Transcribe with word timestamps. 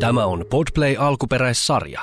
Tämä 0.00 0.26
on 0.26 0.44
Podplay 0.50 0.96
alkuperäissarja. 0.98 2.00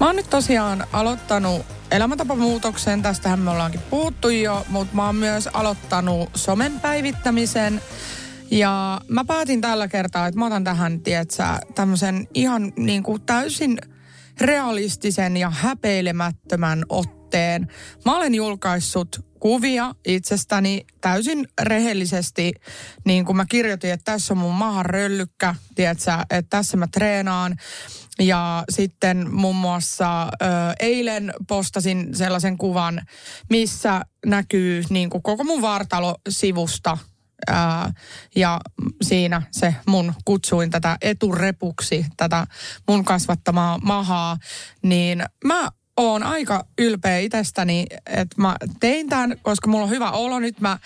Mä 0.00 0.06
oon 0.06 0.16
nyt 0.16 0.30
tosiaan 0.30 0.86
aloittanut 0.92 1.62
elämäntapamuutoksen, 1.90 3.02
tästähän 3.02 3.38
me 3.38 3.50
ollaankin 3.50 3.80
puhuttu 3.90 4.28
jo, 4.28 4.66
mutta 4.68 4.96
mä 4.96 5.06
oon 5.06 5.16
myös 5.16 5.46
aloittanut 5.52 6.30
somen 6.34 6.80
päivittämisen. 6.80 7.82
Ja 8.50 9.00
mä 9.08 9.24
päätin 9.24 9.60
tällä 9.60 9.88
kertaa, 9.88 10.26
että 10.26 10.38
mä 10.38 10.46
otan 10.46 10.64
tähän, 10.64 11.00
tietsä, 11.00 11.60
tämmöisen 11.74 12.28
ihan 12.34 12.72
niin 12.76 13.02
kuin 13.02 13.22
täysin 13.22 13.78
realistisen 14.40 15.36
ja 15.36 15.50
häpeilemättömän 15.50 16.84
otteen. 16.88 17.68
Mä 18.04 18.16
olen 18.16 18.34
julkaissut 18.34 19.25
kuvia 19.40 19.94
itsestäni 20.04 20.86
täysin 21.00 21.48
rehellisesti, 21.60 22.52
niin 23.04 23.24
kuin 23.24 23.36
mä 23.36 23.46
kirjoitin, 23.48 23.90
että 23.90 24.12
tässä 24.12 24.34
on 24.34 24.38
mun 24.38 24.54
maahan 24.54 24.86
röllykkä, 24.86 25.54
tiedätkö, 25.74 26.12
että 26.30 26.56
tässä 26.56 26.76
mä 26.76 26.86
treenaan. 26.86 27.56
Ja 28.18 28.64
sitten 28.70 29.34
muun 29.34 29.56
muassa 29.56 30.22
ö, 30.22 30.46
eilen 30.80 31.34
postasin 31.48 32.14
sellaisen 32.14 32.58
kuvan, 32.58 33.02
missä 33.50 34.00
näkyy 34.26 34.84
niin 34.90 35.10
kuin 35.10 35.22
koko 35.22 35.44
mun 35.44 35.62
vartalo 35.62 36.16
sivusta 36.28 36.98
Ää, 37.46 37.92
ja 38.36 38.60
siinä 39.02 39.42
se 39.50 39.74
mun 39.86 40.14
kutsuin 40.24 40.70
tätä 40.70 40.96
eturepuksi, 41.00 42.06
tätä 42.16 42.46
mun 42.88 43.04
kasvattamaa 43.04 43.78
mahaa, 43.82 44.36
niin 44.82 45.24
mä 45.44 45.68
oon 45.96 46.22
aika 46.22 46.64
ylpeä 46.78 47.18
itsestäni, 47.18 47.86
että 48.06 48.40
mä 48.42 48.56
tein 48.80 49.08
tämän, 49.08 49.36
koska 49.42 49.68
mulla 49.68 49.84
on 49.84 49.90
hyvä 49.90 50.10
olo 50.10 50.38
nyt. 50.38 50.60
Mä, 50.60 50.72
äh, 50.72 50.80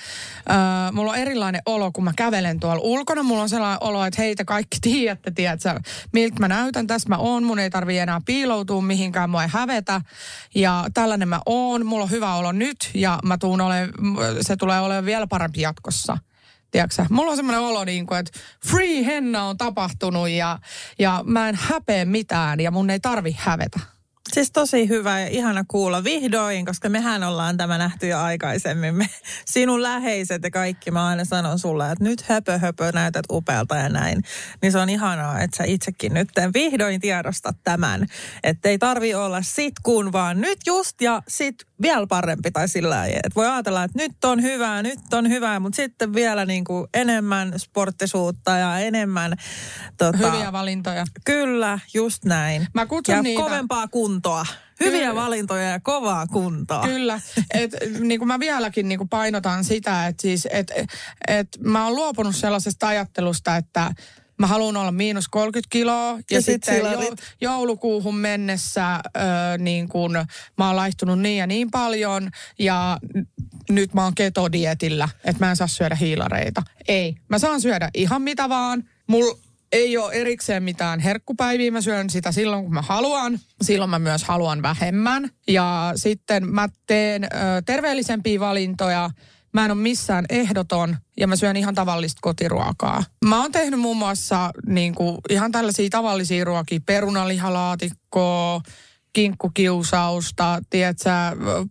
mulla 0.93 1.11
on 1.11 1.19
erilainen 1.19 1.63
olo, 1.67 1.91
kun 1.93 2.05
mä 2.05 2.13
kävelen 2.17 2.61
tuolla 2.61 2.83
ulkona. 2.83 3.23
Mulla 3.23 3.43
on 3.43 3.49
sellainen 3.49 3.83
olo, 3.83 4.05
että 4.05 4.23
heitä 4.23 4.45
kaikki 4.45 4.79
tiedätte, 4.91 5.31
tiedätkö, 5.31 5.81
miltä 6.13 6.37
mä 6.41 6.49
näytän. 6.49 6.87
Tässä 6.87 7.09
mä 7.09 7.17
oon, 7.17 7.45
mun 7.45 7.59
ei 7.59 7.71
tarvi 7.71 7.99
enää 7.99 8.21
piiloutua 8.27 8.83
mihinkään, 8.83 9.31
mua 9.31 9.43
ei 9.43 9.49
hävetä. 9.53 10.01
Ja 10.55 10.87
tällainen 10.95 11.29
mä 11.29 11.41
oon, 11.47 11.87
mulla 11.87 12.05
on 12.05 12.11
hyvä 12.11 12.35
olo 12.35 12.53
nyt 12.53 12.91
ja 12.95 13.19
mä 13.25 13.39
tuun 13.39 13.61
ole, 13.61 13.89
se 14.41 14.57
tulee 14.57 14.81
olemaan 14.81 15.05
vielä 15.05 15.27
parempi 15.27 15.61
jatkossa. 15.61 16.19
Tiedätkö? 16.71 17.05
Mulla 17.11 17.31
on 17.31 17.37
semmoinen 17.37 17.61
olo, 17.61 17.85
niin 17.85 18.07
kuin, 18.07 18.21
että 18.21 18.39
free 18.67 19.07
henna 19.07 19.45
on 19.45 19.57
tapahtunut 19.59 20.29
ja, 20.29 20.59
ja 20.99 21.21
mä 21.27 21.49
en 21.49 21.59
häpeä 21.61 22.05
mitään 22.05 22.61
ja 22.61 22.71
mun 22.71 22.91
ei 22.91 23.01
tarvi 23.01 23.37
hävetä. 23.39 23.81
Siis 24.33 24.51
tosi 24.51 24.89
hyvä 24.89 25.21
ja 25.21 25.29
ihana 25.29 25.65
kuulla 25.69 26.05
vihdoin, 26.05 26.67
koska 26.67 26.89
mehän 26.89 27.23
ollaan 27.23 27.57
tämä 27.57 27.79
nähty 27.79 28.09
jo 28.09 28.19
aikaisemmin. 28.19 28.95
Me, 28.95 29.07
sinun 29.45 29.83
läheiset 29.83 30.43
ja 30.43 30.51
kaikki, 30.51 30.91
mä 30.91 31.07
aina 31.07 31.25
sanon 31.25 31.59
sulle, 31.59 31.91
että 31.91 32.05
nyt 32.05 32.23
höpö 32.23 32.59
höpö 32.59 32.93
näytät 32.93 33.25
upealta 33.31 33.77
ja 33.77 33.89
näin. 33.89 34.23
Niin 34.63 34.73
se 34.73 34.79
on 34.79 34.91
ihanaa, 34.91 35.41
että 35.41 35.57
sä 35.57 35.65
itsekin 35.65 36.15
nyt 36.15 36.29
vihdoin 36.55 37.01
tiedostat 37.01 37.57
tämän. 37.65 38.07
Että 38.43 38.69
ei 38.69 38.79
tarvi 38.79 39.15
olla 39.15 39.43
sit 39.43 39.75
kun, 39.83 40.13
vaan 40.13 40.41
nyt 40.41 40.59
just 40.67 41.01
ja 41.01 41.23
sit 41.29 41.70
vielä 41.83 42.07
parempi 42.07 42.51
tai 42.51 42.69
sillä 42.69 43.07
että 43.07 43.31
voi 43.37 43.47
ajatella, 43.47 43.85
että 43.85 43.99
nyt 43.99 44.25
on 44.25 44.43
hyvää, 44.43 44.83
nyt 44.83 44.99
on 45.13 45.29
hyvää, 45.29 45.61
mutta 45.61 45.77
sitten 45.77 46.15
vielä 46.15 46.47
niin 46.47 46.65
kuin 46.65 46.87
enemmän 46.95 47.53
sporttisuutta 47.57 48.51
ja 48.51 48.79
enemmän 48.79 49.37
tota, 49.97 50.31
hyviä 50.31 50.53
valintoja. 50.53 51.05
Kyllä, 51.25 51.79
just 51.95 52.25
näin. 52.25 52.67
Mä 52.75 52.87
kutsun 52.87 53.15
ja 53.15 53.23
niitä. 53.23 53.43
kovempaa 53.43 53.89
kuntoa. 53.89 54.47
Hyviä 54.81 55.09
Kyllä. 55.09 55.23
valintoja 55.23 55.71
ja 55.71 55.81
kovaa 55.81 56.27
kuntoa. 56.27 56.83
Kyllä. 56.83 57.21
Et, 57.55 57.71
niin 58.01 58.21
kuin 58.21 58.29
mä 58.29 58.39
vieläkin 58.39 58.89
niin 58.89 58.99
kuin 58.99 59.09
painotan 59.09 59.65
sitä, 59.65 60.07
että 60.07 60.23
siis, 60.23 60.49
et, 60.51 60.73
et 61.29 61.49
mä 61.61 61.85
oon 61.85 61.95
luopunut 61.95 62.37
sellaisesta 62.37 62.89
ajattelusta, 62.89 63.57
että 63.57 63.93
mä 64.41 64.47
haluan 64.47 64.77
olla 64.77 64.93
miinus 64.93 65.29
30 65.29 65.69
kiloa. 65.71 66.13
Ja, 66.13 66.21
ja 66.31 66.43
sitten 66.43 66.83
sit 67.01 67.23
joulukuuhun 67.41 68.17
mennessä 68.17 68.95
ö, 68.95 69.21
niin 69.59 69.89
kun, 69.89 70.13
mä 70.59 70.67
oon 70.67 70.77
laihtunut 70.77 71.19
niin 71.19 71.39
ja 71.39 71.47
niin 71.47 71.71
paljon. 71.71 72.31
Ja 72.59 72.99
nyt 73.69 73.95
mä 73.95 74.05
oon 74.05 74.15
ketodietillä, 74.15 75.09
että 75.25 75.45
mä 75.45 75.51
en 75.51 75.57
saa 75.57 75.67
syödä 75.67 75.95
hiilareita. 75.95 76.63
Ei, 76.89 77.17
mä 77.29 77.39
saan 77.39 77.61
syödä 77.61 77.91
ihan 77.95 78.23
mitä 78.23 78.49
vaan. 78.49 78.85
Mulla 79.07 79.39
ei 79.73 79.97
ole 79.97 80.13
erikseen 80.13 80.63
mitään 80.63 81.01
herkkupäiviä. 81.01 81.71
Mä 81.71 81.81
syön 81.81 82.11
sitä 82.11 82.33
silloin, 82.33 82.65
kun 82.65 82.75
mä 82.75 82.83
haluan. 82.83 83.39
Silloin 83.63 83.91
mä 83.91 83.99
myös 83.99 84.25
haluan 84.25 84.63
vähemmän. 84.63 85.31
Ja 85.49 85.93
sitten 85.97 86.49
mä 86.49 86.69
teen 86.87 87.25
ö, 87.25 87.29
terveellisempiä 87.67 88.41
valintoja– 88.41 89.11
Mä 89.53 89.65
en 89.65 89.71
ole 89.71 89.81
missään 89.81 90.25
ehdoton 90.29 90.97
ja 91.17 91.27
mä 91.27 91.37
syön 91.37 91.57
ihan 91.57 91.75
tavallista 91.75 92.19
kotiruokaa. 92.23 93.05
Mä 93.25 93.43
oon 93.43 93.53
tehnyt 93.53 93.81
muun 93.81 93.97
muassa 93.97 94.51
niin 94.67 94.95
kuin, 94.95 95.19
ihan 95.31 95.53
tällaisia 95.53 95.89
tavallisia 95.91 96.45
ruokia, 96.45 96.81
perunalihalaatikkoa, 96.87 98.61
kinkkukiusausta, 99.13 100.61
tiedätkö, 100.71 101.11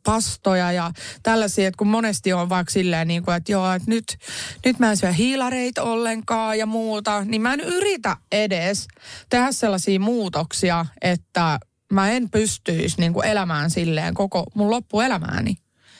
pastoja 0.03 0.71
ja 0.71 0.91
tällaisia, 1.23 1.67
että 1.67 1.77
kun 1.77 1.87
monesti 1.87 2.33
on 2.33 2.49
vaikka 2.49 2.71
silleen 2.71 3.07
niin 3.07 3.23
kuin, 3.23 3.35
että 3.35 3.51
joo, 3.51 3.73
että 3.73 3.89
nyt, 3.91 4.17
nyt 4.65 4.79
mä 4.79 4.89
en 4.89 4.97
syö 4.97 5.11
hiilareita 5.11 5.83
ollenkaan 5.83 6.57
ja 6.57 6.65
muuta, 6.65 7.25
niin 7.25 7.41
mä 7.41 7.53
en 7.53 7.59
yritä 7.59 8.17
edes 8.31 8.87
tehdä 9.29 9.51
sellaisia 9.51 9.99
muutoksia, 9.99 10.85
että 11.01 11.59
mä 11.93 12.11
en 12.11 12.29
pystyisi 12.29 12.99
niin 12.99 13.13
kuin 13.13 13.27
elämään 13.27 13.71
silleen 13.71 14.13
koko 14.13 14.43
mun 14.55 14.71
loppuelämääni. 14.71 15.55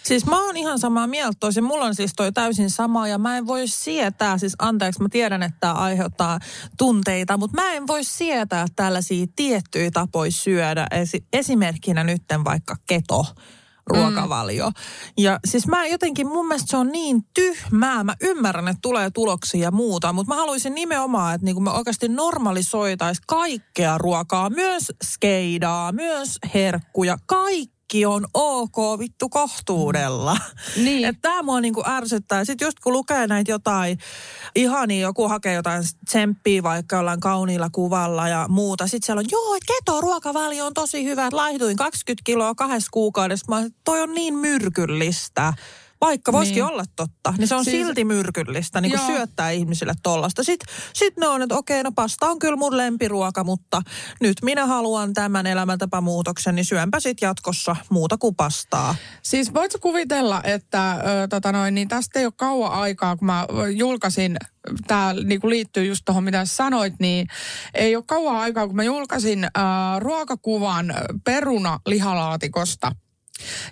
Siis 0.10 0.26
mä 0.26 0.46
oon 0.46 0.58
ihan 0.58 0.80
samaa 0.80 1.08
mieltä 1.08 1.38
toisin. 1.40 1.64
Mulla 1.64 1.86
on 1.86 1.96
siis 1.96 2.12
toi 2.16 2.32
täysin 2.32 2.70
sama 2.70 3.08
ja 3.08 3.18
mä 3.18 3.38
en 3.38 3.48
voi 3.48 3.68
sietää, 3.68 4.38
siis 4.38 4.54
anteeksi 4.60 5.02
mä 5.02 5.10
tiedän, 5.10 5.44
että 5.44 5.58
tämä 5.60 5.74
aiheuttaa 5.74 6.40
tunteita, 6.78 7.38
mutta 7.38 7.62
mä 7.62 7.72
en 7.72 7.88
voi 7.88 8.04
sietää 8.04 8.66
tällaisia 8.76 9.26
tiettyjä 9.36 9.92
tapoja 9.94 10.32
syödä. 10.32 10.88
Esi- 10.92 11.26
esimerkkinä 11.34 12.04
nytten 12.04 12.44
vaikka 12.44 12.76
keto 12.88 13.26
ruokavalio. 13.88 14.70
Mm. 14.70 14.74
Ja 15.18 15.40
siis 15.48 15.68
mä 15.68 15.88
jotenkin, 15.88 16.28
mun 16.28 16.48
mielestä 16.48 16.70
se 16.70 16.78
on 16.78 16.88
niin 16.88 17.24
tyhmää. 17.34 18.04
Mä 18.04 18.16
ymmärrän, 18.22 18.68
että 18.68 18.82
tulee 18.82 19.10
tuloksia 19.10 19.64
ja 19.64 19.72
muuta, 19.72 20.14
mutta 20.14 20.34
mä 20.34 20.40
haluaisin 20.40 20.76
nimenomaan, 20.76 21.36
että 21.36 21.46
niinku 21.46 21.62
me 21.62 21.72
oikeasti 21.72 22.08
normalisoitaisiin 22.08 23.24
kaikkea 23.28 23.98
ruokaa, 23.98 24.50
myös 24.50 24.92
skeidaa, 25.04 25.92
myös 25.92 26.38
herkkuja, 26.54 27.18
kaikkea 27.26 27.79
kaikki 27.90 28.06
on 28.06 28.28
ok 28.34 29.00
vittu 29.00 29.30
kohtuudella. 29.30 30.38
Niin. 30.76 31.06
Että 31.06 31.22
tämä 31.22 31.44
mua 31.44 31.62
niinku 31.62 31.84
ärsyttää. 31.88 32.46
Sitten 32.46 32.66
just 32.66 32.80
kun 32.80 32.94
lukee 32.94 33.28
näitä 33.28 33.52
jotain, 33.52 33.98
ihani 34.56 35.00
joku 35.00 35.28
hakee 35.28 35.54
jotain 35.54 35.84
tsemppiä 36.06 36.64
vaikka 36.64 36.96
jollain 36.96 37.20
kauniilla 37.20 37.70
kuvalla 37.72 38.28
ja 38.28 38.46
muuta. 38.50 38.88
Sitten 38.88 39.06
siellä 39.06 39.20
on, 39.20 39.26
joo, 39.32 39.56
että 39.56 39.74
keto-ruokavalio 39.74 40.66
on 40.66 40.74
tosi 40.74 41.04
hyvä, 41.04 41.26
että 41.26 41.38
laihduin 41.38 41.78
20 41.78 42.22
kiloa 42.24 42.56
kahdessa 42.56 42.90
kuukaudessa. 42.92 43.46
Mä, 43.50 43.70
toi 43.84 44.02
on 44.02 44.14
niin 44.14 44.36
myrkyllistä. 44.36 45.54
Vaikka 46.02 46.32
voisikin 46.32 46.64
niin. 46.64 46.74
olla 46.74 46.84
totta, 46.96 47.34
niin 47.38 47.48
se 47.48 47.56
on 47.56 47.66
siis, 47.66 47.86
silti 47.86 48.06
myrkyllistä 48.06 48.82
niin 48.82 48.92
kuin 48.92 49.06
syöttää 49.06 49.52
ihmisille 49.52 49.94
tollasta. 50.04 50.44
Sitten 50.44 50.76
sit 50.94 51.18
ne 51.18 51.28
on, 51.28 51.42
että 51.42 51.56
okei, 51.56 51.84
no 51.84 51.92
pasta 51.92 52.30
on 52.30 52.40
kyllä 52.40 52.56
mun 52.56 52.78
lempiruoka, 52.78 53.44
mutta 53.44 53.82
nyt 54.22 54.38
minä 54.44 54.66
haluan 54.66 55.14
tämän 55.14 55.48
elämäntapamuutoksen, 55.48 56.56
niin 56.56 56.66
syönpä 56.66 57.00
sitten 57.00 57.28
jatkossa 57.28 57.76
muuta 57.90 58.18
kuin 58.18 58.36
pastaa. 58.36 58.96
Siis 59.22 59.54
voitko 59.54 59.80
kuvitella, 59.82 60.42
että 60.44 60.92
ö, 60.92 61.28
tota 61.28 61.52
noin, 61.52 61.76
niin 61.76 61.88
tästä 61.88 62.20
ei 62.20 62.26
ole 62.26 62.34
kauan 62.38 62.72
aikaa, 62.72 63.18
kun 63.18 63.26
mä 63.26 63.48
julkaisin 63.76 64.38
tämä 64.88 65.14
niinku 65.14 65.50
liittyy 65.50 65.86
just 65.86 66.02
tuohon, 66.06 66.24
mitä 66.24 66.46
sanoit, 66.46 66.94
niin 67.00 67.28
ei 67.74 67.96
ole 67.96 68.04
kauan 68.08 68.36
aikaa, 68.36 68.68
kun 68.68 68.76
mä 68.76 68.84
julkaisin 68.84 69.44
äh, 69.44 69.52
ruokakuvan 70.00 70.94
peruna 71.24 71.80
lihalaatikosta– 71.86 72.92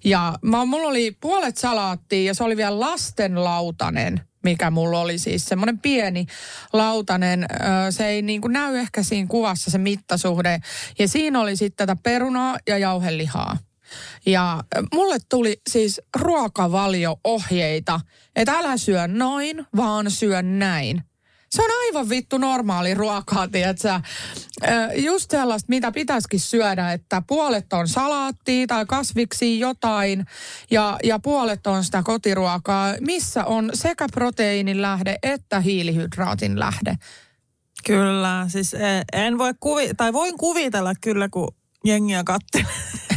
ja 0.03 0.33
mä, 0.41 0.65
mulla 0.65 0.87
oli 0.87 1.17
puolet 1.21 1.57
salaattia 1.57 2.23
ja 2.23 2.33
se 2.33 2.43
oli 2.43 2.57
vielä 2.57 2.79
lastenlautanen, 2.79 4.21
mikä 4.43 4.71
mulla 4.71 4.99
oli 4.99 5.19
siis 5.19 5.45
semmoinen 5.45 5.79
pieni 5.79 6.25
lautanen. 6.73 7.45
Se 7.89 8.07
ei 8.07 8.21
niin 8.21 8.41
kuin 8.41 8.53
näy 8.53 8.77
ehkä 8.77 9.03
siinä 9.03 9.27
kuvassa 9.27 9.71
se 9.71 9.77
mittasuhde. 9.77 10.59
Ja 10.99 11.07
siinä 11.07 11.39
oli 11.39 11.55
sitten 11.55 11.87
tätä 11.87 12.01
perunaa 12.03 12.57
ja 12.67 12.77
jauhelihaa. 12.77 13.57
Ja 14.25 14.63
mulle 14.93 15.17
tuli 15.29 15.61
siis 15.69 16.01
ruokavalio-ohjeita, 16.15 17.99
että 18.35 18.53
älä 18.53 18.77
syö 18.77 19.07
noin, 19.07 19.65
vaan 19.75 20.11
syö 20.11 20.41
näin. 20.41 21.03
Se 21.49 21.63
on 21.63 21.69
aivan 21.85 22.09
vittu 22.09 22.37
normaali 22.37 22.93
ruokaa, 22.93 23.47
tiedätkö? 23.47 23.99
Just 24.95 25.31
sellaista, 25.31 25.69
mitä 25.69 25.91
pitäisikin 25.91 26.39
syödä, 26.39 26.91
että 26.91 27.21
puolet 27.27 27.73
on 27.73 27.87
salaattia 27.87 28.67
tai 28.67 28.85
kasviksi 28.85 29.59
jotain 29.59 30.25
ja, 30.71 30.99
ja 31.03 31.19
puolet 31.19 31.67
on 31.67 31.83
sitä 31.83 32.03
kotiruokaa, 32.03 32.93
missä 33.01 33.45
on 33.45 33.69
sekä 33.73 34.07
proteiinin 34.13 34.81
lähde 34.81 35.17
että 35.23 35.59
hiilihydraatin 35.59 36.59
lähde. 36.59 36.95
Kyllä, 37.85 38.45
siis 38.47 38.73
e, 38.73 39.03
en 39.13 39.37
voi 39.37 39.53
kuvi, 39.59 39.89
tai 39.97 40.13
voin 40.13 40.37
kuvitella 40.37 40.93
kyllä, 41.01 41.29
kun 41.29 41.55
jengiä 41.83 42.23
katselee. 42.23 42.67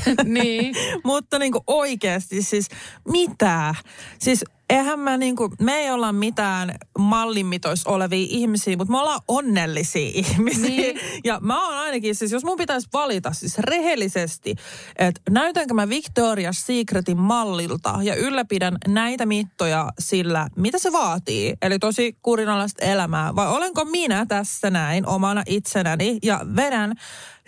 niin. 0.24 0.74
Mutta 1.04 1.38
niin 1.38 1.52
kuin 1.52 1.64
oikeasti 1.66 2.42
siis 2.42 2.68
mitä? 3.08 3.74
Siis 4.18 4.44
eihän 4.70 5.00
mä 5.00 5.16
niinku, 5.16 5.54
me 5.60 5.74
ei 5.74 5.90
olla 5.90 6.12
mitään 6.12 6.74
mallimitois 6.98 7.86
olevia 7.86 8.26
ihmisiä, 8.30 8.76
mutta 8.76 8.92
me 8.92 8.98
ollaan 8.98 9.20
onnellisia 9.28 10.10
ihmisiä. 10.24 10.68
Niin. 10.68 11.00
Ja 11.24 11.38
mä 11.40 11.68
oon 11.68 11.78
ainakin, 11.78 12.14
siis 12.14 12.32
jos 12.32 12.44
mun 12.44 12.56
pitäisi 12.56 12.88
valita 12.92 13.32
siis 13.32 13.58
rehellisesti, 13.58 14.54
että 14.96 15.20
näytänkö 15.30 15.74
mä 15.74 15.84
Victoria's 15.84 16.64
Secretin 16.66 17.18
mallilta 17.18 17.98
ja 18.02 18.14
ylläpidän 18.14 18.78
näitä 18.88 19.26
mittoja 19.26 19.88
sillä, 19.98 20.48
mitä 20.56 20.78
se 20.78 20.92
vaatii. 20.92 21.54
Eli 21.62 21.78
tosi 21.78 22.16
kurinalaista 22.22 22.84
elämää. 22.84 23.36
Vai 23.36 23.48
olenko 23.48 23.84
minä 23.84 24.26
tässä 24.26 24.70
näin 24.70 25.06
omana 25.06 25.42
itsenäni 25.46 26.18
ja 26.22 26.40
vedän 26.56 26.94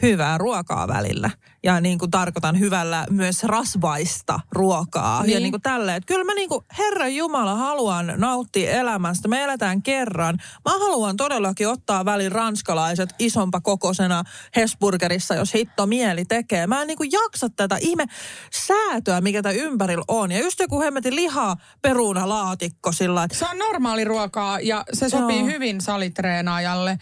hyvää 0.03 0.39
ruokaa 0.39 0.89
välillä. 0.89 1.31
Ja 1.65 1.81
niin 1.81 1.99
kuin 1.99 2.11
tarkoitan 2.11 2.59
hyvällä 2.59 3.06
myös 3.11 3.43
rasvaista 3.43 4.41
ruokaa. 4.53 5.23
Niin. 5.23 5.35
Ja 5.35 5.41
niin 5.41 5.53
kuin 5.53 5.62
tälleen. 5.62 5.97
Että 5.97 6.06
kyllä 6.06 6.25
mä 6.25 6.35
niin 6.35 6.49
kuin, 6.49 6.65
Herran 6.79 7.15
Jumala, 7.15 7.56
haluan 7.56 8.12
nauttia 8.17 8.71
elämästä. 8.71 9.29
Me 9.29 9.43
eletään 9.43 9.83
kerran. 9.83 10.39
Mä 10.65 10.79
haluan 10.79 11.17
todellakin 11.17 11.69
ottaa 11.69 12.05
välin 12.05 12.33
ranskalaiset 12.33 13.15
isompa 13.19 13.61
kokosena 13.61 14.25
Hesburgerissa, 14.56 15.35
jos 15.35 15.55
hitto 15.55 15.87
mieli 15.87 16.25
tekee. 16.25 16.67
Mä 16.67 16.81
en 16.81 16.87
niin 16.87 16.99
kuin 16.99 17.12
jaksa 17.12 17.49
tätä 17.56 17.77
ihme 17.81 18.06
säätöä, 18.53 19.21
mikä 19.21 19.43
tämä 19.43 19.53
ympärillä 19.53 20.05
on. 20.09 20.33
Ja 20.33 20.41
just 20.41 20.61
joku 20.61 20.81
hemmetin 20.81 21.17
liha 21.17 21.56
peruna 21.83 22.29
laatikko 22.29 22.93
sillä 22.93 23.25
että... 23.25 23.38
Se 23.38 23.47
on 23.50 23.59
normaali 23.59 24.05
ruokaa 24.05 24.61
ja 24.61 24.85
se 24.93 25.09
sopii 25.09 25.38
Joo. 25.38 25.47
hyvin 25.47 25.81
salitreenaajalle. 25.81 26.91
Ö, 26.91 26.99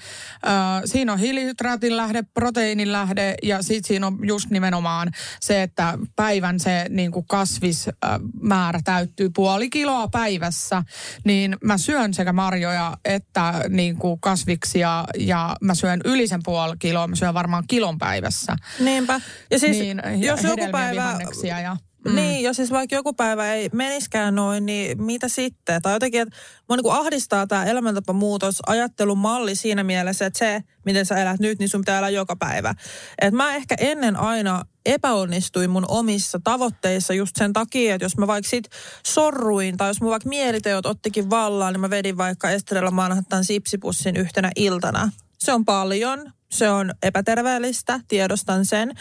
siinä 0.85 1.13
on 1.13 1.19
hiilihydraatin 1.19 1.97
lähde, 1.97 2.23
proteiinin 2.81 2.93
lähde 2.93 3.35
ja 3.43 3.62
sitten 3.62 3.88
siinä 3.88 4.06
on 4.06 4.19
just 4.23 4.50
nimenomaan 4.50 5.11
se, 5.41 5.62
että 5.62 5.99
päivän 6.17 6.61
se 6.61 6.87
niin 6.88 7.12
kuin 7.12 7.27
kasvismäärä 7.27 8.81
täyttyy 8.85 9.31
puoli 9.35 9.71
kiloa 9.71 10.09
päivässä, 10.09 10.82
niin 11.25 11.56
mä 11.65 11.79
syön 11.79 12.15
sekä 12.15 12.32
marjoja 12.32 12.97
että 13.05 13.65
niin 13.69 13.97
kuin 13.97 14.21
kasviksia 14.21 15.05
ja 15.19 15.56
mä 15.61 15.75
syön 15.75 16.00
yli 16.05 16.29
sen 16.29 16.41
puoli 16.44 16.77
kiloa, 16.79 17.06
mä 17.06 17.17
syön 17.17 17.35
varmaan 17.35 17.65
kilon 17.69 17.99
päivässä. 17.99 18.56
Niinpä. 18.81 19.21
Ja 19.50 19.59
siis 19.59 19.79
niin, 19.79 20.03
jos 20.19 20.43
joku 20.43 20.69
päivä... 20.73 21.19
Ja 21.62 21.76
Mm. 22.05 22.14
Niin, 22.14 22.43
jos 22.43 22.56
siis 22.56 22.70
vaikka 22.70 22.97
joku 22.97 23.12
päivä 23.12 23.55
ei 23.55 23.70
meniskään 23.73 24.35
noin, 24.35 24.67
niin 24.67 25.02
mitä 25.02 25.29
sitten? 25.29 25.82
Tai 25.82 25.93
jotenkin, 25.93 26.20
että 26.20 26.37
mua 26.69 26.76
niin 26.76 26.93
ahdistaa 26.93 27.47
tämä 27.47 27.64
elämäntapamuutos, 27.64 28.58
ajattelun 28.67 29.19
malli 29.19 29.55
siinä 29.55 29.85
mielessä, 29.85 30.26
että 30.26 30.38
se, 30.38 30.62
miten 30.85 31.06
sä 31.06 31.17
elät 31.17 31.41
nyt, 31.41 31.58
niin 31.58 31.69
sun 31.69 31.81
pitää 31.81 31.99
elää 31.99 32.11
joka 32.11 32.37
päivä. 32.37 32.75
Et 33.20 33.35
mä 33.35 33.55
ehkä 33.55 33.75
ennen 33.79 34.17
aina 34.17 34.64
epäonnistuin 34.87 35.70
mun 35.70 35.85
omissa 35.88 36.41
tavoitteissa 36.44 37.14
just 37.14 37.37
sen 37.37 37.52
takia, 37.52 37.94
että 37.94 38.05
jos 38.05 38.17
mä 38.17 38.26
vaikka 38.26 38.50
sit 38.50 38.69
sorruin 39.06 39.76
tai 39.76 39.91
jos 39.91 40.00
mun 40.00 40.11
vaikka 40.11 40.29
mieliteot 40.29 40.87
ottikin 40.87 41.31
vallaan, 41.31 41.73
niin 41.73 41.81
mä 41.81 41.91
vedin 41.91 42.17
vaikka 42.17 42.50
Estrella 42.50 42.91
Manhattan 42.91 43.44
sipsipussin 43.44 44.17
yhtenä 44.17 44.50
iltana. 44.56 45.11
Se 45.38 45.52
on 45.52 45.64
paljon, 45.64 46.32
se 46.50 46.70
on 46.70 46.91
epäterveellistä, 47.02 48.00
tiedostan 48.08 48.67
sen, 48.67 48.93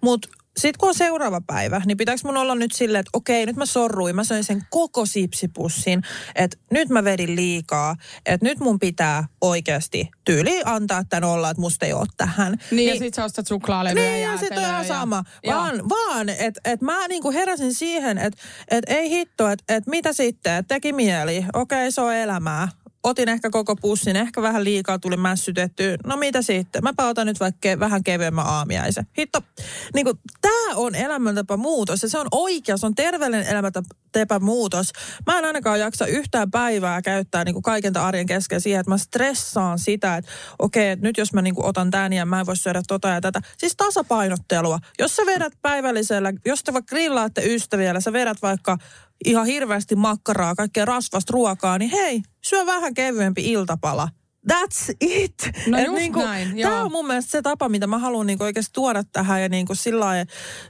mutta 0.00 0.28
sitten 0.56 0.78
kun 0.78 0.88
on 0.88 0.94
seuraava 0.94 1.40
päivä, 1.46 1.82
niin 1.86 1.96
pitääkö 1.96 2.20
mun 2.24 2.36
olla 2.36 2.54
nyt 2.54 2.72
silleen, 2.72 3.00
että 3.00 3.10
okei, 3.12 3.46
nyt 3.46 3.56
mä 3.56 3.66
sorruin, 3.66 4.16
mä 4.16 4.24
söin 4.24 4.44
sen 4.44 4.62
koko 4.70 5.06
sipsipussin, 5.06 6.02
että 6.34 6.56
nyt 6.70 6.88
mä 6.88 7.04
vedin 7.04 7.36
liikaa, 7.36 7.96
että 8.26 8.46
nyt 8.46 8.60
mun 8.60 8.78
pitää 8.78 9.24
oikeasti 9.40 10.10
tyyli 10.24 10.62
antaa 10.64 11.04
tämän 11.04 11.30
olla, 11.30 11.50
että 11.50 11.60
musta 11.60 11.86
ei 11.86 11.92
ole 11.92 12.06
tähän. 12.16 12.52
Niin, 12.52 12.76
niin 12.76 12.88
ja 12.88 12.98
sit 12.98 13.14
sä 13.14 13.24
ostat 13.24 13.46
suklaalevyä 13.46 14.02
niin, 14.02 14.22
ja, 14.22 14.36
sit 14.36 14.50
on 14.50 14.62
ihan 14.62 14.84
sama. 14.84 15.24
Ja, 15.44 15.56
vaan, 15.56 15.88
vaan 15.88 16.28
että 16.28 16.60
et 16.64 16.80
mä 16.80 17.08
niinku 17.08 17.32
heräsin 17.32 17.74
siihen, 17.74 18.18
että 18.18 18.42
et 18.70 18.84
ei 18.86 19.10
hitto, 19.10 19.48
että 19.48 19.74
et 19.74 19.86
mitä 19.86 20.12
sitten, 20.12 20.54
että 20.54 20.74
teki 20.74 20.92
mieli, 20.92 21.44
okei 21.54 21.92
se 21.92 22.00
on 22.00 22.14
elämää 22.14 22.68
otin 23.04 23.28
ehkä 23.28 23.50
koko 23.50 23.76
pussin, 23.76 24.16
ehkä 24.16 24.42
vähän 24.42 24.64
liikaa 24.64 24.98
tuli 24.98 25.16
mässytetty. 25.16 25.96
No 26.06 26.16
mitä 26.16 26.42
sitten? 26.42 26.82
Mä 26.84 27.08
otan 27.08 27.26
nyt 27.26 27.40
vaikka 27.40 27.68
vähän 27.78 28.04
kevyemmän 28.04 28.46
aamiaisen. 28.46 29.06
Hitto. 29.18 29.40
Niin 29.94 30.04
kuin, 30.04 30.18
tää 30.40 30.76
on 30.76 30.94
elämäntapa 30.94 31.56
muutos 31.56 32.02
ja 32.02 32.08
se 32.08 32.18
on 32.18 32.26
oikea, 32.30 32.76
se 32.76 32.86
on 32.86 32.94
terveellinen 32.94 33.46
elämäntapa 33.46 34.38
muutos. 34.40 34.92
Mä 35.26 35.38
en 35.38 35.44
ainakaan 35.44 35.80
jaksa 35.80 36.06
yhtään 36.06 36.50
päivää 36.50 37.02
käyttää 37.02 37.44
niin 37.44 37.54
kuin 37.54 37.62
kaiken 37.62 37.96
arjen 37.96 38.26
kesken 38.26 38.60
siihen, 38.60 38.80
että 38.80 38.90
mä 38.90 38.98
stressaan 38.98 39.78
sitä, 39.78 40.16
että 40.16 40.30
okei, 40.58 40.92
okay, 40.92 41.02
nyt 41.02 41.18
jos 41.18 41.32
mä 41.32 41.42
niin 41.42 41.54
kuin 41.54 41.66
otan 41.66 41.90
tän 41.90 42.12
ja 42.12 42.26
mä 42.26 42.40
en 42.40 42.46
voi 42.46 42.56
syödä 42.56 42.82
tota 42.88 43.08
ja 43.08 43.20
tätä. 43.20 43.40
Siis 43.58 43.76
tasapainottelua. 43.76 44.78
Jos 44.98 45.16
sä 45.16 45.22
vedät 45.26 45.52
päivällisellä, 45.62 46.32
jos 46.46 46.64
te 46.64 46.72
vaikka 46.72 46.94
grillaatte 46.94 47.54
ystäviä, 47.54 48.00
sä 48.00 48.12
vedät 48.12 48.42
vaikka 48.42 48.78
ihan 49.24 49.46
hirveästi 49.46 49.96
makkaraa, 49.96 50.54
kaikkea 50.54 50.84
rasvasta 50.84 51.32
ruokaa, 51.32 51.78
niin 51.78 51.90
hei, 51.90 52.22
syö 52.44 52.66
vähän 52.66 52.94
kevyempi 52.94 53.52
iltapala. 53.52 54.08
That's 54.52 54.96
it. 55.00 55.34
No 55.66 55.78
Et 55.78 55.86
just 55.86 55.98
niinku, 55.98 56.20
näin, 56.20 56.56
Tämä 56.62 56.82
on 56.82 56.92
mun 56.92 57.06
mielestä 57.06 57.30
se 57.30 57.42
tapa, 57.42 57.68
mitä 57.68 57.86
mä 57.86 57.98
haluan 57.98 58.26
niinku 58.26 58.44
oikeasti 58.44 58.72
tuoda 58.72 59.04
tähän. 59.12 59.42
Ja 59.42 59.48
niinku 59.48 59.74
sillä 59.74 60.26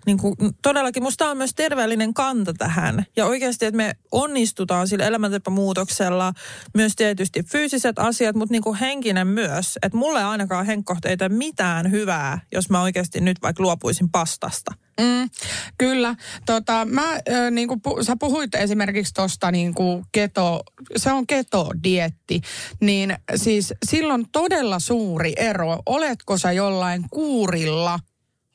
niinku, 0.06 0.37
todellakin 0.62 1.02
musta 1.02 1.31
on 1.31 1.37
myös 1.37 1.55
terveellinen 1.55 2.14
kanta 2.14 2.55
tähän. 2.55 3.05
Ja 3.17 3.26
oikeasti, 3.26 3.67
että 3.67 3.76
me 3.76 3.94
onnistutaan 4.12 4.88
sillä 4.88 5.06
elämäntapamuutoksella. 5.06 6.32
Myös 6.75 6.96
tietysti 6.96 7.43
fyysiset 7.43 7.99
asiat, 7.99 8.37
mutta 8.37 8.52
niinku 8.52 8.76
henkinen 8.81 9.26
myös. 9.26 9.79
Että 9.82 9.99
mulle 9.99 10.25
ainakaan 10.25 10.67
henkkohteita 10.67 11.29
mitään 11.29 11.91
hyvää, 11.91 12.41
jos 12.52 12.70
mä 12.70 12.82
oikeasti 12.82 13.20
nyt 13.20 13.43
vaikka 13.43 13.62
luopuisin 13.62 14.11
pastasta. 14.11 14.83
Mm, 15.00 15.31
kyllä. 15.79 16.14
Tota, 16.46 16.85
mä, 16.85 17.12
äh, 17.12 17.50
niin 17.50 17.69
kuin, 17.69 17.81
sä 18.02 18.17
puhuit 18.20 18.55
esimerkiksi 18.55 19.14
tuosta 19.14 19.50
niin 19.50 19.75
keto, 20.12 20.62
se 20.96 21.12
on 21.12 21.26
ketodietti, 21.26 22.41
niin 22.81 23.17
siis 23.37 23.75
silloin 23.87 24.26
todella 24.32 24.79
suuri 24.79 25.32
ero. 25.37 25.79
Oletko 25.87 26.38
sä 26.38 26.52
jollain 26.52 27.05
kuurilla, 27.11 27.99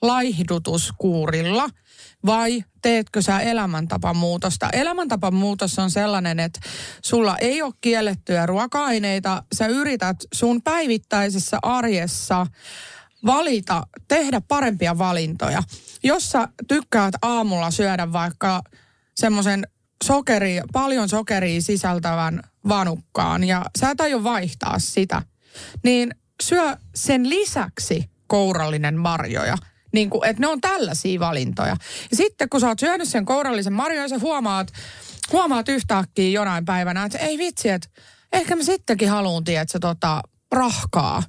laihdutuskuurilla, 0.02 1.70
vai 2.26 2.64
teetkö 2.82 3.22
sä 3.22 3.40
elämäntapamuutosta? 3.40 4.70
Elämäntapamuutos 4.70 5.80
on 5.80 5.92
sellainen, 5.92 6.40
että 6.40 6.60
sulla 7.02 7.38
ei 7.38 7.62
ole 7.62 7.74
kiellettyjä 7.82 8.46
ruoka-aineita. 8.46 9.44
Sä 9.56 9.68
yrität 9.68 10.18
sun 10.34 10.62
päivittäisessä 10.62 11.60
arjessa 11.62 12.48
valita, 13.26 13.88
tehdä 14.08 14.42
parempia 14.42 14.98
valintoja. 14.98 15.64
Jos 16.04 16.32
sä 16.32 16.48
tykkäät 16.68 17.14
aamulla 17.22 17.72
syödä 17.72 18.14
vaikka 18.14 18.62
semmoisen 19.16 19.68
sokeri, 20.04 20.62
paljon 20.74 21.10
sokeria 21.10 21.62
sisältävän 21.62 22.42
vanukkaan 22.68 23.44
ja 23.44 23.66
sä 23.80 23.90
et 23.90 24.02
aio 24.02 24.24
vaihtaa 24.24 24.80
sitä, 24.80 25.22
niin 25.84 26.16
syö 26.44 26.78
sen 26.96 27.30
lisäksi 27.30 28.10
kourallinen 28.28 28.98
marjoja. 28.98 29.58
Niin 29.94 30.10
kuin, 30.10 30.30
että 30.30 30.40
ne 30.40 30.48
on 30.48 30.62
tällaisia 30.62 31.20
valintoja. 31.20 31.76
Ja 32.12 32.18
sitten 32.18 32.50
kun 32.50 32.60
sä 32.60 32.68
oot 32.68 32.80
syönyt 32.80 33.10
sen 33.10 33.26
kourallisen 33.26 33.74
marjoja, 33.74 34.10
sä 34.10 34.20
huomaat, 34.20 34.68
huomaat 35.32 35.70
yhtäkkiä 35.70 36.30
jonain 36.30 36.66
päivänä, 36.66 37.06
että 37.06 37.18
ei 37.18 37.38
vitsi, 37.38 37.70
että 37.70 37.88
ehkä 38.34 38.56
mä 38.56 38.64
sittenkin 38.64 39.10
haluun, 39.10 39.44
tiedätkö, 39.44 39.80
tota, 39.80 40.22
rahkaa 40.52 41.24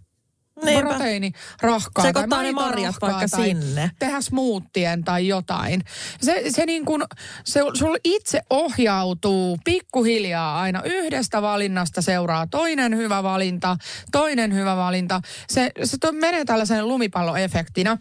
Niinpä. 0.67 0.88
proteiinirahkaa 0.88 2.05
Sekoittaa 2.05 2.38
tai 2.38 2.45
ne 2.45 2.52
marjat 2.52 2.95
vaikka 3.00 3.29
tai 3.31 3.49
sinne. 3.49 3.90
Tehdä 3.99 4.21
smoothien 4.21 5.05
tai 5.05 5.29
jotain. 5.29 5.85
Se, 6.21 6.43
se 6.49 6.67
niin 6.67 6.85
kuin, 6.85 7.02
se, 7.45 7.61
sul 7.75 7.97
itse 8.05 8.40
ohjautuu 8.50 9.59
pikkuhiljaa 9.64 10.61
aina 10.61 10.83
yhdestä 10.85 11.43
valinnasta 11.43 12.02
seuraa 12.02 12.47
toinen 12.47 12.97
hyvä 12.97 13.23
valinta, 13.23 13.76
toinen 14.12 14.55
hyvä 14.55 14.76
valinta. 14.76 15.21
Se, 15.49 15.71
se 15.85 15.99
to, 15.99 16.12
menee 16.12 16.45
tällaisen 16.45 16.88
lumipalloefektinä. 16.88 17.97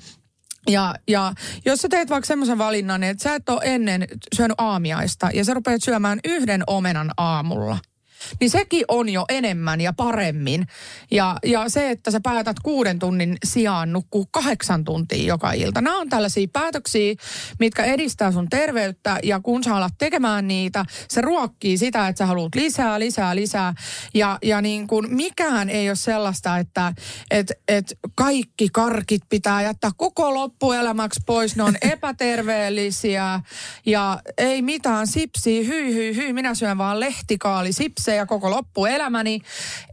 Ja, 0.70 0.96
ja 1.08 1.34
jos 1.66 1.80
sä 1.80 1.90
teet 1.90 2.10
vaikka 2.10 2.28
semmoisen 2.28 2.58
valinnan, 2.58 3.04
että 3.04 3.24
sä 3.24 3.36
et 3.36 3.50
ole 3.50 3.62
ennen 3.64 4.08
syönyt 4.36 4.56
aamiaista 4.58 5.30
ja 5.34 5.46
sä 5.46 5.54
rupeat 5.54 5.84
syömään 5.84 6.20
yhden 6.24 6.64
omenan 6.68 7.12
aamulla– 7.18 7.78
niin 8.40 8.50
sekin 8.50 8.86
on 8.88 9.10
jo 9.10 9.26
enemmän 9.30 9.82
ja 9.82 9.94
paremmin. 9.94 10.68
Ja, 11.12 11.36
ja 11.46 11.70
se, 11.70 11.92
että 11.92 12.12
sä 12.12 12.20
päätät 12.24 12.58
kuuden 12.64 13.00
tunnin 13.00 13.38
sijaan 13.44 13.94
nukkuu 13.94 14.28
kahdeksan 14.32 14.84
tuntia 14.84 15.28
joka 15.28 15.52
ilta. 15.52 15.82
Nämä 15.82 16.00
on 16.00 16.10
tällaisia 16.10 16.48
päätöksiä, 16.54 17.16
mitkä 17.60 17.84
edistää 17.84 18.32
sun 18.32 18.50
terveyttä 18.50 19.20
ja 19.24 19.40
kun 19.40 19.64
sä 19.64 19.76
alat 19.76 19.94
tekemään 19.98 20.48
niitä, 20.48 20.86
se 21.08 21.22
ruokkii 21.22 21.78
sitä, 21.78 22.08
että 22.08 22.18
sä 22.18 22.26
haluat 22.26 22.56
lisää, 22.56 23.00
lisää, 23.00 23.36
lisää. 23.36 23.74
Ja, 24.14 24.38
ja 24.44 24.62
niin 24.62 24.88
kuin 24.88 25.16
mikään 25.16 25.70
ei 25.70 25.90
ole 25.90 25.96
sellaista, 25.96 26.58
että 26.58 26.94
et, 27.32 27.52
et 27.68 27.98
kaikki 28.16 28.70
karkit 28.74 29.22
pitää 29.30 29.62
jättää 29.62 29.92
koko 29.98 30.34
loppuelämäksi 30.34 31.20
pois. 31.26 31.56
Ne 31.56 31.64
on 31.64 31.76
epäterveellisiä 31.92 33.40
ja 33.86 34.20
ei 34.38 34.62
mitään 34.62 35.08
sipsiä, 35.08 35.64
hyi, 35.64 35.94
hyi, 35.94 36.16
hyi. 36.16 36.34
Minä 36.34 36.56
syön 36.56 36.78
vaan 36.78 37.00
lehtikaali, 37.00 37.74
sipsiä 37.74 38.09
se 38.10 38.16
ja 38.16 38.26
koko 38.26 38.52
loppuelämäni. 38.52 39.42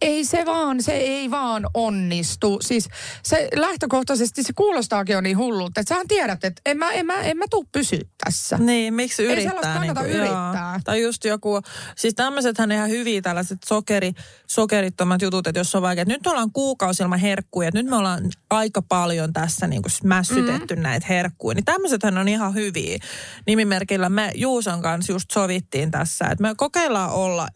Ei 0.00 0.24
se 0.24 0.46
vaan, 0.46 0.82
se 0.82 0.92
ei 0.92 1.30
vaan 1.30 1.66
onnistu. 1.74 2.58
Siis 2.62 2.88
se 3.22 3.48
lähtökohtaisesti 3.54 4.42
se 4.42 4.52
kuulostaakin 4.52 5.12
jo 5.12 5.20
niin 5.20 5.38
hullulta, 5.38 5.80
että 5.80 5.94
sähän 5.94 6.08
tiedät, 6.08 6.44
että 6.44 6.62
en 6.66 6.78
mä, 6.78 6.92
en 6.92 7.06
mä, 7.06 7.14
en 7.14 7.36
mä 7.36 7.44
tuu 7.50 7.64
pysyä 7.72 8.00
tässä. 8.24 8.58
Niin, 8.58 8.94
miksi 8.94 9.22
Ei 9.22 9.32
yrittää? 9.32 9.52
sellaista 9.52 9.80
kannata 9.80 10.02
niin 10.02 10.10
kuin, 10.10 10.20
yrittää. 10.20 10.72
Joo. 10.72 10.80
Tai 10.84 11.02
just 11.02 11.24
joku, 11.24 11.60
siis 11.96 12.14
tämmöisethän 12.14 12.72
ihan 12.72 12.90
hyviä 12.90 13.22
tällaiset 13.22 13.58
sokeri, 13.66 14.12
sokerittomat 14.46 15.22
jutut, 15.22 15.46
että 15.46 15.60
jos 15.60 15.74
on 15.74 15.82
vaikea, 15.82 16.02
että 16.02 16.14
nyt 16.14 16.24
me 16.24 16.30
ollaan 16.30 16.52
kuukausi 16.52 17.02
ilman 17.02 17.18
herkkuja, 17.18 17.68
että 17.68 17.82
nyt 17.82 17.90
me 17.90 17.96
ollaan 17.96 18.30
aika 18.50 18.82
paljon 18.82 19.32
tässä 19.32 19.66
niin 19.66 19.82
kuin 19.82 19.92
mässytetty 20.04 20.76
mm. 20.76 20.82
näitä 20.82 21.06
herkkuja, 21.08 21.54
niin 21.54 21.64
tämmöisethän 21.64 22.18
on 22.18 22.28
ihan 22.28 22.54
hyviä. 22.54 22.98
Nimimerkillä 23.46 24.08
me 24.08 24.32
Juuson 24.34 24.82
kanssa 24.82 25.12
just 25.12 25.30
sovittiin 25.30 25.90
tässä, 25.90 26.24
että 26.24 26.42
me 26.42 26.54
kokeillaan 26.56 27.10
olla 27.10 27.48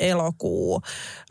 elokuu, 0.50 0.82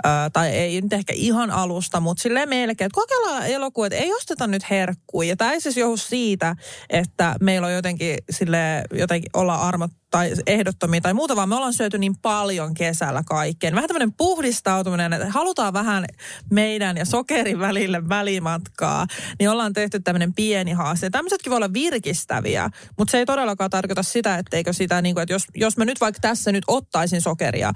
ää, 0.03 0.29
tai 0.29 0.49
ei 0.49 0.81
nyt 0.81 0.93
ehkä 0.93 1.13
ihan 1.15 1.51
alusta, 1.51 1.99
mutta 1.99 2.21
silleen 2.21 2.49
melkein, 2.49 2.85
että 2.85 2.95
kokeillaan 2.95 3.47
elokuu, 3.47 3.83
että 3.83 3.97
ei 3.97 4.13
osteta 4.13 4.47
nyt 4.47 4.69
herkkuja. 4.69 5.29
Ja 5.29 5.35
tämä 5.35 5.51
ei 5.51 5.61
siis 5.61 5.77
johdu 5.77 5.97
siitä, 5.97 6.55
että 6.89 7.35
meillä 7.41 7.67
on 7.67 7.73
jotenkin 7.73 8.17
sille 8.29 8.83
jotenkin 8.91 9.29
olla 9.33 9.55
armot 9.55 9.91
tai 10.11 10.33
ehdottomia 10.47 11.01
tai 11.01 11.13
muuta, 11.13 11.35
vaan 11.35 11.49
me 11.49 11.55
ollaan 11.55 11.73
syöty 11.73 11.97
niin 11.97 12.17
paljon 12.17 12.73
kesällä 12.73 13.23
kaikkeen. 13.27 13.75
Vähän 13.75 13.87
tämmöinen 13.87 14.13
puhdistautuminen, 14.13 15.13
että 15.13 15.31
halutaan 15.31 15.73
vähän 15.73 16.05
meidän 16.51 16.97
ja 16.97 17.05
sokerin 17.05 17.59
välille 17.59 18.09
välimatkaa, 18.09 19.07
niin 19.39 19.49
ollaan 19.49 19.73
tehty 19.73 19.99
tämmöinen 19.99 20.33
pieni 20.33 20.71
haaste. 20.71 21.09
Tämmöisetkin 21.09 21.49
voi 21.49 21.57
olla 21.57 21.73
virkistäviä, 21.73 22.69
mutta 22.97 23.11
se 23.11 23.17
ei 23.17 23.25
todellakaan 23.25 23.69
tarkoita 23.69 24.03
sitä, 24.03 24.37
etteikö 24.37 24.73
sitä, 24.73 25.01
niin 25.01 25.15
kuin, 25.15 25.23
että 25.23 25.33
jos, 25.33 25.45
jos 25.55 25.77
mä 25.77 25.85
nyt 25.85 26.01
vaikka 26.01 26.19
tässä 26.21 26.51
nyt 26.51 26.63
ottaisin 26.67 27.21
sokeria, 27.21 27.71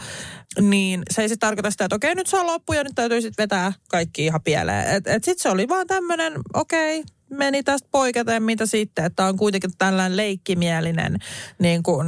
niin 0.61 1.03
se 1.11 1.21
ei 1.21 1.29
sitten 1.29 1.47
tarkoita 1.47 1.71
sitä, 1.71 1.85
että 1.85 1.95
okei, 1.95 2.15
nyt 2.15 2.27
saa 2.27 2.47
loppu 2.47 2.73
ja 2.73 2.83
nyt 2.83 2.95
täytyy 2.95 3.21
sitten 3.21 3.43
vetää 3.43 3.73
kaikki 3.89 4.25
ihan 4.25 4.41
pieleen. 4.41 4.95
Et, 4.95 5.07
et 5.07 5.23
sitten 5.23 5.43
se 5.43 5.49
oli 5.49 5.69
vaan 5.69 5.87
tämmöinen, 5.87 6.33
okei, 6.53 7.03
meni 7.33 7.63
tästä 7.63 7.87
poiketen, 7.91 8.43
mitä 8.43 8.65
sitten, 8.65 9.05
että 9.05 9.25
on 9.25 9.37
kuitenkin 9.37 9.71
tällainen 9.77 10.17
leikkimielinen 10.17 11.17
niin 11.59 11.83
kuin 11.83 12.07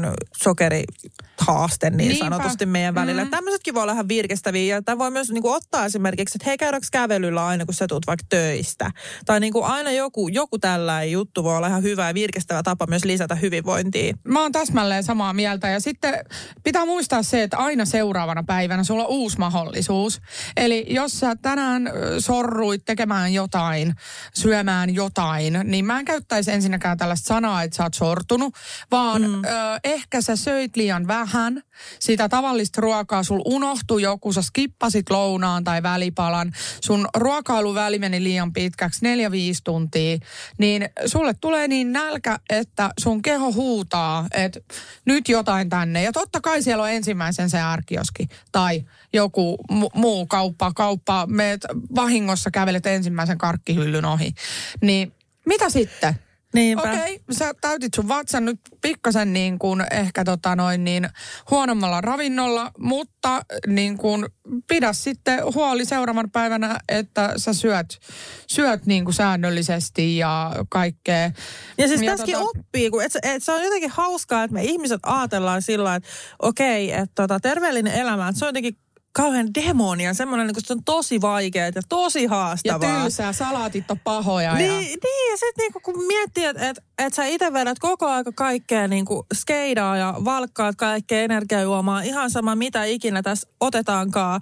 sokerihaaste 1.40 1.90
niin 1.90 1.98
Niinpä. 1.98 2.26
sanotusti 2.26 2.66
meidän 2.66 2.96
välillä. 2.96 3.22
Mm. 3.22 3.28
Mm. 3.28 3.32
Tämmöisetkin 3.32 3.74
voi 3.74 3.84
olla 3.84 3.94
ihan 3.94 4.08
virkistäviä 4.08 4.76
ja 4.76 4.82
tämä 4.82 4.98
voi 4.98 5.12
myös 5.12 5.32
niin 5.32 5.42
kuin 5.42 5.56
ottaa 5.56 5.86
esimerkiksi, 5.86 6.38
että 6.38 6.50
hei 6.50 6.58
käydäänkö 6.58 6.88
kävelyllä 6.92 7.46
aina, 7.46 7.66
kun 7.66 7.74
sä 7.74 7.88
tulet 7.88 8.08
vaikka 8.08 8.26
töistä. 8.30 8.92
Tai 9.26 9.40
niin 9.40 9.54
kuin 9.54 9.66
aina 9.66 9.92
joku, 9.92 10.28
joku 10.28 10.60
tällainen 10.60 11.12
juttu 11.12 11.44
voi 11.44 11.58
olla 11.58 11.68
ihan 11.68 11.84
hyvä 11.84 12.08
ja 12.08 12.14
virkistävä 12.14 12.64
tapa 12.64 12.86
myös 12.90 13.06
lisätä 13.06 13.36
hyvinvointia. 13.36 14.14
Mä 14.24 14.42
oon 14.42 14.52
täsmälleen 14.52 15.04
samaa 15.04 15.34
mieltä 15.34 15.68
ja 15.68 15.80
sitten 15.80 16.14
pitää 16.64 16.86
muistaa 16.86 17.24
se, 17.24 17.44
että 17.44 17.58
aina 17.58 17.86
seuraavana 17.86 18.44
päivänä 18.44 18.84
sulla 18.84 19.04
on 19.04 19.10
uusi 19.10 19.38
mahdollisuus. 19.38 20.22
Eli 20.58 20.86
jos 20.90 21.20
sä 21.20 21.36
tänään 21.42 21.92
sorruit 22.20 22.86
tekemään 22.86 23.34
jotain, 23.34 23.94
syömään 24.34 24.96
jotain, 24.96 25.60
niin 25.64 25.86
mä 25.86 26.00
en 26.00 26.06
käyttäisi 26.06 26.52
ensinnäkään 26.52 26.98
tällaista 26.98 27.28
sanaa, 27.28 27.64
että 27.64 27.78
sä 27.78 27.84
oot 27.84 27.94
sortunut, 27.94 28.56
vaan 28.92 29.22
mm. 29.22 29.44
ö, 29.44 29.48
ehkä 29.84 30.22
sä 30.22 30.36
söit 30.36 30.76
liian 30.76 31.08
vähän 31.08 31.25
sitä 32.00 32.30
tavallista 32.30 32.82
ruokaa, 32.82 33.24
sul 33.24 33.42
unohtui 33.46 34.02
joku, 34.02 34.34
sä 34.34 34.42
skippasit 34.42 35.10
lounaan 35.10 35.64
tai 35.64 35.84
välipalan, 35.84 36.54
sun 36.82 37.08
ruokailuväli 37.18 38.00
meni 38.00 38.24
liian 38.24 38.54
pitkäksi, 38.54 39.00
neljä 39.02 39.32
viisi 39.32 39.62
tuntia, 39.64 40.18
niin 40.58 40.90
sulle 41.06 41.34
tulee 41.42 41.68
niin 41.68 41.92
nälkä, 41.92 42.40
että 42.50 42.90
sun 43.00 43.22
keho 43.22 43.54
huutaa, 43.54 44.28
että 44.34 44.60
nyt 45.06 45.30
jotain 45.30 45.70
tänne. 45.70 46.04
Ja 46.04 46.12
totta 46.12 46.42
kai 46.42 46.62
siellä 46.62 46.84
on 46.84 46.92
ensimmäisen 46.92 47.50
se 47.50 47.62
arkioski 47.62 48.28
tai 48.52 48.86
joku 49.14 49.58
mu- 49.72 50.00
muu 50.00 50.26
kauppa, 50.26 50.72
kauppa, 50.76 51.26
meet 51.30 51.62
vahingossa 51.96 52.52
kävelet 52.52 52.86
ensimmäisen 52.86 53.38
karkkihyllyn 53.38 54.06
ohi. 54.06 54.34
Niin 54.82 55.14
mitä 55.46 55.70
sitten? 55.70 56.25
Niinpä. 56.56 56.82
Okei, 56.82 57.16
okay, 57.16 57.18
sä 57.32 57.54
täytit 57.62 57.94
sun 57.94 58.08
vatsan 58.08 58.46
nyt 58.46 58.60
pikkasen 58.82 59.34
niin 59.34 59.60
kuin 59.60 59.84
ehkä 59.92 60.24
tota 60.24 60.56
noin 60.56 60.84
niin 60.84 61.10
huonommalla 61.52 62.02
ravinnolla, 62.02 62.72
mutta 62.80 63.42
niin 63.68 63.98
kuin 63.98 64.26
pidä 64.68 64.94
sitten 64.94 65.40
huoli 65.54 65.86
seuraavan 65.86 66.32
päivänä, 66.32 66.80
että 66.90 67.34
sä 67.38 67.54
syöt, 67.54 68.00
syöt 68.48 68.86
niin 68.86 69.06
kuin 69.06 69.14
säännöllisesti 69.14 70.18
ja 70.18 70.52
kaikkea. 70.70 71.32
Ja 71.78 71.88
siis 71.88 72.02
Ja 72.02 72.12
tässäkin 72.12 72.36
tota- 72.36 72.50
oppii, 72.58 72.90
kun 72.90 73.04
et, 73.04 73.12
se- 73.12 73.20
et 73.24 73.44
se 73.44 73.52
on 73.52 73.64
jotenkin 73.64 73.90
hauskaa, 73.90 74.44
että 74.44 74.54
me 74.54 74.64
ihmiset 74.64 75.00
ajatellaan 75.04 75.62
sillä 75.62 75.96
että 75.96 76.10
okei, 76.42 76.92
että 76.92 77.12
tota, 77.16 77.40
terveellinen 77.40 77.94
elämä, 77.94 78.28
että 78.28 78.40
se 78.40 78.46
on 78.46 78.50
jotenkin 78.50 78.78
kauhean 79.16 79.54
demonia, 79.54 80.14
semmoinen, 80.14 80.48
niin 80.48 80.56
se 80.60 80.74
on 80.74 80.84
tosi 80.84 81.22
vaikeaa 81.22 81.72
ja 81.76 81.82
tosi 81.90 82.24
Ja 82.24 82.30
haastavaa. 82.30 83.02
tylsää, 83.02 83.34
salaatit 83.34 83.92
on 83.92 84.00
pahoja. 84.00 84.54
Niin, 84.54 84.68
ja... 84.68 84.80
niin 84.80 85.32
ja 85.32 85.38
sitten 85.38 85.64
niinku, 85.64 85.80
kun 85.84 86.06
miettii, 86.06 86.46
että 86.46 86.70
et, 86.70 86.78
et 86.98 87.14
sä 87.14 87.26
itse 87.26 87.54
vedät 87.54 87.80
koko 87.80 88.08
aika 88.08 88.32
kaikkea 88.32 88.88
niinku 88.88 89.26
skeidaa 89.34 89.98
ja 89.98 90.14
valkkaat 90.26 90.76
kaikkea 90.76 91.22
energiajuomaa, 91.22 92.02
ihan 92.02 92.32
sama 92.32 92.56
mitä 92.56 92.84
ikinä 92.84 93.22
tässä 93.22 93.48
otetaankaan, 93.60 94.42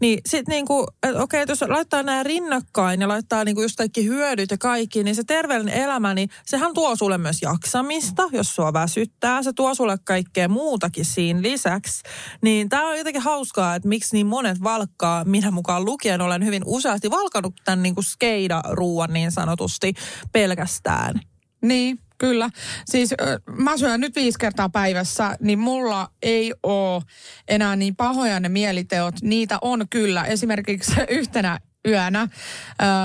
niin 0.00 0.20
sitten 0.28 0.52
niinku, 0.52 0.86
että 1.02 1.22
okei, 1.22 1.42
että 1.42 1.52
jos 1.52 1.62
laittaa 1.68 2.02
nämä 2.02 2.22
rinnakkain 2.22 3.00
ja 3.00 3.08
laittaa 3.08 3.44
niinku 3.44 3.62
just 3.62 3.76
kaikki 3.76 4.06
hyödyt 4.06 4.50
ja 4.50 4.58
kaikki, 4.58 5.04
niin 5.04 5.14
se 5.14 5.24
terveellinen 5.24 5.74
elämä, 5.74 6.14
niin 6.14 6.28
sehän 6.46 6.74
tuo 6.74 6.96
sulle 6.96 7.18
myös 7.18 7.42
jaksamista, 7.42 8.22
jos 8.32 8.54
sua 8.54 8.72
väsyttää. 8.72 9.42
Se 9.42 9.52
tuo 9.52 9.74
sulle 9.74 9.98
kaikkea 10.04 10.48
muutakin 10.48 11.04
siinä 11.04 11.42
lisäksi. 11.42 12.02
Niin 12.42 12.68
tää 12.68 12.82
on 12.82 12.98
jotenkin 12.98 13.22
hauskaa, 13.22 13.74
että 13.74 13.88
miksi 13.88 14.16
niin 14.16 14.26
monet 14.26 14.62
valkkaa, 14.62 15.24
minä 15.24 15.50
mukaan 15.50 15.84
lukien 15.84 16.20
olen 16.20 16.44
hyvin 16.44 16.62
useasti 16.66 17.10
valkannut 17.10 17.54
tämän 17.64 17.82
niinku 17.82 18.02
skeida-ruuan 18.02 19.12
niin 19.12 19.32
sanotusti 19.32 19.94
pelkästään. 20.32 21.31
Niin, 21.62 21.98
kyllä. 22.18 22.50
Siis 22.84 23.14
mä 23.56 23.76
syön 23.76 24.00
nyt 24.00 24.16
viisi 24.16 24.38
kertaa 24.38 24.68
päivässä, 24.68 25.36
niin 25.40 25.58
mulla 25.58 26.10
ei 26.22 26.54
ole 26.62 27.02
enää 27.48 27.76
niin 27.76 27.96
pahoja 27.96 28.40
ne 28.40 28.48
mieliteot. 28.48 29.14
Niitä 29.22 29.58
on 29.60 29.86
kyllä. 29.90 30.24
Esimerkiksi 30.24 30.92
yhtenä 31.08 31.60
yönä 31.88 32.28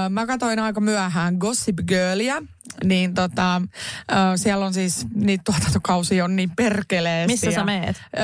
mä 0.10 0.26
katsoin 0.28 0.60
aika 0.60 0.82
myöhään 0.82 1.36
Gossip 1.36 1.78
Girlia. 1.88 2.44
Niin 2.84 3.14
tota, 3.14 3.62
siellä 4.36 4.66
on 4.66 4.74
siis, 4.74 5.06
niitä 5.16 5.42
tuotantokausi 5.46 6.22
on 6.22 6.36
niin 6.36 6.52
perkeleesti. 6.56 7.34
Missä 7.34 7.52
sä 7.52 7.60
ja- 7.60 7.66
meet? 7.66 8.02
Öö, 8.18 8.24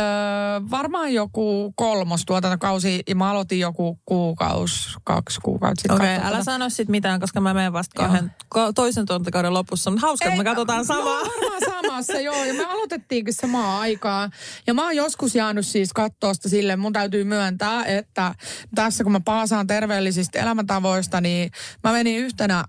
varmaan 0.72 1.14
joku 1.14 1.74
kolmos 1.76 2.26
tuotantokausi 2.26 3.04
ja 3.08 3.16
mä 3.16 3.32
aloitin 3.32 3.60
joku 3.60 4.00
kuukausi, 4.06 4.90
kaksi 5.04 5.40
kuukautta 5.44 5.82
sitten. 5.82 5.96
Okei, 5.96 6.18
okay, 6.18 6.28
älä 6.30 6.44
sano 6.44 6.70
sit 6.70 6.90
mitään, 6.90 7.20
koska 7.20 7.42
mä 7.42 7.54
menen 7.54 7.74
vasta 7.74 8.04
kahden, 8.04 8.32
ko- 8.56 8.74
toisen 8.76 9.06
tuotantokauden 9.06 9.54
lopussa. 9.54 9.92
Mutta 9.92 10.08
hauska, 10.08 10.26
että 10.26 10.38
me 10.38 10.44
katsotaan 10.44 10.86
samaa. 10.86 11.04
Me 11.04 11.10
ollaan 11.10 11.28
varmaan 11.28 11.84
samassa, 11.84 12.20
joo. 12.20 12.44
Ja 12.44 12.54
me 12.54 12.66
aloitettiinkin 12.66 13.34
samaan 13.34 13.82
aikaan. 13.82 14.32
Ja 14.68 14.74
mä 14.74 14.84
oon 14.84 14.96
joskus 14.96 15.36
jäänyt 15.36 15.66
siis 15.68 15.94
katsoa 15.94 16.34
sitä 16.34 16.50
silleen, 16.50 16.80
mun 16.80 16.94
täytyy 16.94 17.24
myöntää, 17.24 17.86
että 17.86 18.36
tässä 18.76 19.04
kun 19.04 19.12
mä 19.12 19.20
paasaan 19.20 19.68
terveellisistä 19.68 20.40
elämäntavoista, 20.40 21.22
niin 21.22 21.52
mä 21.84 21.92
menin 21.92 22.18
yhtenä 22.18 22.66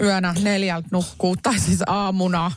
yönä 0.00 0.34
neljältä 0.42 0.88
nukkuu, 0.90 1.36
tai 1.36 1.58
siis 1.58 1.82
aamuna. 1.86 2.50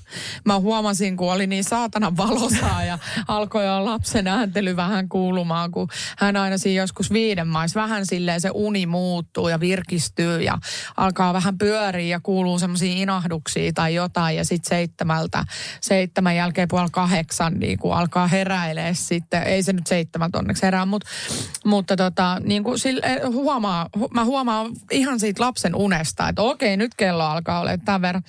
Mä 0.46 0.60
huomasin, 0.60 1.18
kun 1.18 1.34
oli 1.34 1.48
niin 1.48 1.64
saatanan 1.64 2.18
valosaa 2.18 2.84
ja 2.84 3.00
alkoi 3.28 3.66
jo 3.66 3.86
lapsen 3.86 4.28
ääntely 4.28 4.76
vähän 4.76 5.10
kuulumaan, 5.10 5.72
kun 5.72 5.88
hän 6.18 6.36
aina 6.36 6.58
siinä 6.58 6.82
joskus 6.82 7.14
viiden 7.14 7.48
mais. 7.48 7.76
Vähän 7.76 8.06
silleen 8.06 8.42
se 8.42 8.50
uni 8.54 8.86
muuttuu 8.86 9.50
ja 9.50 9.60
virkistyy 9.60 10.42
ja 10.42 10.58
alkaa 10.98 11.34
vähän 11.34 11.58
pyöriä 11.58 12.16
ja 12.16 12.20
kuuluu 12.20 12.60
semmoisia 12.60 12.94
inahduksia 12.96 13.72
tai 13.74 13.96
jotain. 13.96 14.38
Ja 14.38 14.46
sitten 14.46 14.70
seitsemältä, 14.70 15.46
seitsemän 15.82 16.36
jälkeen 16.36 16.68
puoli 16.68 16.90
kahdeksan 16.92 17.54
niin 17.54 17.80
kuin 17.80 17.94
alkaa 17.94 18.28
heräilee 18.28 18.94
sitten, 18.94 19.44
ei 19.44 19.64
se 19.64 19.74
nyt 19.74 19.88
seitsemältä 19.88 20.38
onneksi 20.38 20.64
herää, 20.64 20.86
mutta, 20.86 21.10
mutta 21.66 21.96
tota, 21.96 22.42
niin 22.44 22.64
kuin 22.64 22.80
sille, 22.80 23.22
huomaa, 23.26 23.90
hu- 23.98 24.10
mä 24.14 24.26
huomaan 24.26 24.72
ihan 24.92 25.20
siitä 25.20 25.44
lapsen 25.44 25.76
unesta, 25.76 26.30
että 26.30 26.42
okei, 26.42 26.78
nyt 26.78 26.96
kello 26.96 27.25
alkaa 27.32 27.60
olla 27.60 27.78
tämän 27.78 28.02
verran. 28.02 28.24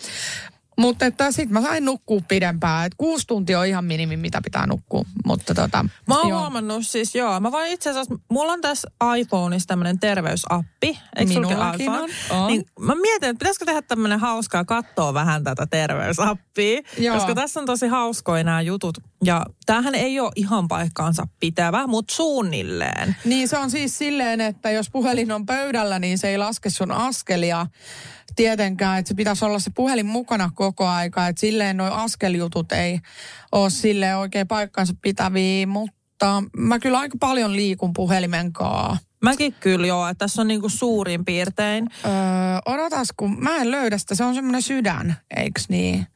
Mutta 0.79 1.07
että 1.07 1.33
sit 1.33 1.51
mä 1.51 1.63
sain 1.63 1.85
nukkua 1.85 2.21
pidempään, 2.29 2.87
että 2.87 2.97
kuusi 2.97 3.27
tuntia 3.27 3.61
on 3.61 3.67
ihan 3.67 3.85
minimi, 3.85 4.17
mitä 4.17 4.41
pitää 4.45 4.67
nukkua. 4.67 5.05
Mutta 5.25 5.55
tota, 5.55 5.85
Mä 6.07 6.19
oon 6.19 6.29
joo. 6.29 6.41
huomannut 6.41 6.87
siis, 6.87 7.15
joo. 7.15 7.41
Mä 7.41 7.53
voin 7.53 7.73
itse 7.73 7.91
asiassa, 7.91 8.15
mulla 8.29 8.53
on 8.53 8.61
tässä 8.61 8.89
iPhoneissa 9.19 9.67
tämmönen 9.67 10.01
terveysappi. 10.01 10.99
Eikö 11.17 11.35
Minullakin 11.35 11.91
on, 11.91 12.11
on. 12.31 12.47
Niin 12.47 12.65
mä 12.81 12.95
mietin, 12.95 13.29
että 13.29 13.39
pitäisikö 13.39 13.65
tehdä 13.65 13.83
tämmönen 13.83 14.21
hauskaa 14.21 14.65
katsoa 14.65 15.15
vähän 15.15 15.45
tätä 15.45 15.67
terveysappia. 15.67 16.81
Joo. 16.99 17.17
Koska 17.17 17.35
tässä 17.35 17.61
on 17.61 17.67
tosi 17.67 17.87
hauskoja 17.89 18.45
nämä 18.45 18.61
jutut. 18.61 18.99
Ja 19.25 19.47
tämähän 19.67 19.95
ei 19.95 20.21
ole 20.21 20.33
ihan 20.37 20.69
paikkaansa 20.69 21.29
pitävä, 21.41 21.87
mutta 21.87 22.15
suunnilleen. 22.15 23.17
Niin 23.25 23.49
se 23.49 23.59
on 23.59 23.71
siis 23.71 23.99
silleen, 23.99 24.41
että 24.41 24.71
jos 24.71 24.91
puhelin 24.91 25.33
on 25.33 25.47
pöydällä, 25.47 25.99
niin 25.99 26.19
se 26.19 26.29
ei 26.29 26.39
laske 26.39 26.71
sun 26.71 26.93
askelia 26.93 27.67
tietenkään, 28.37 28.99
että 28.99 29.09
se 29.09 29.15
pitäisi 29.15 29.45
olla 29.45 29.59
se 29.59 29.71
puhelin 29.75 30.07
mukana 30.07 30.51
koko 30.55 30.87
aika, 30.87 31.27
että 31.27 31.41
silleen 31.41 31.77
nuo 31.77 31.91
askeljutut 31.91 32.73
ei 32.73 33.01
ole 33.53 33.71
silleen 33.71 34.17
oikein 34.17 34.49
paikkansa 34.49 34.95
pitäviä, 35.03 35.67
mutta 35.67 35.97
mutta 36.17 36.43
mä 36.57 36.79
kyllä 36.79 36.99
aika 36.99 37.17
paljon 37.21 37.57
liikun 37.57 37.93
puhelimen 37.93 38.53
kaa. 38.53 38.99
Mäkin 39.23 39.55
kyllä 39.61 39.87
joo, 39.87 40.09
että 40.09 40.19
tässä 40.19 40.43
on 40.43 40.49
niinku 40.49 40.69
suurin 40.69 41.25
piirtein. 41.25 41.89
Öö, 42.05 42.11
odotas, 42.67 43.09
kun 43.17 43.45
mä 43.45 43.57
en 43.57 43.71
löydä 43.71 43.99
sitä. 43.99 44.15
Se 44.15 44.25
on 44.25 44.35
semmoinen 44.35 44.63
sydän, 44.63 45.17
eiks 45.37 45.69
niin? 45.69 46.07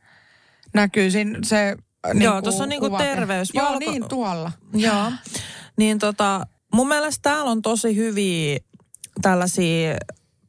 Näkyy 0.74 1.10
siinä 1.10 1.38
se 1.42 1.76
niin 2.14 2.22
Joo, 2.22 2.42
tuossa 2.42 2.62
on 2.62 2.68
niinku 2.68 2.90
terveys. 2.90 3.50
Joo, 3.54 3.66
Valko- 3.66 3.78
niin 3.78 4.08
tuolla. 4.08 4.52
Joo. 4.74 5.12
Niin 5.76 5.98
tota, 5.98 6.46
mun 6.74 6.88
mielestä 6.88 7.22
täällä 7.22 7.50
on 7.50 7.62
tosi 7.62 7.96
hyviä 7.96 8.58
tällaisia 9.22 9.96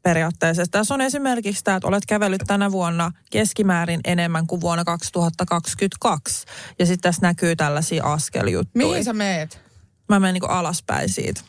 periaatteessa. 0.04 0.64
Tässä 0.72 0.94
on 0.94 1.02
esimerkiksi 1.02 1.64
tämä, 1.64 1.78
että 1.78 1.88
olet 1.88 2.06
kävellyt 2.06 2.42
tänä 2.48 2.72
vuonna 2.72 3.12
keskimäärin 3.32 4.00
enemmän 4.06 4.48
kuin 4.48 4.62
vuonna 4.62 4.84
2022. 4.84 6.46
Ja 6.80 6.86
sitten 6.86 7.02
tässä 7.02 7.22
näkyy 7.22 7.56
tällaisia 7.56 8.04
askeljuttuja. 8.04 8.88
Mihin 8.88 9.04
sä 9.04 9.14
meet? 9.14 9.62
Mä 10.10 10.20
menen 10.20 10.34
niinku 10.34 10.48
alaspäin 10.48 11.10
siitä. 11.10 11.42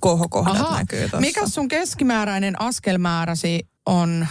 Kohokohdat 0.00 0.70
näkyy 0.78 1.00
tuossa. 1.00 1.20
Mikä 1.20 1.48
sun 1.48 1.68
keskimääräinen 1.68 2.60
askelmääräsi 2.60 3.68
on? 3.86 4.26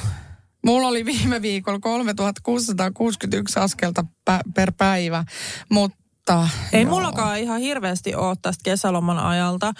Mulla 0.69 0.87
oli 0.87 1.05
viime 1.05 1.41
viikolla 1.41 1.79
3661 1.79 3.59
askelta 3.59 4.05
pä- 4.29 4.51
per 4.55 4.71
päivä, 4.77 5.25
mutta... 5.69 6.49
Ei 6.73 6.81
joo. 6.81 6.89
mullakaan 6.89 7.39
ihan 7.39 7.59
hirveästi 7.59 8.15
ole 8.15 8.35
tästä 8.41 8.61
kesäloman 8.63 9.19
ajalta, 9.19 9.73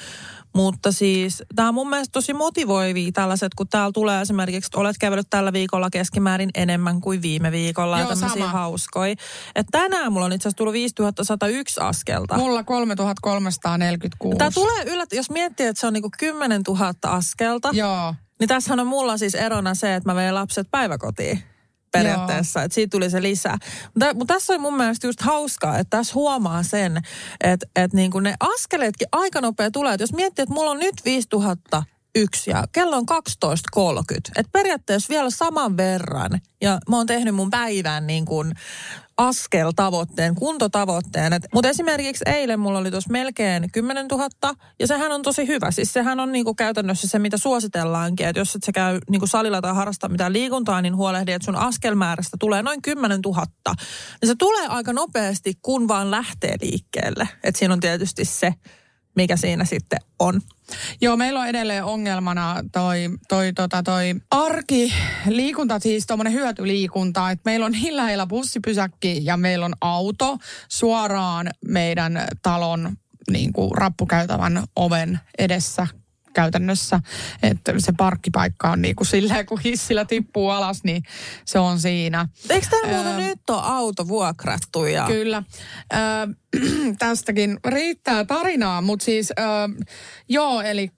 mutta 0.55 0.91
siis 0.91 1.43
tämä 1.55 1.67
on 1.67 1.73
mun 1.73 1.89
mielestä 1.89 2.11
tosi 2.11 2.33
motivoivia 2.33 3.11
tällaiset, 3.11 3.53
kun 3.53 3.67
täällä 3.67 3.91
tulee 3.91 4.21
esimerkiksi, 4.21 4.67
että 4.67 4.79
olet 4.79 4.95
kävellyt 4.99 5.27
tällä 5.29 5.53
viikolla 5.53 5.89
keskimäärin 5.89 6.49
enemmän 6.55 7.01
kuin 7.01 7.21
viime 7.21 7.51
viikolla 7.51 7.99
Joo, 7.99 8.09
ja 8.09 8.15
tämmöisiä 8.15 8.41
sama. 8.41 8.51
hauskoja. 8.51 9.15
Että 9.55 9.71
tänään 9.71 10.13
mulla 10.13 10.25
on 10.25 10.33
itse 10.33 10.47
asiassa 10.47 10.57
tullut 10.57 10.73
5101 10.73 11.79
askelta. 11.79 12.37
Mulla 12.37 12.63
3346. 12.63 14.37
Tämä 14.37 14.51
tulee 14.53 14.83
yllättä, 14.85 15.15
jos 15.15 15.29
miettii, 15.29 15.65
että 15.65 15.79
se 15.79 15.87
on 15.87 15.93
niinku 15.93 16.09
10 16.19 16.61
000 16.67 16.93
askelta, 17.03 17.69
Joo. 17.73 18.13
Niin 18.39 18.47
tässähän 18.47 18.79
on 18.79 18.87
mulla 18.87 19.17
siis 19.17 19.35
erona 19.35 19.75
se, 19.75 19.95
että 19.95 20.09
mä 20.09 20.15
vein 20.15 20.35
lapset 20.35 20.67
päiväkotiin 20.71 21.43
periaatteessa, 21.91 22.63
että 22.63 22.75
siitä 22.75 22.91
tuli 22.91 23.09
se 23.09 23.21
lisää. 23.21 23.57
Mutta, 23.93 24.13
mutta 24.13 24.33
tässä 24.33 24.53
on 24.53 24.61
mun 24.61 24.77
mielestä 24.77 25.07
just 25.07 25.21
hauskaa, 25.21 25.77
että 25.77 25.97
tässä 25.97 26.13
huomaa 26.13 26.63
sen, 26.63 26.97
että, 27.41 27.67
että 27.75 27.97
niin 27.97 28.11
kuin 28.11 28.23
ne 28.23 28.35
askeleetkin 28.39 29.07
aika 29.11 29.41
nopea 29.41 29.71
tulee. 29.71 29.93
Että 29.93 30.03
jos 30.03 30.13
miettii, 30.13 30.43
että 30.43 30.53
mulla 30.53 30.71
on 30.71 30.79
nyt 30.79 31.05
5000 31.05 31.83
yksi 32.15 32.51
ja 32.51 32.63
kello 32.71 32.97
on 32.97 33.05
12.30. 33.11 34.17
Että 34.35 34.49
periaatteessa 34.51 35.09
vielä 35.09 35.29
saman 35.29 35.77
verran. 35.77 36.39
Ja 36.61 36.79
mä 36.89 36.97
oon 36.97 37.07
tehnyt 37.07 37.35
mun 37.35 37.49
päivän 37.49 38.07
niin 38.07 38.25
kuin 38.25 38.53
askeltavoitteen, 39.19 40.35
kuntotavoitteen. 40.35 41.33
Et, 41.33 41.43
mutta 41.53 41.69
esimerkiksi 41.69 42.23
eilen 42.27 42.59
mulla 42.59 42.79
oli 42.79 42.91
tuossa 42.91 43.11
melkein 43.11 43.71
10 43.71 44.05
000 44.07 44.55
ja 44.79 44.87
sehän 44.87 45.11
on 45.11 45.21
tosi 45.21 45.47
hyvä. 45.47 45.71
Siis 45.71 45.93
sehän 45.93 46.19
on 46.19 46.31
niinku 46.31 46.55
käytännössä 46.55 47.07
se, 47.07 47.19
mitä 47.19 47.37
suositellaankin, 47.37 48.27
että 48.27 48.39
jos 48.39 48.55
et 48.55 48.63
sä 48.63 48.71
käy 48.71 48.99
niinku 49.09 49.27
salilla 49.27 49.61
tai 49.61 49.73
harrasta 49.73 50.09
mitään 50.09 50.33
liikuntaa, 50.33 50.81
niin 50.81 50.95
huolehdi, 50.95 51.31
että 51.31 51.45
sun 51.45 51.55
askelmäärästä 51.55 52.37
tulee 52.39 52.63
noin 52.63 52.81
10 52.81 53.19
000. 53.25 53.45
Niin 54.21 54.27
se 54.27 54.35
tulee 54.39 54.67
aika 54.67 54.93
nopeasti, 54.93 55.53
kun 55.61 55.87
vaan 55.87 56.11
lähtee 56.11 56.55
liikkeelle. 56.61 57.29
Että 57.43 57.59
siinä 57.59 57.73
on 57.73 57.79
tietysti 57.79 58.25
se, 58.25 58.53
mikä 59.15 59.37
siinä 59.37 59.65
sitten 59.65 59.99
on. 60.19 60.41
Joo, 61.01 61.17
meillä 61.17 61.39
on 61.39 61.47
edelleen 61.47 61.83
ongelmana 61.83 62.55
toi, 62.71 63.09
toi, 63.27 63.53
tota, 63.53 63.83
toi 63.83 64.15
arki, 64.31 64.93
liikunta, 65.27 65.79
siis 65.79 66.07
tuommoinen 66.07 66.33
hyötyliikunta, 66.33 67.31
että 67.31 67.49
meillä 67.49 67.65
on 67.65 67.71
niin 67.71 67.95
lähellä 67.95 68.27
bussipysäkki 68.27 69.19
ja 69.23 69.37
meillä 69.37 69.65
on 69.65 69.73
auto 69.81 70.37
suoraan 70.67 71.49
meidän 71.65 72.27
talon 72.41 72.97
niin 73.31 73.53
kuin 73.53 73.71
rappukäytävän 73.77 74.63
oven 74.75 75.19
edessä 75.37 75.87
käytännössä, 76.39 76.99
että 77.43 77.73
se 77.77 77.93
parkkipaikka 77.97 78.71
on 78.71 78.81
niin 78.81 78.95
kuin 78.95 79.07
silleen, 79.07 79.45
kun 79.45 79.59
hissillä 79.59 80.05
tippuu 80.05 80.49
alas, 80.49 80.83
niin 80.83 81.03
se 81.45 81.59
on 81.59 81.79
siinä. 81.79 82.27
Eikö 82.49 82.67
muuten 82.85 83.05
Öö, 83.05 83.17
nyt 83.17 83.49
ole 83.49 83.61
auto 83.63 84.07
vuokrattu? 84.07 84.85
Ja... 84.85 85.05
Kyllä. 85.07 85.43
Ö, 85.93 85.97
tästäkin 86.99 87.59
riittää 87.67 88.25
tarinaa, 88.25 88.81
mutta 88.81 89.05
siis 89.05 89.31
ö, 89.31 89.43
joo, 90.29 90.61
eli 90.61 90.91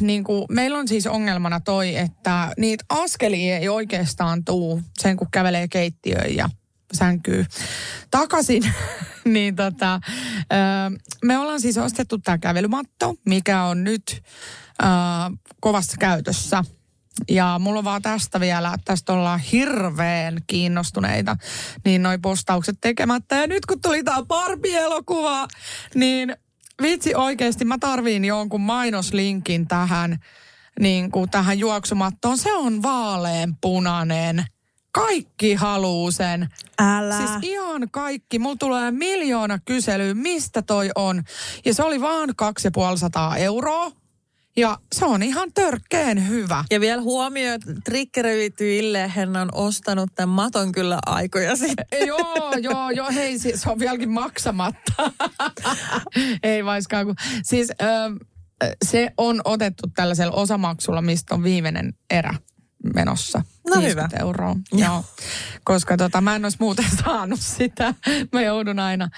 niin 0.00 0.24
meillä 0.48 0.78
on 0.78 0.88
siis 0.88 1.06
ongelmana 1.06 1.60
toi, 1.60 1.96
että 1.96 2.52
niitä 2.56 2.84
askelia 2.88 3.58
ei 3.58 3.68
oikeastaan 3.68 4.44
tuu 4.44 4.82
sen, 4.98 5.16
kun 5.16 5.28
kävelee 5.30 5.68
keittiöön 5.68 6.36
ja 6.36 6.48
sänkyy 6.92 7.46
takaisin. 8.10 8.62
niin 9.24 9.56
tota, 9.56 10.00
me 11.24 11.38
ollaan 11.38 11.60
siis 11.60 11.78
ostettu 11.78 12.18
tämä 12.18 12.38
kävelymatto, 12.38 13.14
mikä 13.26 13.62
on 13.62 13.84
nyt 13.84 14.22
ö, 14.82 14.86
kovassa 15.60 15.96
käytössä. 16.00 16.64
Ja 17.30 17.56
mulla 17.58 17.78
on 17.78 17.84
vaan 17.84 18.02
tästä 18.02 18.40
vielä, 18.40 18.76
tästä 18.84 19.12
ollaan 19.12 19.40
hirveän 19.40 20.38
kiinnostuneita, 20.46 21.36
niin 21.84 22.02
noi 22.02 22.18
postaukset 22.18 22.76
tekemättä. 22.80 23.36
Ja 23.36 23.46
nyt 23.46 23.66
kun 23.66 23.80
tuli 23.80 24.04
tää 24.04 24.22
Barbie-elokuva, 24.22 25.48
niin 25.94 26.36
vitsi 26.82 27.14
oikeasti 27.14 27.64
mä 27.64 27.76
tarviin 27.80 28.24
jonkun 28.24 28.60
mainoslinkin 28.60 29.68
tähän, 29.68 30.18
niin 30.80 31.10
kuin 31.10 31.30
tähän 31.30 31.58
juoksumattoon. 31.58 32.38
Se 32.38 32.54
on 32.54 32.82
vaaleanpunainen. 32.82 34.44
Kaikki 34.92 35.54
haluu 35.54 36.10
sen. 36.10 36.48
Älä. 36.78 37.16
Siis 37.16 37.30
ihan 37.42 37.90
kaikki. 37.90 38.38
Mulla 38.38 38.56
tulee 38.56 38.90
miljoona 38.90 39.58
kyselyä, 39.64 40.14
mistä 40.14 40.62
toi 40.62 40.90
on. 40.94 41.22
Ja 41.64 41.74
se 41.74 41.82
oli 41.82 42.00
vaan 42.00 42.30
250 42.36 43.36
euroa. 43.36 43.90
Ja 44.56 44.78
se 44.92 45.04
on 45.04 45.22
ihan 45.22 45.52
törkeen 45.54 46.28
hyvä. 46.28 46.64
Ja 46.70 46.80
vielä 46.80 47.02
huomio, 47.02 47.52
että 47.54 47.74
triggeröity 47.84 48.78
Ille, 48.78 49.08
hän 49.08 49.36
on 49.36 49.48
ostanut 49.52 50.10
tämän 50.14 50.28
maton 50.28 50.72
kyllä 50.72 50.98
aikoja 51.06 51.56
sitten. 51.56 51.86
joo, 52.06 52.52
joo, 52.62 52.90
joo, 52.90 53.10
hei, 53.10 53.38
siis 53.38 53.62
se 53.62 53.70
on 53.70 53.78
vieläkin 53.78 54.10
maksamatta. 54.10 55.12
Ei 56.42 56.64
vaiskaan, 56.64 57.06
kun, 57.06 57.14
siis 57.42 57.70
ö, 57.70 57.84
se 58.84 59.12
on 59.16 59.40
otettu 59.44 59.82
tällaisella 59.94 60.36
osamaksulla, 60.36 61.02
mistä 61.02 61.34
on 61.34 61.42
viimeinen 61.42 61.94
erä 62.10 62.34
menossa. 62.94 63.42
No 63.70 63.80
50 63.80 64.16
hyvä. 64.16 64.26
euroa. 64.26 64.56
Joo. 64.72 65.04
Koska 65.64 65.96
tota, 65.96 66.20
mä 66.20 66.36
en 66.36 66.44
olisi 66.44 66.58
muuten 66.60 66.84
saanut 67.04 67.40
sitä. 67.40 67.94
Mä 68.32 68.42
joudun 68.42 68.78
aina, 68.78 69.08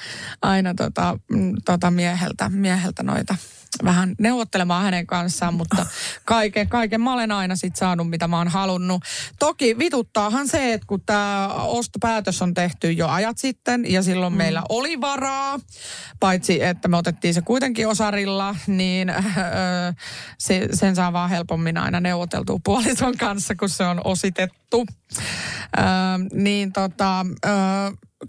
aina 0.42 0.74
tota, 0.74 1.18
mm, 1.30 1.54
tota 1.64 1.90
mieheltä, 1.90 2.48
mieheltä 2.48 3.02
noita 3.02 3.36
vähän 3.84 4.14
neuvottelemaan 4.18 4.84
hänen 4.84 5.06
kanssaan, 5.06 5.54
mutta 5.54 5.86
kaiken, 6.24 6.68
kaiken 6.68 7.00
mä 7.00 7.12
olen 7.12 7.32
aina 7.32 7.56
sit 7.56 7.76
saanut, 7.76 8.10
mitä 8.10 8.28
mä 8.28 8.38
oon 8.38 8.48
halunnut. 8.48 9.02
Toki 9.38 9.78
vituttaahan 9.78 10.48
se, 10.48 10.72
että 10.72 10.86
kun 10.86 11.00
tämä 11.06 11.48
ostopäätös 11.48 12.42
on 12.42 12.54
tehty 12.54 12.92
jo 12.92 13.08
ajat 13.08 13.38
sitten 13.38 13.92
ja 13.92 14.02
silloin 14.02 14.32
mm. 14.32 14.36
meillä 14.36 14.62
oli 14.68 15.00
varaa, 15.00 15.58
paitsi 16.20 16.62
että 16.62 16.88
me 16.88 16.96
otettiin 16.96 17.34
se 17.34 17.40
kuitenkin 17.40 17.88
osarilla, 17.88 18.56
niin 18.66 19.10
öö, 19.10 19.16
se, 20.38 20.68
sen 20.72 20.96
saa 20.96 21.12
vaan 21.12 21.30
helpommin 21.30 21.78
aina 21.78 22.00
neuvoteltua 22.00 22.60
puolison 22.64 23.16
kanssa, 23.16 23.54
kun 23.54 23.68
se 23.68 23.84
on 23.84 24.00
ositettu. 24.04 24.86
Öö, 25.78 25.84
niin 26.32 26.72
tota, 26.72 27.26
öö, 27.46 27.52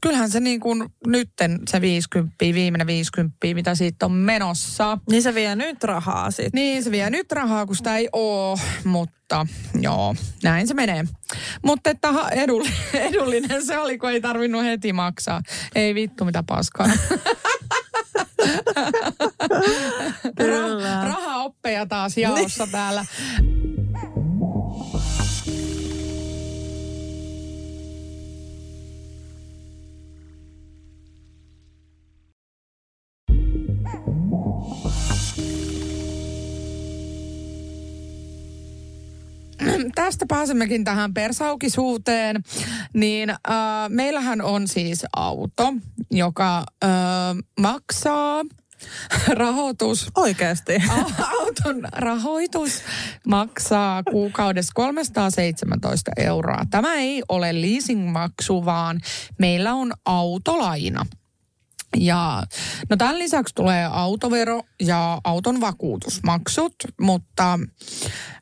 kyllähän 0.01 0.29
se 0.29 0.39
niin 0.39 0.59
kuin 0.59 0.85
nytten 1.07 1.59
se 1.67 1.81
50, 1.81 2.35
viimeinen 2.39 2.87
50, 2.87 3.37
mitä 3.53 3.75
siitä 3.75 4.05
on 4.05 4.11
menossa. 4.11 4.97
Niin 5.09 5.23
se 5.23 5.35
vie 5.35 5.55
nyt 5.55 5.83
rahaa 5.83 6.31
sitten. 6.31 6.49
Niin, 6.53 6.83
se 6.83 6.91
vie 6.91 7.09
nyt 7.09 7.31
rahaa, 7.31 7.65
kun 7.65 7.75
sitä 7.75 7.97
ei 7.97 8.09
oo, 8.11 8.57
mutta 8.83 9.47
joo, 9.81 10.15
näin 10.43 10.67
se 10.67 10.73
menee. 10.73 11.03
Mutta 11.63 11.89
että 11.89 12.09
edullinen, 12.31 12.77
edullinen 13.09 13.65
se 13.65 13.77
oli, 13.77 13.97
kun 13.97 14.09
ei 14.09 14.21
tarvinnut 14.21 14.63
heti 14.63 14.93
maksaa. 14.93 15.41
Ei 15.75 15.95
vittu, 15.95 16.25
mitä 16.25 16.43
paskaa. 16.43 16.87
Ra- 20.39 21.05
rahaoppeja 21.05 21.85
taas 21.85 22.17
jaossa 22.17 22.67
täällä. 22.71 23.05
Tästä 39.95 40.25
pääsemmekin 40.29 40.83
tähän 40.83 41.13
persaukisuuteen, 41.13 42.43
niin 42.93 43.29
äh, 43.29 43.37
meillähän 43.89 44.41
on 44.41 44.67
siis 44.67 45.05
auto, 45.15 45.73
joka 46.11 46.57
äh, 46.83 46.89
maksaa 47.59 48.43
rahoitus 49.27 50.07
Oikeasti. 50.15 50.73
Au- 50.89 51.25
Auton 51.39 51.81
rahoitus 51.91 52.81
maksaa 53.27 54.03
kuukaudessa 54.03 54.71
317 54.75 56.11
euroa. 56.17 56.61
Tämä 56.71 56.93
ei 56.95 57.23
ole 57.29 57.61
leasingmaksu, 57.61 58.65
vaan 58.65 58.99
meillä 59.39 59.73
on 59.73 59.93
autolaina. 60.05 61.05
Ja 61.97 62.43
no 62.89 62.97
tämän 62.97 63.19
lisäksi 63.19 63.55
tulee 63.55 63.85
autovero 63.85 64.61
ja 64.81 65.21
auton 65.23 65.61
vakuutusmaksut, 65.61 66.75
mutta 67.01 67.59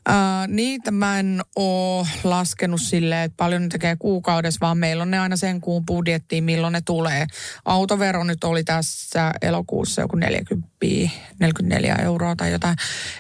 ää, 0.06 0.48
niitä 0.48 0.92
mä 0.92 1.20
en 1.20 1.42
ole 1.56 2.08
laskenut 2.24 2.82
silleen, 2.82 3.26
että 3.26 3.38
paljon 3.38 3.62
ne 3.62 3.68
tekee 3.68 3.96
kuukaudessa, 3.96 4.58
vaan 4.62 4.78
meillä 4.78 5.02
on 5.02 5.12
ne 5.12 5.20
aina 5.20 5.36
sen 5.36 5.62
kuun 5.62 5.86
budjettiin, 5.86 6.44
milloin 6.44 6.74
ne 6.74 6.82
tulee. 6.82 7.26
Autovero 7.66 8.24
nyt 8.24 8.44
oli 8.44 8.64
tässä 8.64 9.34
elokuussa 9.42 10.02
joku 10.02 10.16
40, 10.16 10.68
44 11.40 11.96
euroa 11.96 12.36
tai 12.36 12.52
jotain, 12.52 12.76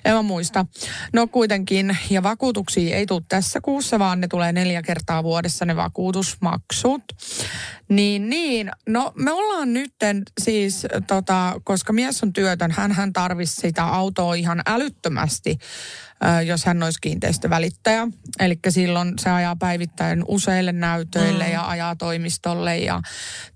en 0.05 0.15
mä 0.15 0.21
muista. 0.21 0.65
No 1.13 1.27
kuitenkin, 1.27 1.97
ja 2.09 2.23
vakuutuksia 2.23 2.95
ei 2.95 3.05
tule 3.05 3.21
tässä 3.29 3.61
kuussa, 3.61 3.99
vaan 3.99 4.21
ne 4.21 4.27
tulee 4.27 4.51
neljä 4.51 4.81
kertaa 4.81 5.23
vuodessa 5.23 5.65
ne 5.65 5.75
vakuutusmaksut. 5.75 7.03
Niin, 7.89 8.29
niin. 8.29 8.71
No 8.89 9.13
me 9.15 9.31
ollaan 9.31 9.73
nytten 9.73 10.23
siis, 10.41 10.87
tota, 11.07 11.61
koska 11.63 11.93
mies 11.93 12.23
on 12.23 12.33
työtön, 12.33 12.71
hän, 12.71 12.91
hän 12.91 13.13
tarvisi 13.13 13.55
sitä 13.55 13.83
autoa 13.83 14.33
ihan 14.33 14.61
älyttömästi, 14.65 15.57
jos 16.45 16.65
hän 16.65 16.83
olisi 16.83 16.99
kiinteistövälittäjä. 17.01 18.07
Eli 18.39 18.59
silloin 18.69 19.13
se 19.19 19.29
ajaa 19.29 19.55
päivittäin 19.55 20.23
useille 20.27 20.71
näytöille 20.71 21.45
mm. 21.45 21.51
ja 21.51 21.67
ajaa 21.67 21.95
toimistolle 21.95 22.77
ja 22.77 23.01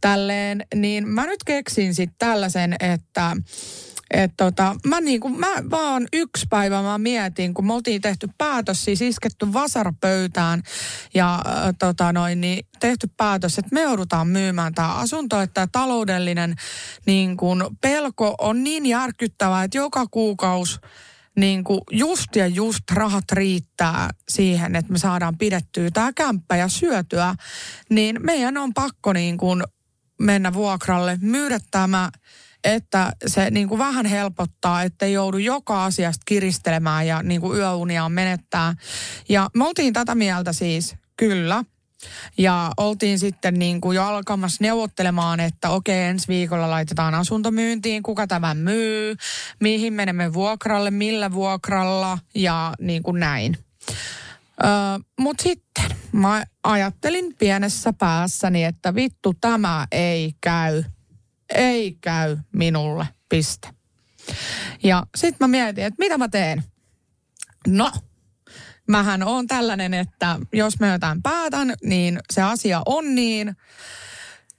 tälleen. 0.01 0.65
Niin 0.75 1.07
mä 1.07 1.25
nyt 1.25 1.43
keksin 1.45 1.95
sitten 1.95 2.15
tällaisen, 2.19 2.75
että 2.79 3.35
et 4.13 4.31
tota, 4.37 4.75
mä, 4.87 5.01
niinku, 5.01 5.29
mä 5.29 5.47
vaan 5.71 6.07
yksi 6.13 6.45
päivä 6.49 6.81
mä 6.81 6.97
mietin, 6.97 7.53
kun 7.53 7.67
me 7.67 7.73
oltiin 7.73 8.01
tehty 8.01 8.29
päätös, 8.37 8.85
siis 8.85 9.01
isketty 9.01 9.53
vasarapöytään 9.53 10.63
ja 11.13 11.35
äh, 11.35 11.73
tota 11.79 12.13
noin, 12.13 12.41
niin 12.41 12.67
tehty 12.79 13.09
päätös, 13.17 13.57
että 13.57 13.73
me 13.73 13.81
joudutaan 13.81 14.27
myymään 14.27 14.73
tämä 14.73 14.93
asunto, 14.93 15.41
että 15.41 15.67
taloudellinen 15.71 16.55
niin 17.05 17.37
kun, 17.37 17.77
pelko 17.81 18.35
on 18.41 18.63
niin 18.63 18.85
järkyttävää, 18.85 19.63
että 19.63 19.77
joka 19.77 20.05
kuukausi 20.11 20.79
niin 21.37 21.63
kuin 21.63 21.81
just 21.91 22.35
ja 22.35 22.47
just 22.47 22.91
rahat 22.91 23.31
riittää 23.31 24.09
siihen, 24.29 24.75
että 24.75 24.91
me 24.91 24.97
saadaan 24.97 25.37
pidettyä 25.37 25.91
tämä 25.93 26.13
kämppä 26.13 26.55
ja 26.55 26.67
syötyä, 26.67 27.35
niin 27.89 28.17
meidän 28.23 28.57
on 28.57 28.73
pakko 28.73 29.13
niin 29.13 29.37
kuin 29.37 29.63
mennä 30.19 30.53
vuokralle, 30.53 31.17
myydä 31.21 31.59
tämä 31.71 32.09
että 32.67 33.11
se 33.27 33.51
niin 33.51 33.67
kuin 33.67 33.79
vähän 33.79 34.05
helpottaa, 34.05 34.83
että 34.83 35.05
ei 35.05 35.13
joudu 35.13 35.37
joka 35.37 35.85
asiasta 35.85 36.23
kiristelemään 36.25 37.07
ja 37.07 37.23
niin 37.23 37.41
kuin 37.41 37.57
yöuniaan 37.57 38.11
menettää. 38.11 38.75
Ja 39.29 39.49
me 39.53 39.67
oltiin 39.67 39.93
tätä 39.93 40.15
mieltä 40.15 40.53
siis, 40.53 40.95
kyllä. 41.17 41.63
Ja 42.37 42.71
oltiin 42.77 43.19
sitten 43.19 43.59
niin 43.59 43.81
kuin 43.81 43.95
jo 43.95 44.03
alkamassa 44.03 44.57
neuvottelemaan, 44.61 45.39
että 45.39 45.69
okei, 45.69 46.03
ensi 46.03 46.27
viikolla 46.27 46.69
laitetaan 46.69 47.15
asuntomyyntiin, 47.15 48.03
kuka 48.03 48.27
tämän 48.27 48.57
myy, 48.57 49.15
mihin 49.59 49.93
menemme 49.93 50.33
vuokralle, 50.33 50.91
millä 50.91 51.31
vuokralla 51.31 52.17
ja 52.35 52.73
niin 52.79 53.03
kuin 53.03 53.19
näin. 53.19 53.57
Öö, 54.63 54.69
Mutta 55.19 55.43
sitten 55.43 55.85
mä 56.11 56.43
ajattelin 56.63 57.35
pienessä 57.39 57.93
päässäni, 57.93 58.63
että 58.63 58.95
vittu 58.95 59.33
tämä 59.41 59.87
ei 59.91 60.33
käy– 60.41 60.83
ei 61.55 61.97
käy 62.01 62.37
minulle, 62.51 63.07
piste. 63.29 63.69
Ja 64.83 65.03
sitten 65.15 65.37
mä 65.39 65.47
mietin, 65.47 65.83
että 65.83 65.99
mitä 65.99 66.17
mä 66.17 66.27
teen. 66.27 66.63
No, 67.67 67.91
mähän 68.87 69.23
on 69.23 69.47
tällainen, 69.47 69.93
että 69.93 70.39
jos 70.53 70.79
mä 70.79 70.91
jotain 70.91 71.21
päätän, 71.21 71.73
niin 71.83 72.19
se 72.33 72.41
asia 72.41 72.81
on 72.85 73.15
niin. 73.15 73.55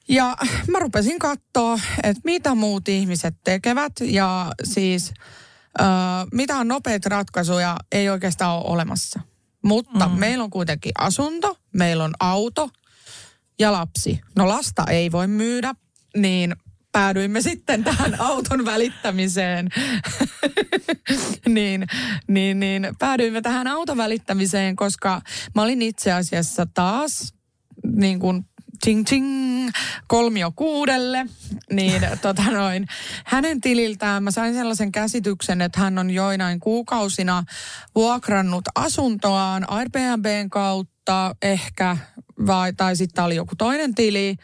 Ja 0.09 0.37
mä 0.67 0.79
rupesin 0.79 1.19
katsoa, 1.19 1.79
että 2.03 2.21
mitä 2.25 2.55
muut 2.55 2.89
ihmiset 2.89 3.35
tekevät 3.45 3.93
ja 4.01 4.53
siis 4.65 5.13
äh, 5.81 5.87
mitään 6.33 6.69
nopeita 6.69 7.09
ratkaisuja 7.09 7.77
ei 7.93 8.09
oikeastaan 8.09 8.57
ole 8.57 8.65
olemassa. 8.67 9.21
Mutta 9.63 10.09
mm. 10.09 10.19
meillä 10.19 10.45
on 10.45 10.51
kuitenkin 10.51 10.93
asunto, 10.99 11.59
meillä 11.73 12.05
on 12.05 12.15
auto 12.21 12.71
ja 13.59 13.73
lapsi. 13.73 14.21
No 14.37 14.49
lasta 14.49 14.85
ei 14.91 15.13
voi 15.13 15.27
myydä, 15.27 15.75
niin 16.17 16.57
päädyimme 16.99 17.41
sitten 17.41 17.85
tähän 17.85 18.21
auton 18.31 18.65
välittämiseen. 18.65 19.69
niin, 21.57 21.87
niin, 22.29 22.61
niin, 22.61 22.89
päädyimme 22.99 23.41
tähän 23.41 23.67
auton 23.67 23.97
välittämiseen, 23.97 24.77
koska 24.77 25.21
mä 25.55 25.63
olin 25.63 25.83
itse 25.83 26.13
asiassa 26.13 26.67
taas 26.75 27.35
niin 27.97 28.21
kuin 28.21 28.45
ting 28.85 29.05
ting, 29.09 29.71
kolmio 30.09 30.53
kuudelle, 30.57 31.27
niin 31.73 32.03
tota 32.23 32.51
noin, 32.51 32.87
hänen 33.25 33.61
tililtään 33.61 34.23
mä 34.23 34.31
sain 34.31 34.55
sellaisen 34.55 34.93
käsityksen, 34.93 35.63
että 35.63 35.81
hän 35.81 35.99
on 35.99 36.11
joinain 36.11 36.61
kuukausina 36.61 37.45
vuokrannut 37.95 38.65
asuntoaan 38.75 39.71
Airbnbn 39.71 40.51
kautta 40.51 41.37
ehkä 41.43 41.97
vai, 42.47 42.73
tai 42.73 42.97
sitten 42.97 43.25
oli 43.25 43.37
joku 43.37 43.57
toinen 43.57 43.95
tili. 43.95 44.37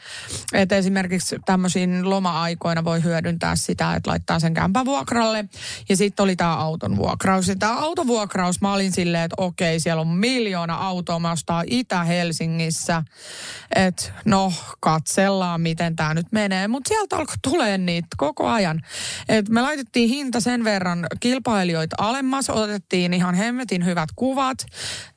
Että 0.53 0.77
esimerkiksi 0.77 1.37
tämmöisiin 1.47 2.11
loma-aikoina 2.11 2.85
voi 2.85 3.03
hyödyntää 3.03 3.57
sitä, 3.57 3.95
että 3.95 4.11
laittaa 4.11 4.41
sen 4.41 4.55
kämpän 4.55 4.85
vuokralle. 4.85 5.45
Ja 5.89 5.97
sitten 5.97 6.25
oli 6.25 6.37
tämä 6.37 6.57
auton 6.57 6.97
vuokraus. 6.97 7.49
Ja 7.49 7.57
tämä 7.57 7.79
autovuokraus, 7.79 8.61
mä 8.61 8.73
olin 8.73 8.93
silleen, 8.93 9.25
että 9.25 9.35
okei, 9.39 9.81
siellä 9.81 10.01
on 10.01 10.09
miljoona 10.09 10.75
autoa, 10.75 11.19
mä 11.19 11.33
ostaa 11.33 11.63
Itä-Helsingissä. 11.67 13.03
Että 13.75 14.13
no, 14.25 14.53
katsellaan, 14.81 15.61
miten 15.61 15.97
tämä 15.97 16.15
nyt 16.15 16.27
menee. 16.33 16.69
Mutta 16.69 16.89
sieltä 16.89 17.17
alkoi 17.17 17.37
tulee 17.43 17.79
niitä 17.79 18.09
koko 18.17 18.49
ajan. 18.49 18.81
Et 19.29 19.49
me 19.49 19.63
laitettiin 19.63 20.09
hinta 20.09 20.41
sen 20.41 20.65
verran 20.65 21.07
kilpailijoita 21.21 21.97
alemmas, 21.99 22.51
otettiin 22.51 23.15
ihan 23.15 23.35
hemmetin 23.35 23.85
hyvät 23.85 24.09
kuvat 24.17 24.67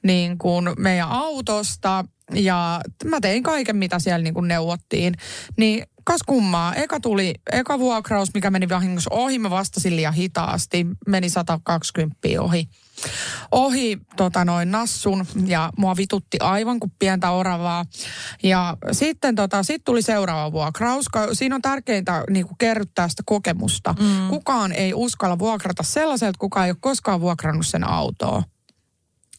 niin 0.03 0.37
kuin 0.37 0.69
meidän 0.77 1.09
autosta 1.09 2.05
ja 2.33 2.81
mä 3.05 3.21
tein 3.21 3.43
kaiken, 3.43 3.75
mitä 3.75 3.99
siellä 3.99 4.23
niin 4.23 4.33
kuin 4.33 4.47
neuvottiin. 4.47 5.13
Niin 5.57 5.83
kas 6.07 6.23
kummaa, 6.25 6.75
eka 6.75 6.99
tuli, 6.99 7.33
eka 7.51 7.79
vuokraus, 7.79 8.33
mikä 8.33 8.51
meni 8.51 8.69
vahingossa 8.69 9.09
ohi, 9.13 9.39
mä 9.39 9.49
vastasin 9.49 9.95
liian 9.95 10.13
hitaasti, 10.13 10.87
meni 11.07 11.29
120 11.29 12.17
ohi. 12.39 12.69
Ohi 13.51 13.97
tota 14.15 14.45
noin 14.45 14.71
nassun 14.71 15.25
ja 15.45 15.69
mua 15.77 15.97
vitutti 15.97 16.37
aivan 16.39 16.79
kuin 16.79 16.91
pientä 16.99 17.31
oravaa. 17.31 17.85
Ja 18.43 18.77
sitten 18.91 19.35
tota, 19.35 19.63
sit 19.63 19.81
tuli 19.85 20.01
seuraava 20.01 20.51
vuokraus. 20.51 21.05
Siinä 21.33 21.55
on 21.55 21.61
tärkeintä 21.61 22.23
niin 22.29 22.47
kuin 22.47 22.57
kerryttää 22.57 23.07
sitä 23.07 23.23
kokemusta. 23.25 23.95
Mm. 23.99 24.27
Kukaan 24.29 24.71
ei 24.71 24.93
uskalla 24.93 25.39
vuokrata 25.39 25.83
sellaiselta, 25.83 26.39
kuka 26.39 26.65
ei 26.65 26.71
ole 26.71 26.77
koskaan 26.79 27.21
vuokrannut 27.21 27.67
sen 27.67 27.83
autoa. 27.83 28.43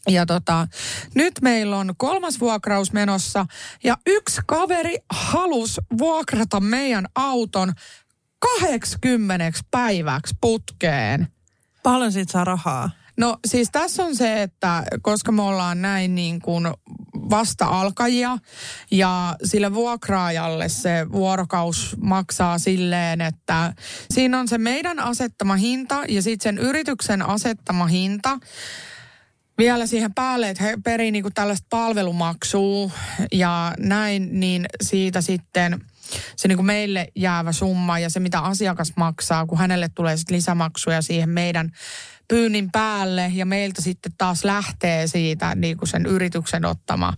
Ja 0.09 0.27
tota, 0.27 0.67
nyt 1.15 1.35
meillä 1.43 1.77
on 1.77 1.95
kolmas 1.97 2.41
vuokraus 2.41 2.93
menossa 2.93 3.47
ja 3.85 3.97
yksi 4.07 4.41
kaveri 4.47 4.97
halus 5.11 5.81
vuokrata 5.99 6.61
meidän 6.61 7.07
auton 7.15 7.73
80 8.59 9.51
päiväksi 9.71 10.35
putkeen. 10.41 11.29
Paljon 11.83 12.13
siitä 12.13 12.33
saa 12.33 12.45
rahaa? 12.45 12.91
No 13.17 13.39
siis 13.47 13.69
tässä 13.73 14.05
on 14.05 14.17
se, 14.17 14.43
että 14.43 14.83
koska 15.03 15.33
me 15.33 15.43
ollaan 15.43 15.83
näin 15.83 16.15
niin 16.15 16.41
kuin 16.41 16.67
vasta-alkajia 17.31 18.39
ja 18.91 19.37
sille 19.45 19.75
vuokraajalle 19.75 20.69
se 20.69 21.07
vuorokaus 21.13 21.97
maksaa 22.01 22.59
silleen, 22.59 23.21
että 23.21 23.75
siinä 24.11 24.41
on 24.41 24.49
se 24.49 24.59
meidän 24.59 24.99
asettama 24.99 25.57
hinta 25.57 26.05
ja 26.09 26.23
sitten 26.23 26.57
sen 26.57 26.67
yrityksen 26.69 27.23
asettama 27.23 27.87
hinta 27.87 28.39
vielä 29.59 29.87
siihen 29.87 30.15
päälle, 30.15 30.49
että 30.49 30.65
he 30.65 30.79
perii 30.85 31.11
niinku 31.11 31.31
tällaista 31.35 31.67
palvelumaksua 31.71 32.91
ja 33.33 33.73
näin, 33.79 34.41
niin 34.41 34.67
siitä 34.83 35.21
sitten 35.21 35.81
se 36.37 36.49
niinku 36.49 36.63
meille 36.63 37.09
jäävä 37.17 37.53
summa 37.53 37.99
ja 37.99 38.11
se, 38.11 38.21
mitä 38.21 38.41
asiakas 38.41 38.93
maksaa, 38.97 39.47
kun 39.47 39.59
hänelle 39.59 39.89
tulee 39.89 40.17
sitten 40.17 40.37
lisämaksuja 40.37 41.03
siihen 41.03 41.29
meidän 41.29 41.73
pyynnin 42.29 42.71
päälle 42.73 43.33
ja 43.35 43.47
meiltä 43.47 43.83
sitten 43.83 44.13
taas 44.19 44.45
lähtee 44.45 45.07
siitä 45.07 45.55
niin 45.55 45.77
kuin 45.77 45.89
sen 45.89 46.07
yrityksen 46.07 46.65
ottama 46.65 47.13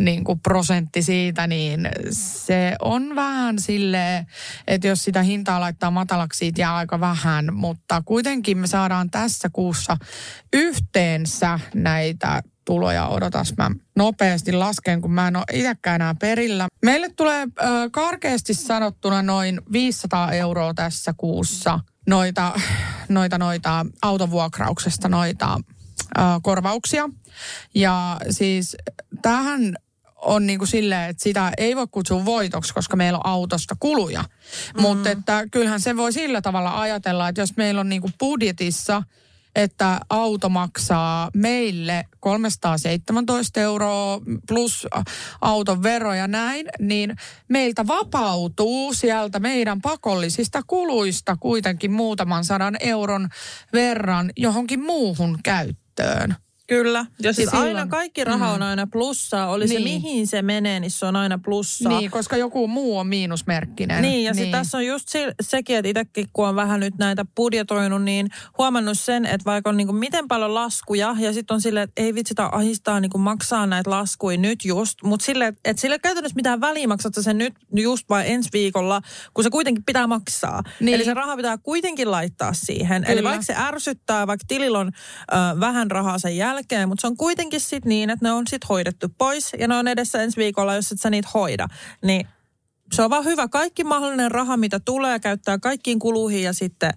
niin 0.00 0.24
kuin 0.24 0.40
prosentti 0.40 1.02
siitä, 1.02 1.46
niin 1.46 1.88
se 2.10 2.76
on 2.82 3.16
vähän 3.16 3.58
sille, 3.58 4.26
että 4.66 4.88
jos 4.88 5.04
sitä 5.04 5.22
hintaa 5.22 5.60
laittaa 5.60 5.90
matalaksi, 5.90 6.38
siitä 6.38 6.60
jää 6.60 6.76
aika 6.76 7.00
vähän, 7.00 7.54
mutta 7.54 8.02
kuitenkin 8.04 8.58
me 8.58 8.66
saadaan 8.66 9.10
tässä 9.10 9.48
kuussa 9.52 9.96
yhteensä 10.52 11.60
näitä 11.74 12.42
tuloja. 12.64 13.08
Odotas, 13.08 13.54
mä 13.56 13.70
nopeasti 13.96 14.52
lasken, 14.52 15.00
kun 15.00 15.12
mä 15.12 15.28
en 15.28 15.36
ole 15.36 15.44
itsekään 15.52 15.94
enää 15.94 16.14
perillä. 16.14 16.68
Meille 16.84 17.08
tulee 17.16 17.42
äh, 17.42 17.68
karkeasti 17.92 18.54
sanottuna 18.54 19.22
noin 19.22 19.60
500 19.72 20.32
euroa 20.32 20.74
tässä 20.74 21.14
kuussa– 21.16 21.80
noita, 22.06 22.52
noita, 23.08 23.38
noita 23.38 23.86
autovuokrauksesta 24.02 25.08
noita 25.08 25.60
ö, 26.18 26.20
korvauksia. 26.42 27.08
Ja 27.74 28.16
siis 28.30 28.76
tähän 29.22 29.76
on 30.16 30.46
niin 30.46 30.58
kuin 30.58 30.68
silleen, 30.68 31.10
että 31.10 31.22
sitä 31.22 31.52
ei 31.58 31.76
voi 31.76 31.86
kutsua 31.90 32.24
voitoksi, 32.24 32.74
koska 32.74 32.96
meillä 32.96 33.18
on 33.18 33.26
autosta 33.26 33.76
kuluja. 33.80 34.22
Mm-hmm. 34.22 34.82
Mutta 34.82 35.10
että 35.10 35.46
kyllähän 35.50 35.80
se 35.80 35.96
voi 35.96 36.12
sillä 36.12 36.42
tavalla 36.42 36.80
ajatella, 36.80 37.28
että 37.28 37.40
jos 37.40 37.56
meillä 37.56 37.80
on 37.80 37.88
niin 37.88 38.02
kuin 38.02 38.14
budjetissa– 38.18 39.02
että 39.54 40.00
auto 40.10 40.48
maksaa 40.48 41.30
meille 41.34 42.04
317 42.20 43.60
euroa 43.60 44.20
plus 44.48 44.86
auton 45.40 45.82
vero 45.82 46.14
ja 46.14 46.28
näin, 46.28 46.66
niin 46.78 47.16
meiltä 47.48 47.86
vapautuu 47.86 48.94
sieltä 48.94 49.40
meidän 49.40 49.80
pakollisista 49.80 50.62
kuluista 50.66 51.36
kuitenkin 51.40 51.92
muutaman 51.92 52.44
sadan 52.44 52.76
euron 52.80 53.28
verran 53.72 54.30
johonkin 54.36 54.80
muuhun 54.80 55.38
käyttöön. 55.42 56.36
Kyllä. 56.66 57.06
Ja 57.22 57.32
siis 57.32 57.50
silloin, 57.50 57.76
aina 57.76 57.86
kaikki 57.86 58.24
raha 58.24 58.50
on 58.50 58.60
mm. 58.60 58.66
aina 58.66 58.86
plussaa. 58.92 59.48
Oli 59.48 59.64
niin. 59.64 59.78
se 59.78 59.84
mihin 59.84 60.26
se 60.26 60.42
menee, 60.42 60.80
niin 60.80 60.90
se 60.90 61.06
on 61.06 61.16
aina 61.16 61.38
plussaa. 61.44 61.98
Niin, 61.98 62.10
koska 62.10 62.36
joku 62.36 62.68
muu 62.68 62.98
on 62.98 63.06
miinusmerkkinen. 63.06 64.02
Niin, 64.02 64.24
ja 64.24 64.32
niin. 64.32 64.50
tässä 64.50 64.78
on 64.78 64.86
just 64.86 65.08
se, 65.08 65.34
sekin, 65.42 65.76
että 65.76 65.88
itsekin 65.88 66.26
kun 66.32 66.48
on 66.48 66.56
vähän 66.56 66.80
nyt 66.80 66.94
näitä 66.98 67.24
budjetoinut, 67.36 68.02
niin 68.02 68.28
huomannut 68.58 68.98
sen, 68.98 69.26
että 69.26 69.44
vaikka 69.44 69.70
on 69.70 69.76
niin 69.76 69.86
kuin 69.86 69.96
miten 69.96 70.28
paljon 70.28 70.54
laskuja, 70.54 71.16
ja 71.18 71.32
sitten 71.32 71.54
on 71.54 71.60
silleen, 71.60 71.84
että 71.84 72.02
ei 72.02 72.14
vitsi, 72.14 72.34
ahistaa 72.52 73.00
niin 73.00 73.10
kuin 73.10 73.22
maksaa 73.22 73.66
näitä 73.66 73.90
laskuja 73.90 74.38
nyt 74.38 74.64
just, 74.64 75.02
mutta 75.02 75.26
sille, 75.26 75.46
että 75.64 75.80
sille 75.80 75.98
käytännössä 75.98 76.36
mitään 76.36 76.60
väliä 76.60 76.88
maksat 76.88 77.14
sen 77.20 77.38
nyt 77.38 77.54
just 77.76 78.08
vai 78.08 78.30
ensi 78.30 78.48
viikolla, 78.52 79.02
kun 79.34 79.44
se 79.44 79.50
kuitenkin 79.50 79.84
pitää 79.84 80.06
maksaa. 80.06 80.62
Niin. 80.80 80.94
Eli 80.94 81.04
se 81.04 81.14
raha 81.14 81.36
pitää 81.36 81.58
kuitenkin 81.58 82.10
laittaa 82.10 82.52
siihen. 82.52 83.02
Kyllä. 83.02 83.12
Eli 83.12 83.22
vaikka 83.22 83.42
se 83.42 83.54
ärsyttää, 83.58 84.26
vaikka 84.26 84.44
tilillä 84.48 84.78
on 84.78 84.90
ö, 85.32 85.60
vähän 85.60 85.90
rahaa 85.90 86.18
sen 86.18 86.36
jälkeen, 86.36 86.53
jälkeen, 86.54 86.88
mutta 86.88 87.00
se 87.00 87.06
on 87.06 87.16
kuitenkin 87.16 87.60
sitten 87.60 87.88
niin, 87.88 88.10
että 88.10 88.24
ne 88.24 88.32
on 88.32 88.46
sitten 88.46 88.68
hoidettu 88.68 89.08
pois 89.18 89.52
ja 89.58 89.68
ne 89.68 89.74
on 89.74 89.88
edessä 89.88 90.22
ensi 90.22 90.36
viikolla, 90.36 90.74
jos 90.74 90.92
et 90.92 91.00
sä 91.00 91.10
niitä 91.10 91.28
hoida. 91.34 91.68
Niin 92.02 92.26
se 92.92 93.02
on 93.02 93.10
vaan 93.10 93.24
hyvä. 93.24 93.48
Kaikki 93.48 93.84
mahdollinen 93.84 94.30
raha, 94.30 94.56
mitä 94.56 94.80
tulee, 94.84 95.20
käyttää 95.20 95.58
kaikkiin 95.58 95.98
kuluihin 95.98 96.42
ja 96.42 96.52
sitten 96.52 96.90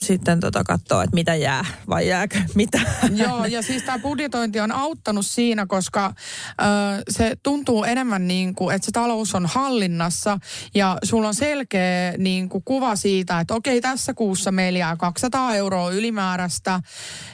sitten 0.00 0.40
tota 0.40 0.64
katsoa, 0.64 1.02
että 1.02 1.14
mitä 1.14 1.34
jää 1.34 1.64
vai 1.88 2.08
jääkö 2.08 2.38
mitä. 2.54 2.80
Joo, 3.14 3.44
ja 3.44 3.62
siis 3.62 3.82
tämä 3.82 3.98
budjetointi 3.98 4.60
on 4.60 4.72
auttanut 4.72 5.26
siinä, 5.26 5.66
koska 5.66 6.06
ö, 6.06 6.64
se 7.08 7.36
tuntuu 7.42 7.84
enemmän 7.84 8.28
niin 8.28 8.54
kuin, 8.54 8.74
että 8.74 8.86
se 8.86 8.92
talous 8.92 9.34
on 9.34 9.46
hallinnassa 9.46 10.38
ja 10.74 10.98
sulla 11.02 11.28
on 11.28 11.34
selkeä 11.34 12.14
niin 12.18 12.48
kuin, 12.48 12.64
kuva 12.64 12.96
siitä, 12.96 13.40
että 13.40 13.54
okei, 13.54 13.80
tässä 13.80 14.14
kuussa 14.14 14.52
meillä 14.52 14.78
jää 14.78 14.96
200 14.96 15.54
euroa 15.54 15.90
ylimääräistä 15.90 16.80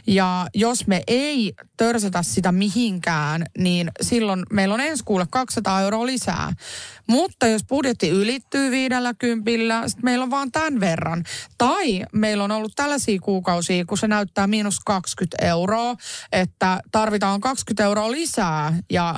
ja 0.07 0.47
jos 0.55 0.87
me 0.87 1.03
ei 1.07 1.55
törsätä 1.77 2.23
sitä 2.23 2.53
mihinkään, 2.53 3.45
niin 3.59 3.91
silloin 4.01 4.43
meillä 4.53 4.75
on 4.75 4.81
ensi 4.81 5.05
kuulle 5.05 5.27
200 5.31 5.81
euroa 5.81 6.07
lisää. 6.07 6.53
Mutta 7.07 7.47
jos 7.47 7.65
budjetti 7.65 8.09
ylittyy 8.09 8.71
viidellä 8.71 9.15
kympillä, 9.19 9.89
sitten 9.89 10.05
meillä 10.05 10.23
on 10.23 10.31
vaan 10.31 10.53
tämän 10.53 10.81
verran. 10.81 11.25
Tai 11.59 12.05
meillä 12.13 12.45
on 12.45 12.51
ollut 12.51 12.73
tällaisia 12.77 13.19
kuukausia, 13.21 13.85
kun 13.85 13.99
se 13.99 14.09
näyttää 14.09 14.47
miinus 14.47 14.81
20 14.87 15.37
euroa, 15.47 15.95
että 16.33 16.81
tarvitaan 16.93 17.41
20 17.41 17.85
euroa 17.85 18.11
lisää. 18.11 18.79
Ja, 18.91 19.15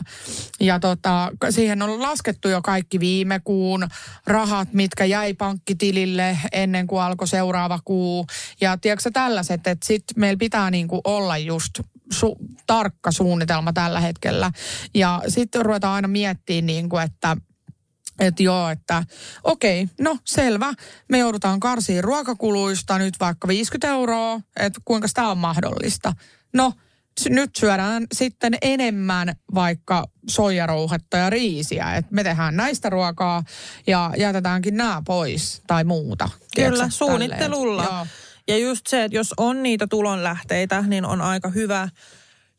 ja 0.61 0.81
tota, 0.81 1.31
siihen 1.51 1.83
on 1.83 2.03
laskettu 2.03 2.49
jo 2.49 2.63
kaikki 2.63 3.01
viime 3.01 3.41
kuun 3.45 3.89
rahat, 4.27 4.73
mitkä 4.73 5.05
jäi 5.05 5.35
pankkitilille 5.35 6.39
ennen 6.53 6.87
kuin 6.87 7.03
alkoi 7.03 7.29
seuraava 7.29 7.79
kuu. 7.85 8.27
Ja 8.61 8.77
tiedätkö 8.77 9.11
tällaiset, 9.13 9.67
että 9.67 9.87
sitten 9.87 10.21
meillä 10.21 10.39
pitää 10.39 10.71
niinku 10.71 11.01
olla 11.05 11.39
just 11.39 11.81
su- 12.15 12.37
tarkka 12.67 13.13
suunnitelma 13.13 13.73
tällä 13.73 14.01
hetkellä. 14.01 14.51
Ja 14.95 15.23
sitten 15.29 15.65
ruvetaan 15.65 15.95
aina 15.95 16.09
miettimään, 16.09 16.67
niin 16.67 16.89
kuin, 16.89 17.03
että 17.03 17.37
että 18.21 18.43
joo, 18.43 18.71
että 18.71 19.05
okei, 19.45 19.83
okay, 19.83 19.95
no 20.01 20.19
selvä. 20.25 20.73
Me 21.09 21.19
joudutaan 21.19 21.61
karsiin 21.61 22.05
ruokakuluista 22.05 22.99
nyt 22.99 23.15
vaikka 23.21 23.49
50 23.49 23.89
euroa, 23.89 24.41
että 24.57 24.81
kuinka 24.85 25.09
tämä 25.15 25.31
on 25.31 25.39
mahdollista. 25.39 26.13
No, 26.53 26.73
nyt 27.29 27.57
syödään 27.57 28.07
sitten 28.13 28.59
enemmän 28.63 29.37
vaikka 29.55 30.05
soijarouhetta 30.29 31.17
ja 31.17 31.31
riisiä. 31.31 31.95
Että 31.97 32.15
me 32.15 32.25
tehdään 32.25 32.57
näistä 32.57 32.91
ruokaa 32.91 33.45
ja 33.87 34.13
jätetäänkin 34.17 34.77
nämä 34.77 35.03
pois 35.07 35.63
tai 35.67 35.85
muuta. 35.85 36.29
Kyllä, 36.29 36.71
tiedätkö, 36.71 36.91
suunnittelulla. 36.91 38.07
Ja 38.49 38.59
just 38.59 38.87
se, 38.87 39.05
että 39.05 39.17
jos 39.17 39.35
on 39.37 39.63
niitä 39.63 39.87
tulonlähteitä, 39.87 40.85
niin 40.87 41.05
on 41.05 41.21
aika 41.21 41.49
hyvä 41.49 41.89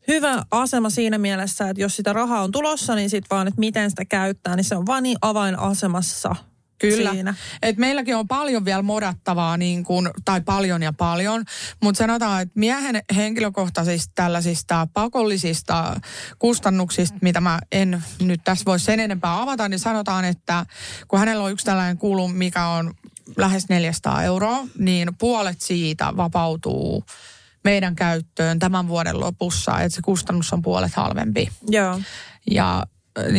hyvä 0.08 0.42
asema 0.50 0.90
siinä 0.90 1.18
mielessä, 1.18 1.68
että 1.68 1.82
jos 1.82 1.96
sitä 1.96 2.12
rahaa 2.12 2.42
on 2.42 2.52
tulossa, 2.52 2.94
niin 2.94 3.10
sitten 3.10 3.36
vaan, 3.36 3.48
että 3.48 3.60
miten 3.60 3.90
sitä 3.90 4.04
käyttää, 4.04 4.56
niin 4.56 4.64
se 4.64 4.76
on 4.76 4.86
vaan 4.86 5.02
niin 5.02 5.18
avainasemassa 5.22 6.36
Kyllä. 6.78 7.10
Siinä. 7.10 7.34
Et 7.62 7.76
meilläkin 7.76 8.16
on 8.16 8.28
paljon 8.28 8.64
vielä 8.64 8.82
modattavaa, 8.82 9.56
niin 9.56 9.84
kuin, 9.84 10.10
tai 10.24 10.40
paljon 10.40 10.82
ja 10.82 10.92
paljon, 10.92 11.44
mutta 11.82 11.98
sanotaan, 11.98 12.42
että 12.42 12.52
miehen 12.60 13.02
henkilökohtaisista 13.16 14.12
tällaisista 14.14 14.88
pakollisista 14.92 16.00
kustannuksista, 16.38 17.18
mitä 17.22 17.40
mä 17.40 17.58
en 17.72 18.02
nyt 18.20 18.40
tässä 18.44 18.64
voi 18.64 18.80
sen 18.80 19.00
enempää 19.00 19.42
avata, 19.42 19.68
niin 19.68 19.78
sanotaan, 19.78 20.24
että 20.24 20.66
kun 21.08 21.18
hänellä 21.18 21.44
on 21.44 21.52
yksi 21.52 21.66
tällainen 21.66 21.98
kulu, 21.98 22.28
mikä 22.28 22.66
on 22.66 22.94
lähes 23.36 23.68
400 23.68 24.22
euroa, 24.22 24.66
niin 24.78 25.08
puolet 25.18 25.60
siitä 25.60 26.16
vapautuu 26.16 27.04
meidän 27.68 27.96
käyttöön 27.96 28.58
tämän 28.58 28.88
vuoden 28.88 29.20
lopussa, 29.20 29.80
että 29.80 29.96
se 29.96 30.02
kustannus 30.02 30.52
on 30.52 30.62
puolet 30.62 30.94
halvempi. 30.94 31.48
Joo. 31.68 32.00
Ja 32.50 32.86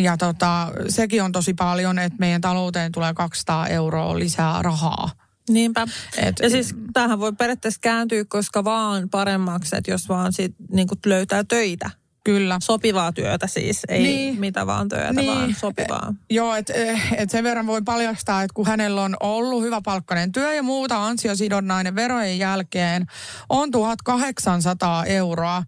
ja 0.04 0.18
tota, 0.18 0.72
sekin 0.90 1.24
on 1.24 1.32
tosi 1.32 1.54
paljon, 1.54 2.00
että 2.00 2.20
meidän 2.20 2.42
talouteen 2.42 2.92
tulee 2.92 3.14
200 3.14 3.68
euroa 3.68 4.20
lisää 4.20 4.62
rahaa. 4.62 5.12
Niinpä. 5.50 5.88
Et, 6.18 6.36
ja 6.42 6.50
siis 6.50 6.76
tämähän 6.94 7.20
voi 7.20 7.34
periaatteessa 7.34 7.80
kääntyä 7.82 8.26
koska 8.28 8.64
vaan 8.64 9.10
paremmaksi, 9.10 9.76
että 9.76 9.92
jos 9.92 10.10
vaan 10.10 10.34
sit, 10.34 10.56
niin 10.72 10.88
löytää 11.06 11.44
töitä. 11.44 11.90
Kyllä. 12.24 12.58
Sopivaa 12.62 13.12
työtä 13.12 13.48
siis, 13.48 13.82
ei 13.88 14.04
niin. 14.04 14.40
mitä 14.40 14.68
vaan 14.68 14.90
työtä, 14.90 15.14
niin. 15.14 15.34
vaan 15.34 15.56
sopivaa. 15.60 16.14
Joo, 16.30 16.56
että 16.56 16.74
et 17.18 17.30
sen 17.30 17.44
verran 17.44 17.68
voi 17.68 17.82
paljastaa, 17.82 18.44
että 18.44 18.54
kun 18.54 18.68
hänellä 18.68 19.02
on 19.02 19.16
ollut 19.20 19.64
hyvä 19.64 19.82
palkkainen 19.86 20.32
työ 20.32 20.54
ja 20.54 20.64
muuta 20.64 21.06
ansiosidonnainen 21.06 21.96
verojen 21.96 22.40
jälkeen 22.40 23.06
on 23.50 23.72
1800 23.72 25.06
euroa, 25.06 25.64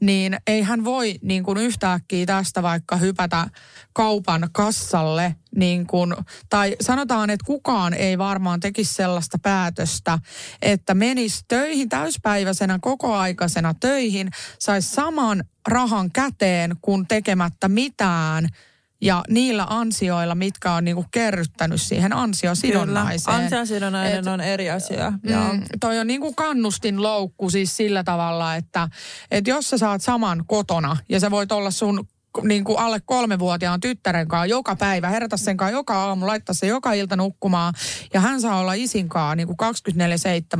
niin 0.00 0.36
ei 0.46 0.62
hän 0.62 0.84
voi 0.84 1.14
niin 1.22 1.42
kuin 1.42 1.58
yhtäkkiä 1.58 2.26
tästä 2.26 2.62
vaikka 2.62 2.96
hypätä 2.96 3.46
kaupan 3.92 4.48
kassalle. 4.52 5.36
Niin 5.56 5.86
kuin, 5.86 6.14
tai 6.50 6.76
sanotaan, 6.80 7.30
että 7.30 7.46
kukaan 7.46 7.94
ei 7.94 8.18
varmaan 8.18 8.60
tekisi 8.60 8.94
sellaista 8.94 9.38
päätöstä, 9.42 10.18
että 10.62 10.94
menisi 10.94 11.44
töihin 11.48 11.88
täyspäiväisenä 11.88 12.78
kokoaikaisena 12.82 13.74
töihin, 13.74 14.30
saisi 14.58 14.88
saman 14.88 15.44
rahan 15.68 16.12
käteen 16.12 16.76
kuin 16.82 17.06
tekemättä 17.06 17.68
mitään– 17.68 18.48
ja 19.00 19.22
niillä 19.28 19.66
ansioilla, 19.70 20.34
mitkä 20.34 20.72
on 20.72 20.84
niinku 20.84 21.04
kerryttänyt 21.10 21.80
siihen 21.80 22.12
ansiosidonnaiseen. 22.12 23.34
Kyllä, 23.34 23.44
ansiosidonnainen 23.44 24.18
Et, 24.18 24.26
on 24.26 24.40
eri 24.40 24.70
asia. 24.70 25.10
Mm, 25.10 25.62
toi 25.80 25.98
on 25.98 26.06
niinku 26.06 26.32
kannustin 26.32 27.02
loukku 27.02 27.50
siis 27.50 27.76
sillä 27.76 28.04
tavalla, 28.04 28.56
että 28.56 28.88
et 29.30 29.46
jos 29.46 29.70
sä 29.70 29.78
saat 29.78 30.02
saman 30.02 30.44
kotona 30.46 30.96
ja 31.08 31.20
sä 31.20 31.30
voit 31.30 31.52
olla 31.52 31.70
sun 31.70 32.08
niin 32.42 32.64
kuin 32.64 32.78
alle 32.78 33.00
kolmevuotiaan 33.04 33.80
tyttären 33.80 34.28
kanssa 34.28 34.46
joka 34.46 34.76
päivä, 34.76 35.08
herätä 35.08 35.36
sen 35.36 35.56
kanssa 35.56 35.76
joka 35.76 36.04
aamu, 36.04 36.26
laittaa 36.26 36.54
se 36.54 36.66
joka 36.66 36.92
ilta 36.92 37.16
nukkumaan 37.16 37.74
ja 38.14 38.20
hän 38.20 38.40
saa 38.40 38.58
olla 38.58 38.72
isin 38.72 39.08
kanssa 39.08 39.34
niin 39.34 39.46
kuin 39.46 39.56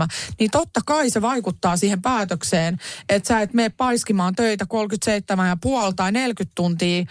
24-7, 0.04 0.06
niin 0.38 0.50
totta 0.50 0.80
kai 0.86 1.10
se 1.10 1.22
vaikuttaa 1.22 1.76
siihen 1.76 2.02
päätökseen, 2.02 2.78
että 3.08 3.28
sä 3.28 3.40
et 3.40 3.54
mene 3.54 3.68
paiskimaan 3.68 4.34
töitä 4.34 4.66
37 4.68 5.48
ja 5.48 5.56
puoli 5.62 5.94
tai 5.94 6.12
40 6.12 6.52
tuntia 6.54 7.04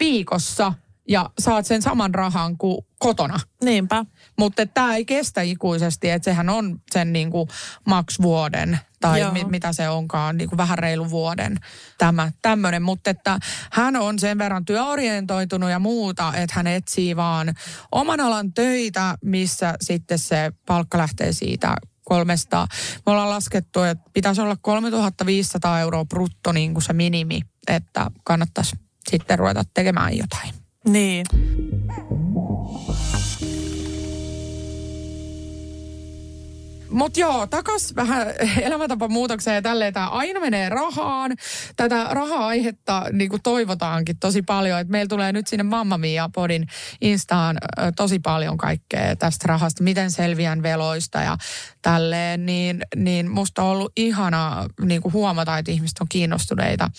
viikossa 0.00 0.72
ja 1.08 1.30
saat 1.38 1.66
sen 1.66 1.82
saman 1.82 2.14
rahan 2.14 2.58
kuin 2.58 2.86
kotona. 3.08 3.40
Niinpä. 3.64 4.04
Mutta 4.38 4.66
tämä 4.66 4.96
ei 4.96 5.04
kestä 5.04 5.42
ikuisesti, 5.42 6.10
että 6.10 6.24
sehän 6.24 6.48
on 6.48 6.80
sen 6.92 7.12
niin 7.12 7.30
kuin 7.30 7.48
vuoden 8.22 8.78
tai 9.00 9.30
mi, 9.32 9.44
mitä 9.44 9.72
se 9.72 9.88
onkaan, 9.88 10.36
niin 10.36 10.48
kuin 10.48 10.56
vähän 10.56 10.78
reilu 10.78 11.10
vuoden 11.10 11.56
tämä 11.98 12.32
tämmöinen. 12.42 12.82
Mutta 12.82 13.10
että 13.10 13.38
hän 13.72 13.96
on 13.96 14.18
sen 14.18 14.38
verran 14.38 14.64
työorientoitunut 14.64 15.70
ja 15.70 15.78
muuta, 15.78 16.32
että 16.36 16.54
hän 16.54 16.66
etsii 16.66 17.16
vaan 17.16 17.54
oman 17.92 18.20
alan 18.20 18.52
töitä, 18.52 19.14
missä 19.24 19.74
sitten 19.80 20.18
se 20.18 20.52
palkka 20.66 20.98
lähtee 20.98 21.32
siitä 21.32 21.76
kolmesta. 22.04 22.66
Me 23.06 23.12
ollaan 23.12 23.30
laskettu, 23.30 23.82
että 23.82 24.10
pitäisi 24.12 24.40
olla 24.40 24.56
3500 24.60 25.80
euroa 25.80 26.04
brutto 26.04 26.52
niin 26.52 26.74
kuin 26.74 26.82
se 26.82 26.92
minimi, 26.92 27.40
että 27.68 28.10
kannattaisi 28.24 28.76
sitten 29.10 29.38
ruveta 29.38 29.64
tekemään 29.74 30.16
jotain. 30.16 30.63
Niin. 30.84 31.24
Mutta 36.94 37.20
joo, 37.20 37.46
takas 37.46 37.96
vähän 37.96 38.26
elämäntapamuutokseen 38.66 39.54
ja 39.54 39.62
tälleen. 39.62 39.92
Tämä 39.92 40.08
aina 40.08 40.40
menee 40.40 40.68
rahaan. 40.68 41.32
Tätä 41.76 42.06
raha-aihetta 42.10 43.04
niin 43.12 43.30
kuin 43.30 43.42
toivotaankin 43.42 44.18
tosi 44.18 44.42
paljon. 44.42 44.80
Että 44.80 44.90
meillä 44.90 45.08
tulee 45.08 45.32
nyt 45.32 45.46
sinne 45.46 45.62
Mamma 45.62 45.98
Mia 45.98 46.30
podin 46.34 46.66
Instaan 47.00 47.58
tosi 47.96 48.18
paljon 48.18 48.56
kaikkea 48.56 49.16
tästä 49.16 49.44
rahasta. 49.48 49.82
Miten 49.82 50.10
selviän 50.10 50.62
veloista 50.62 51.18
ja 51.18 51.36
tälleen. 51.82 52.46
Niin, 52.46 52.82
niin 52.96 53.30
musta 53.30 53.62
on 53.62 53.68
ollut 53.68 53.92
ihana 53.96 54.66
niin 54.80 55.02
kuin 55.02 55.12
huomata, 55.12 55.58
että 55.58 55.72
ihmiset 55.72 55.98
on 56.00 56.06
kiinnostuneita 56.08 56.90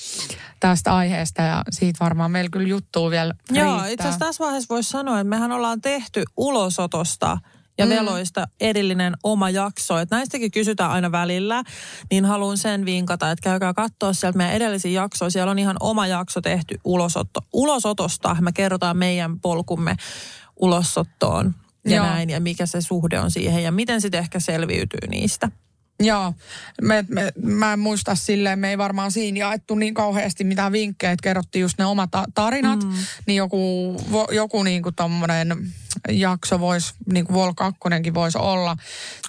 tästä 0.59 0.95
aiheesta. 0.95 1.41
Ja 1.41 1.63
siitä 1.69 1.97
varmaan 1.99 2.31
meillä 2.31 2.49
kyllä 2.49 2.67
juttuu 2.67 3.11
vielä 3.11 3.33
Joo, 3.51 3.65
riittää. 3.65 3.87
itse 3.87 4.03
asiassa 4.03 4.25
tässä 4.25 4.43
vaiheessa 4.43 4.73
voisi 4.75 4.89
sanoa, 4.89 5.19
että 5.19 5.29
mehän 5.29 5.51
ollaan 5.51 5.81
tehty 5.81 6.23
ulosotosta 6.37 7.37
ja 7.77 7.85
mm. 7.85 7.89
veloista 7.89 8.47
erillinen 8.59 9.13
oma 9.23 9.49
jakso. 9.49 9.97
Että 9.97 10.15
näistäkin 10.15 10.51
kysytään 10.51 10.91
aina 10.91 11.11
välillä, 11.11 11.63
niin 12.11 12.25
haluan 12.25 12.57
sen 12.57 12.85
vinkata, 12.85 13.31
että 13.31 13.43
käykää 13.43 13.73
katsoa 13.73 14.13
sieltä 14.13 14.37
meidän 14.37 14.55
edellisiä 14.55 14.91
jaksoja. 14.91 15.29
Siellä 15.29 15.51
on 15.51 15.59
ihan 15.59 15.77
oma 15.79 16.07
jakso 16.07 16.41
tehty 16.41 16.79
ulosotto, 16.83 17.39
ulosotosta. 17.53 18.37
Me 18.41 18.51
kerrotaan 18.51 18.97
meidän 18.97 19.39
polkumme 19.39 19.95
ulosottoon 20.55 21.55
ja 21.85 21.95
Joo. 21.95 22.05
näin, 22.05 22.29
ja 22.29 22.39
mikä 22.39 22.65
se 22.65 22.81
suhde 22.81 23.19
on 23.19 23.31
siihen, 23.31 23.63
ja 23.63 23.71
miten 23.71 24.01
sitten 24.01 24.19
ehkä 24.19 24.39
selviytyy 24.39 25.07
niistä. 25.09 25.51
Joo, 25.99 26.33
me, 26.81 27.05
me, 27.09 27.31
mä 27.43 27.73
en 27.73 27.79
muista 27.79 28.15
silleen, 28.15 28.59
me 28.59 28.69
ei 28.69 28.77
varmaan 28.77 29.11
siinä 29.11 29.39
jaettu 29.39 29.75
niin 29.75 29.93
kauheasti 29.93 30.43
mitään 30.43 30.71
vinkkejä, 30.71 31.11
että 31.11 31.23
kerrottiin 31.23 31.61
just 31.61 31.77
ne 31.77 31.85
omat 31.85 32.11
ta- 32.11 32.25
tarinat, 32.35 32.83
mm. 32.83 32.93
niin 33.27 33.37
joku, 33.37 33.95
joku 34.31 34.63
niinku 34.63 34.91
tommonen 34.91 35.73
jakso 36.09 36.59
voisi, 36.59 36.93
niin 37.11 37.25
kuin 37.25 37.35
Vol 37.35 37.53
2 37.53 37.79
voisi 38.13 38.37
olla. 38.37 38.77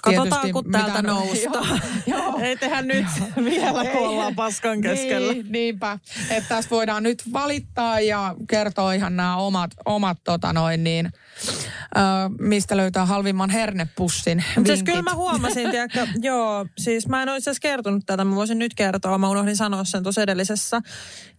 Katsotaan, 0.01 0.29
Tietysti 0.29 0.51
kun 0.53 0.71
täältä 0.71 1.01
noustaan. 1.01 1.81
Joo, 2.07 2.19
joo. 2.19 2.39
Ei 2.39 2.57
tehdä 2.57 2.81
nyt 2.81 3.05
vielä, 3.45 3.85
kun 3.85 4.07
ollaan 4.07 4.35
paskan 4.35 4.81
keskellä. 4.81 5.33
Niin, 5.33 5.45
niinpä. 5.49 5.99
Että 6.29 6.49
tässä 6.49 6.69
voidaan 6.69 7.03
nyt 7.03 7.23
valittaa 7.33 7.99
ja 7.99 8.35
kertoa 8.49 8.93
ihan 8.93 9.15
nämä 9.15 9.37
omat, 9.37 9.71
omat 9.85 10.17
tota 10.23 10.53
noin 10.53 10.83
niin, 10.83 11.05
ö, 11.05 11.99
mistä 12.39 12.77
löytää 12.77 13.05
halvimman 13.05 13.49
hernepussin 13.49 14.43
siis 14.53 14.67
vinkit. 14.67 14.85
kyllä 14.85 15.01
mä 15.01 15.13
huomasin, 15.13 15.71
tiedätkö, 15.71 16.07
joo, 16.21 16.65
siis 16.77 17.07
mä 17.07 17.23
en 17.23 17.29
ole 17.29 17.37
itse 17.37 17.49
asiassa 17.49 17.67
kertonut 17.67 18.03
tätä, 18.05 18.25
mä 18.25 18.35
voisin 18.35 18.59
nyt 18.59 18.73
kertoa, 18.75 19.17
mä 19.17 19.29
unohdin 19.29 19.55
sanoa 19.55 19.83
sen 19.83 20.03
tuossa 20.03 20.21
edellisessä 20.21 20.81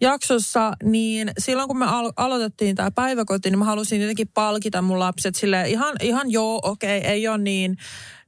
jaksossa, 0.00 0.72
niin 0.84 1.30
silloin 1.38 1.68
kun 1.68 1.78
me 1.78 1.86
al- 1.86 2.12
aloitettiin 2.16 2.76
tämä 2.76 2.90
päiväkoti, 2.90 3.50
niin 3.50 3.58
mä 3.58 3.64
halusin 3.64 4.00
jotenkin 4.00 4.28
palkita 4.28 4.82
mun 4.82 4.98
lapset 5.18 5.34
sille 5.34 5.68
ihan, 5.68 5.96
ihan 6.00 6.30
joo, 6.30 6.60
okei, 6.62 7.00
ei 7.00 7.28
ole 7.28 7.38
niin, 7.38 7.76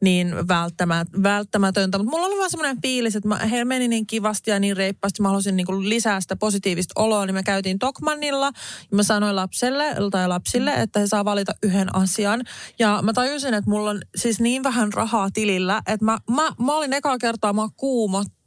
niin 0.00 0.48
välttämät, 0.48 1.08
välttämätöntä, 1.22 1.98
mutta 1.98 2.10
mulla 2.10 2.26
oli 2.26 2.38
vaan 2.38 2.50
semmoinen 2.50 2.82
fiilis, 2.82 3.16
että 3.16 3.36
he 3.36 3.64
meni 3.64 3.88
niin 3.88 4.06
kivasti 4.06 4.50
ja 4.50 4.60
niin 4.60 4.76
reippaasti, 4.76 5.22
mä 5.22 5.28
halusin 5.28 5.56
niin 5.56 5.88
lisää 5.88 6.20
sitä 6.20 6.36
positiivista 6.36 7.00
oloa, 7.00 7.26
niin 7.26 7.34
me 7.34 7.42
käytiin 7.42 7.78
Tokmannilla 7.78 8.46
ja 8.90 8.96
mä 8.96 9.02
sanoin 9.02 9.36
lapselle 9.36 9.84
tai 10.10 10.28
lapsille, 10.28 10.72
että 10.72 11.00
he 11.00 11.06
saa 11.06 11.24
valita 11.24 11.52
yhden 11.62 11.94
asian. 11.94 12.42
Ja 12.78 13.00
mä 13.02 13.12
tajusin, 13.12 13.54
että 13.54 13.70
mulla 13.70 13.90
on 13.90 14.00
siis 14.16 14.40
niin 14.40 14.62
vähän 14.62 14.92
rahaa 14.92 15.30
tilillä, 15.30 15.82
että 15.86 16.04
mä, 16.04 16.18
mä, 16.30 16.50
mä 16.64 16.76
olin 16.76 16.92
ekaa 16.92 17.18
kertaa, 17.18 17.52
mä 17.52 17.68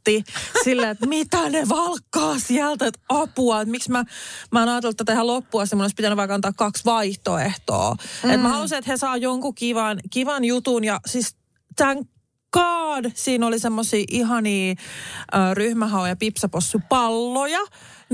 kuumotti 0.04 0.32
sille, 0.64 0.90
että 0.90 1.06
mitä 1.06 1.48
ne 1.48 1.68
valkkaa 1.68 2.38
sieltä, 2.38 2.86
että 2.86 3.00
apua, 3.08 3.60
että 3.60 3.70
miksi 3.70 3.90
mä, 3.90 4.04
mä 4.52 4.62
en 4.62 4.68
ajatellut 4.68 4.96
tätä 4.96 5.12
ihan 5.12 5.26
loppua, 5.26 5.62
että 5.62 5.76
mun 5.76 5.82
olisi 5.82 5.94
pitänyt 5.94 6.16
vaikka 6.16 6.34
antaa 6.34 6.52
kaksi 6.52 6.84
vaihtoehtoa. 6.84 7.94
Mm. 7.94 8.30
Että 8.30 8.42
mä 8.42 8.48
halusin, 8.48 8.78
että 8.78 8.90
he 8.90 8.96
saa 8.96 9.16
jonkun 9.16 9.54
kivan, 9.54 10.00
kivan 10.10 10.44
jutun 10.44 10.84
ja 10.84 11.00
siis 11.06 11.36
thank 11.76 12.08
God, 12.52 13.04
siinä 13.14 13.46
oli 13.46 13.58
semmoisia 13.58 14.04
ihania 14.10 14.74
äh, 15.34 15.52
ryhmähau- 15.54 16.08
ja 16.08 16.16
pipsapossupalloja. 16.16 17.60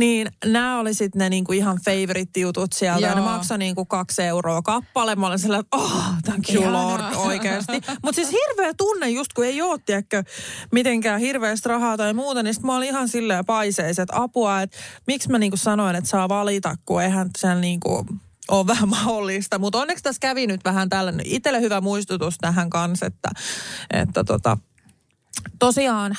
Niin 0.00 0.28
nämä 0.44 0.78
oli 0.78 0.94
sitten 0.94 1.18
ne 1.18 1.28
niinku 1.28 1.52
ihan 1.52 1.78
favorite-jutut 1.84 2.72
sieltä. 2.72 3.00
Ja 3.00 3.14
ne 3.14 3.20
Joo. 3.20 3.30
maksoi 3.30 3.58
niinku 3.58 3.84
kaksi 3.84 4.22
euroa 4.22 4.62
kappale. 4.62 5.16
Mä 5.16 5.26
olin 5.26 5.38
sellainen, 5.38 5.64
että 5.64 5.76
oh, 5.76 6.04
thank 6.24 6.50
you 6.50 6.62
Ihanaa. 6.62 6.90
lord, 6.90 7.02
oikeasti. 7.16 7.72
Mutta 8.02 8.16
siis 8.16 8.28
hirveä 8.32 8.74
tunne 8.74 9.08
just, 9.10 9.32
kun 9.32 9.44
ei 9.44 9.62
ole, 9.62 9.80
tiedätkö, 9.86 10.22
mitenkään 10.72 11.20
hirveästi 11.20 11.68
rahaa 11.68 11.96
tai 11.96 12.14
muuta, 12.14 12.42
niin 12.42 12.54
sit 12.54 12.62
mä 12.62 12.76
olin 12.76 12.88
ihan 12.88 13.08
silleen 13.08 13.44
paiseis, 13.44 13.98
että 13.98 14.22
apua, 14.22 14.62
että 14.62 14.78
miksi 15.06 15.30
mä 15.30 15.38
niinku 15.38 15.56
sanoin, 15.56 15.96
että 15.96 16.10
saa 16.10 16.28
valita, 16.28 16.74
kun 16.84 17.02
eihän 17.02 17.30
sen 17.38 17.60
niinku 17.60 18.06
on 18.48 18.66
vähän 18.66 18.88
mahdollista. 18.98 19.58
Mutta 19.58 19.78
onneksi 19.78 20.04
tässä 20.04 20.20
kävi 20.20 20.46
nyt 20.46 20.60
vähän 20.64 20.88
tällainen, 20.88 21.26
itselle 21.26 21.60
hyvä 21.60 21.80
muistutus 21.80 22.38
tähän 22.40 22.70
kanssa, 22.70 23.06
että, 23.06 23.30
että 23.90 24.24
tota, 24.24 24.58
tosiaan 25.59 26.16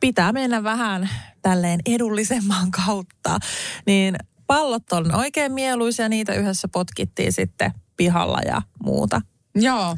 pitää 0.00 0.32
mennä 0.32 0.62
vähän 0.62 1.10
tälleen 1.42 1.80
edullisemman 1.86 2.70
kautta. 2.70 3.38
Niin 3.86 4.16
pallot 4.46 4.92
on 4.92 5.14
oikein 5.14 5.52
mieluisia, 5.52 6.08
niitä 6.08 6.34
yhdessä 6.34 6.68
potkittiin 6.68 7.32
sitten 7.32 7.72
pihalla 7.96 8.40
ja 8.46 8.62
muuta. 8.84 9.20
Joo. 9.54 9.96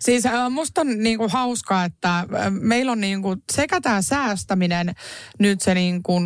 Siis 0.00 0.24
musta 0.50 0.80
on 0.80 1.02
niinku 1.02 1.28
hauskaa, 1.28 1.84
että 1.84 2.26
meillä 2.50 2.92
on 2.92 3.00
niinku 3.00 3.36
sekä 3.52 3.80
tämä 3.80 4.02
säästäminen 4.02 4.94
nyt 5.38 5.60
se 5.60 5.74
niinku 5.74 6.20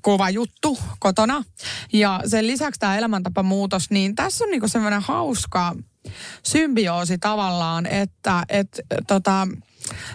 kova 0.00 0.30
juttu 0.30 0.78
kotona. 0.98 1.44
Ja 1.92 2.20
sen 2.26 2.46
lisäksi 2.46 2.80
tämä 2.80 2.98
elämäntapamuutos, 2.98 3.90
niin 3.90 4.14
tässä 4.14 4.44
on 4.44 4.50
niinku 4.50 4.68
semmoinen 4.68 5.02
hauska 5.02 5.76
symbioosi 6.42 7.18
tavallaan, 7.18 7.86
että 7.86 8.44
et, 8.48 8.80
tota, 9.06 9.48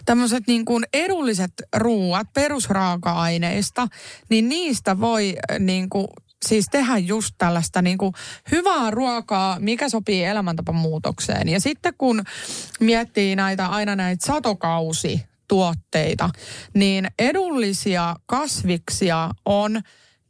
tämmöiset 0.05 0.47
niin 0.47 0.65
kuin 0.65 0.85
edulliset 0.93 1.53
ruuat 1.75 2.27
perusraaka-aineista, 2.33 3.87
niin 4.29 4.49
niistä 4.49 4.99
voi 4.99 5.35
äh, 5.51 5.59
niin 5.59 5.89
kuin 5.89 6.07
siis 6.45 6.65
tehdä 6.71 6.97
just 6.97 7.35
tällaista 7.37 7.81
niin 7.81 7.97
kuin 7.97 8.13
hyvää 8.51 8.91
ruokaa, 8.91 9.59
mikä 9.59 9.89
sopii 9.89 10.23
elämäntapamuutokseen. 10.23 11.49
Ja 11.49 11.59
sitten 11.59 11.93
kun 11.97 12.23
miettii 12.79 13.35
näitä 13.35 13.67
aina 13.67 13.95
näitä 13.95 14.25
satokausi 14.25 15.25
tuotteita, 15.47 16.29
niin 16.73 17.07
edullisia 17.19 18.15
kasviksia 18.25 19.29
on 19.45 19.81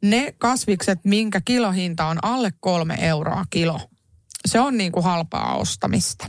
ne 0.02 0.34
kasvikset, 0.38 0.98
minkä 1.04 1.40
kilohinta 1.44 2.06
on 2.06 2.18
alle 2.22 2.52
kolme 2.60 2.96
euroa 3.00 3.44
kilo. 3.50 3.80
Se 4.46 4.60
on 4.60 4.76
niin 4.76 4.92
kuin 4.92 5.04
halpaa 5.04 5.56
ostamista. 5.56 6.26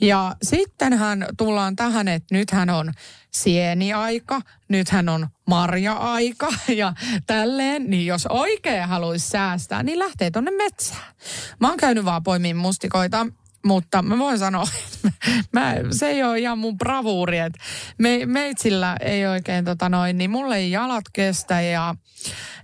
Ja 0.00 0.36
sittenhän 0.42 1.26
tullaan 1.38 1.76
tähän, 1.76 2.08
että 2.08 2.34
nythän 2.34 2.70
on 2.70 2.92
sieniaika, 3.30 4.40
nythän 4.68 5.08
on 5.08 5.28
marja-aika 5.46 6.48
ja 6.80 6.92
tälleen. 7.26 7.90
Niin 7.90 8.06
jos 8.06 8.26
oikein 8.26 8.88
haluaisi 8.88 9.28
säästää, 9.28 9.82
niin 9.82 9.98
lähtee 9.98 10.30
tonne 10.30 10.50
metsään. 10.50 11.14
Mä 11.60 11.68
oon 11.68 11.76
käynyt 11.76 12.04
vaan 12.04 12.22
poimiin 12.22 12.56
mustikoita, 12.56 13.26
mutta 13.66 14.02
mä 14.02 14.18
voin 14.18 14.38
sanoa, 14.38 14.64
että 15.04 15.16
mä, 15.52 15.74
se 15.90 16.06
ei 16.06 16.22
ole 16.22 16.38
ihan 16.38 16.58
mun 16.58 16.78
bravuuri, 16.78 17.38
että 17.38 17.58
me, 17.98 18.26
meitsillä 18.26 18.96
ei 19.00 19.26
oikein 19.26 19.64
tota 19.64 19.88
noin, 19.88 20.18
niin 20.18 20.30
mulle 20.30 20.56
ei 20.56 20.70
jalat 20.70 21.04
kestä 21.12 21.60
ja, 21.60 21.94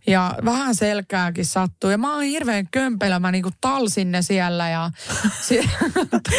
ja 0.07 0.35
vähän 0.45 0.75
selkääkin 0.75 1.47
sattuu. 1.47 1.91
Ja 1.91 1.99
mä 1.99 2.15
oon 2.15 2.23
hirveän 2.23 2.69
kömpelä, 2.71 3.21
mä 3.21 3.33
niinku 3.33 3.51
talsin 3.61 4.13
ne 4.13 4.23
siellä 4.23 4.69
ja... 4.69 4.91
Si- 5.47 5.71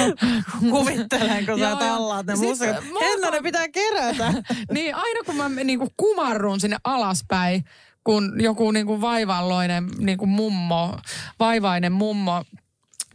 Kuvittelen, 0.72 1.46
kun 1.46 1.60
sä 1.60 1.76
tallaat 1.76 2.26
ne 2.26 2.36
siis 2.36 2.60
Henna, 3.02 3.30
ne 3.32 3.42
pitää 3.44 3.68
kerätä. 3.68 4.34
niin 4.72 4.96
aina 4.96 5.20
kun 5.26 5.36
mä 5.36 5.50
niinku 5.50 5.94
kumarrun 5.98 6.60
sinne 6.60 6.78
alaspäin, 6.84 7.64
kun 8.04 8.42
joku 8.44 8.72
niinku 8.72 9.02
vaivalloinen 9.02 9.90
niinku 9.98 10.26
mummo, 10.26 10.98
vaivainen 11.40 11.92
mummo, 11.92 12.44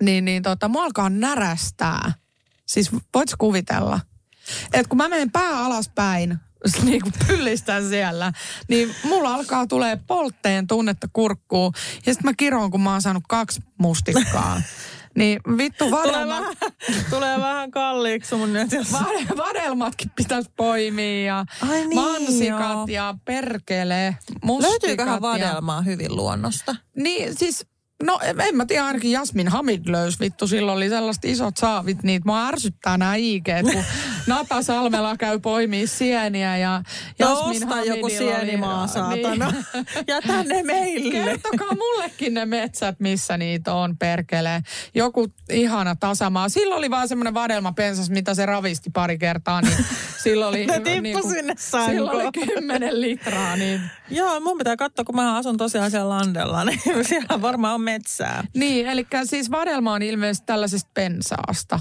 niin, 0.02 0.24
niin 0.24 0.42
tota, 0.42 0.68
mua 0.68 0.84
alkaa 0.84 1.10
närästää. 1.10 2.12
Siis 2.66 2.90
voit 3.14 3.30
kuvitella? 3.38 4.00
että 4.72 4.88
kun 4.88 4.96
mä 4.96 5.08
menen 5.08 5.30
pää 5.30 5.64
alaspäin, 5.64 6.38
niin 6.84 7.02
kuin 7.02 7.12
pyllistän 7.26 7.88
siellä, 7.88 8.32
niin 8.68 8.94
mulla 9.04 9.34
alkaa 9.34 9.66
tulee 9.66 9.98
poltteen 10.06 10.66
tunnetta 10.66 11.08
kurkkuun. 11.12 11.72
Ja 12.06 12.14
sitten 12.14 12.30
mä 12.30 12.34
kiroon, 12.36 12.70
kun 12.70 12.80
mä 12.80 12.92
oon 12.92 13.02
saanut 13.02 13.24
kaksi 13.28 13.60
mustikkaa. 13.78 14.62
Niin 15.16 15.40
vittu 15.56 15.84
Tulee 15.84 16.02
vadelma, 16.02 16.34
vähän, 16.34 16.54
tulee 17.10 17.38
vähän 17.38 17.70
kalliiksi 17.70 18.34
mun 18.34 18.52
nyt. 18.52 18.70
Vade- 18.92 19.36
vadelmatkin 19.36 20.10
pitäisi 20.16 20.50
poimia 20.56 21.24
ja 21.24 21.44
Ai 21.70 21.86
niin, 21.86 21.94
mansikat 21.94 22.60
joo. 22.60 22.86
ja 22.88 23.14
perkele, 23.24 24.16
mustikat. 24.44 24.70
Löytyyköhän 24.82 25.14
ja- 25.14 25.20
vadelmaa 25.20 25.82
hyvin 25.82 26.16
luonnosta? 26.16 26.76
Niin 26.96 27.36
siis, 27.38 27.66
no 28.02 28.20
en 28.48 28.56
mä 28.56 28.66
tiedä, 28.66 28.84
ainakin 28.84 29.10
Jasmin 29.10 29.48
Hamid 29.48 29.82
löysi 29.86 30.20
vittu, 30.20 30.46
silloin 30.46 30.76
oli 30.76 30.88
sellaiset 30.88 31.24
isot 31.24 31.56
saavit, 31.56 32.02
niitä 32.02 32.26
mua 32.26 32.46
ärsyttää 32.48 32.98
nämä 32.98 33.14
IG, 33.14 33.46
kun 33.72 33.84
Nata 34.28 34.62
Salmela 34.62 35.16
käy 35.16 35.38
poimii 35.38 35.86
sieniä 35.86 36.56
ja 36.56 36.82
No 37.18 37.28
Jasmin 37.28 37.62
osta 37.62 37.84
joku 37.84 38.08
Hamidilla 38.08 38.38
sienimaa, 38.38 38.86
saatana. 38.86 39.50
Niin. 39.50 39.86
Ja 40.06 40.22
tänne 40.26 40.62
meille. 40.72 41.12
Kertokaa 41.12 41.74
mullekin 41.74 42.34
ne 42.34 42.46
metsät, 42.46 43.00
missä 43.00 43.36
niitä 43.36 43.74
on, 43.74 43.98
perkele. 43.98 44.62
Joku 44.94 45.32
ihana 45.50 45.96
tasamaa. 45.96 46.48
Silloin 46.48 46.78
oli 46.78 46.90
vaan 46.90 47.08
semmoinen 47.08 47.34
vadelmapensas, 47.34 48.10
mitä 48.10 48.34
se 48.34 48.46
ravisti 48.46 48.90
pari 48.90 49.18
kertaa, 49.18 49.60
niin 49.60 49.76
silloin 50.22 50.48
oli... 50.48 50.66
Ne 50.66 50.80
tippui 50.80 51.32
sinne 51.32 51.54
sankoon. 51.58 51.90
Silloin 51.90 52.16
oli 52.16 52.46
kymmenen 52.46 53.00
litraa, 53.00 53.56
niin... 53.56 53.80
Joo, 54.10 54.40
mun 54.40 54.58
pitää 54.58 54.76
katsoa, 54.76 55.04
kun 55.04 55.16
mä 55.16 55.36
asun 55.36 55.56
tosiaan 55.56 55.90
siellä 55.90 56.08
landella, 56.08 56.64
niin 56.64 56.80
siellä 57.08 57.42
varmaan 57.42 57.74
on 57.74 57.80
metsää. 57.80 58.44
Niin, 58.54 58.86
eli 58.86 59.06
siis 59.24 59.50
vadelma 59.50 59.92
on 59.92 60.02
ilmeisesti 60.02 60.46
tällaisesta 60.46 60.90
pensaasta. 60.94 61.80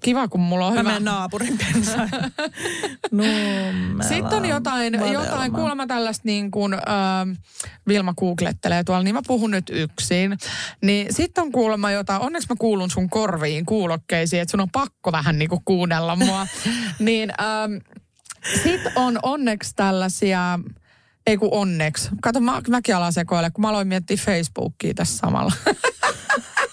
Kiva, 0.00 0.28
kun 0.28 0.40
mulla 0.40 0.66
on 0.66 0.72
Mä 0.74 0.78
hyvä. 0.80 0.90
menen 0.90 1.04
naapurin 1.04 1.58
pensaan. 1.58 2.08
Nummela. 3.10 4.08
Sitten 4.08 4.32
on 4.38 4.44
jotain, 4.46 4.92
Vadelma. 5.00 5.24
jotain 5.24 5.52
kuulemma 5.52 5.86
tällaista 5.86 6.22
niin 6.24 6.50
kuin, 6.50 6.74
äh, 6.74 6.80
Vilma 7.88 8.14
googlettelee 8.14 8.84
tuolla, 8.84 9.02
niin 9.02 9.14
mä 9.14 9.20
puhun 9.26 9.50
nyt 9.50 9.70
yksin. 9.70 10.38
Niin 10.82 11.14
sitten 11.14 11.42
on 11.42 11.52
kuulemma 11.52 11.90
jotain, 11.90 12.20
onneksi 12.22 12.48
mä 12.48 12.54
kuulun 12.58 12.90
sun 12.90 13.10
korviin 13.10 13.66
kuulokkeisiin, 13.66 14.42
että 14.42 14.50
sun 14.50 14.60
on 14.60 14.70
pakko 14.70 15.12
vähän 15.12 15.38
niin 15.38 15.48
kuin 15.48 15.62
kuunnella 15.64 16.16
mua. 16.16 16.46
niin 16.98 17.32
ähm, 17.40 17.72
sitten 18.62 18.92
on 18.96 19.18
onneksi 19.22 19.72
tällaisia, 19.76 20.58
ei 21.26 21.36
kun 21.36 21.48
onneksi. 21.52 22.08
Kato, 22.22 22.40
mä, 22.40 22.62
mäkin 22.68 22.96
alan 22.96 23.12
sekoille, 23.12 23.50
kun 23.50 23.62
mä 23.62 23.68
aloin 23.68 23.88
miettiä 23.88 24.16
Facebookia 24.16 24.94
tässä 24.94 25.18
samalla. 25.18 25.52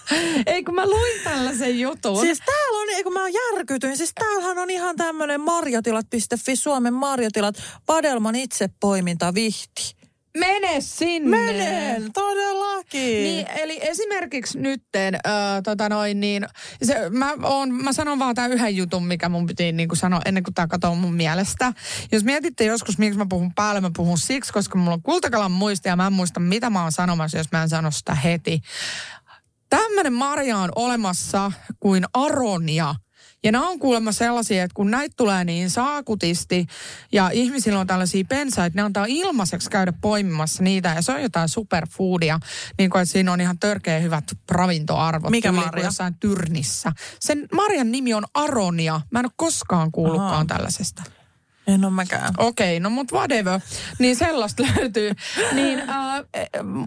ei 0.45 0.63
kun 0.63 0.75
mä 0.75 0.85
luin 0.85 1.21
tällaisen 1.23 1.79
jutun. 1.79 2.19
Siis 2.19 2.39
täällä 2.45 2.81
on, 2.81 2.89
eikö 2.89 3.09
mä 3.09 3.19
järkytyin, 3.29 3.97
siis 3.97 4.11
täällähän 4.15 4.57
on 4.57 4.69
ihan 4.69 4.95
tämmönen 4.95 5.41
marjatilat.fi, 5.41 6.55
Suomen 6.55 6.93
marjatilat, 6.93 7.55
Vadelman 7.87 8.35
itse 8.35 8.69
poiminta 8.79 9.33
vihti. 9.33 9.99
Mene 10.37 10.81
sinne. 10.81 11.37
Menen, 11.37 12.13
todellakin. 12.13 13.23
Niin, 13.23 13.47
eli 13.55 13.79
esimerkiksi 13.81 14.59
nytten, 14.59 15.15
äh, 15.15 15.21
tota 15.63 15.89
noin, 15.89 16.19
niin, 16.19 16.45
se, 16.83 17.09
mä, 17.09 17.33
oon, 17.43 17.73
mä 17.73 17.93
sanon 17.93 18.19
vaan 18.19 18.35
tämän 18.35 18.51
yhden 18.51 18.75
jutun, 18.75 19.07
mikä 19.07 19.29
mun 19.29 19.45
piti 19.45 19.71
niin 19.71 19.89
kuin 19.89 19.97
sanoa 19.97 20.21
ennen 20.25 20.43
kuin 20.43 20.53
tämä 20.53 20.67
katoo 20.67 20.95
mun 20.95 21.13
mielestä. 21.13 21.73
Jos 22.11 22.23
mietitte 22.23 22.65
joskus, 22.65 22.97
miksi 22.97 23.17
mä 23.17 23.25
puhun 23.29 23.53
päälle, 23.53 23.81
mä 23.81 23.91
puhun 23.95 24.17
siksi, 24.17 24.53
koska 24.53 24.77
mulla 24.77 24.93
on 24.93 25.01
kultakalan 25.01 25.51
muisti 25.51 25.89
ja 25.89 25.95
mä 25.95 26.07
en 26.07 26.13
muista, 26.13 26.39
mitä 26.39 26.69
mä 26.69 26.81
oon 26.81 26.91
sanomassa, 26.91 27.37
jos 27.37 27.51
mä 27.51 27.63
en 27.63 27.69
sano 27.69 27.91
sitä 27.91 28.15
heti. 28.15 28.61
Tämmöinen 29.69 30.13
marja 30.13 30.57
on 30.57 30.69
olemassa 30.75 31.51
kuin 31.79 32.05
aronia. 32.13 32.95
Ja 33.43 33.51
nämä 33.51 33.69
on 33.69 33.79
kuulemma 33.79 34.11
sellaisia, 34.11 34.63
että 34.63 34.75
kun 34.75 34.91
näitä 34.91 35.13
tulee 35.17 35.45
niin 35.45 35.69
saakutisti 35.69 36.65
ja 37.11 37.29
ihmisillä 37.29 37.79
on 37.79 37.87
tällaisia 37.87 38.23
pensaita, 38.29 38.75
ne 38.75 38.81
antaa 38.81 39.05
ilmaiseksi 39.07 39.69
käydä 39.69 39.93
poimimassa 40.01 40.63
niitä 40.63 40.93
ja 40.95 41.01
se 41.01 41.11
on 41.11 41.21
jotain 41.21 41.49
superfoodia, 41.49 42.39
niin 42.77 42.89
kuin 42.89 43.01
että 43.01 43.11
siinä 43.11 43.33
on 43.33 43.41
ihan 43.41 43.59
törkeä 43.59 43.99
hyvät 43.99 44.23
ravintoarvot. 44.51 45.31
Mikä 45.31 45.49
kuin 45.49 45.65
marja? 45.65 45.85
Jossain 45.85 46.15
Tyrnissä. 46.19 46.91
Sen 47.19 47.47
marjan 47.53 47.91
nimi 47.91 48.13
on 48.13 48.25
aronia. 48.33 49.01
Mä 49.11 49.19
en 49.19 49.25
ole 49.25 49.31
koskaan 49.35 49.91
kuullutkaan 49.91 50.33
Ahaa. 50.33 50.45
tällaisesta. 50.45 51.03
En 51.73 51.85
ole 51.85 51.93
mäkään. 51.93 52.33
Okei, 52.37 52.77
okay, 52.77 52.79
no 52.79 52.89
mut 52.89 53.11
whatever. 53.11 53.59
Niin 53.99 54.15
sellaista 54.15 54.63
löytyy. 54.75 55.11
Niin, 55.51 55.79
äh, 55.79 56.25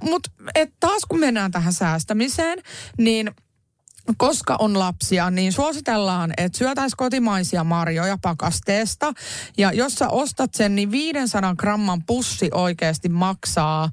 mut 0.02 0.28
et 0.54 0.72
taas 0.80 1.02
kun 1.08 1.20
mennään 1.20 1.50
tähän 1.50 1.72
säästämiseen, 1.72 2.58
niin 2.98 3.30
koska 4.16 4.56
on 4.58 4.78
lapsia, 4.78 5.30
niin 5.30 5.52
suositellaan, 5.52 6.32
että 6.36 6.58
syötäisiin 6.58 6.96
kotimaisia 6.96 7.64
marjoja 7.64 8.18
pakasteesta. 8.22 9.12
Ja 9.58 9.72
jos 9.72 9.94
sä 9.94 10.08
ostat 10.08 10.54
sen, 10.54 10.74
niin 10.74 10.90
500 10.90 11.54
gramman 11.54 12.02
pussi 12.06 12.50
oikeasti 12.54 13.08
maksaa 13.08 13.90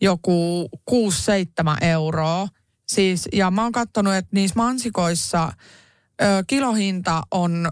joku 0.00 0.68
6-7 0.90 0.94
euroa. 1.80 2.48
Siis, 2.88 3.28
ja 3.32 3.50
mä 3.50 3.62
oon 3.62 3.72
katsonut, 3.72 4.14
että 4.14 4.30
niissä 4.32 4.54
mansikoissa 4.56 5.52
ö, 6.22 6.44
kilohinta 6.46 7.22
on 7.30 7.68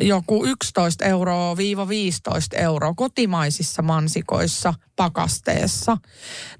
joku 0.00 0.44
11 0.44 1.04
euroa 1.04 1.56
viiva 1.56 1.88
15 1.88 2.56
euroa 2.56 2.94
kotimaisissa 2.94 3.82
mansikoissa 3.82 4.74
pakasteessa. 4.96 5.96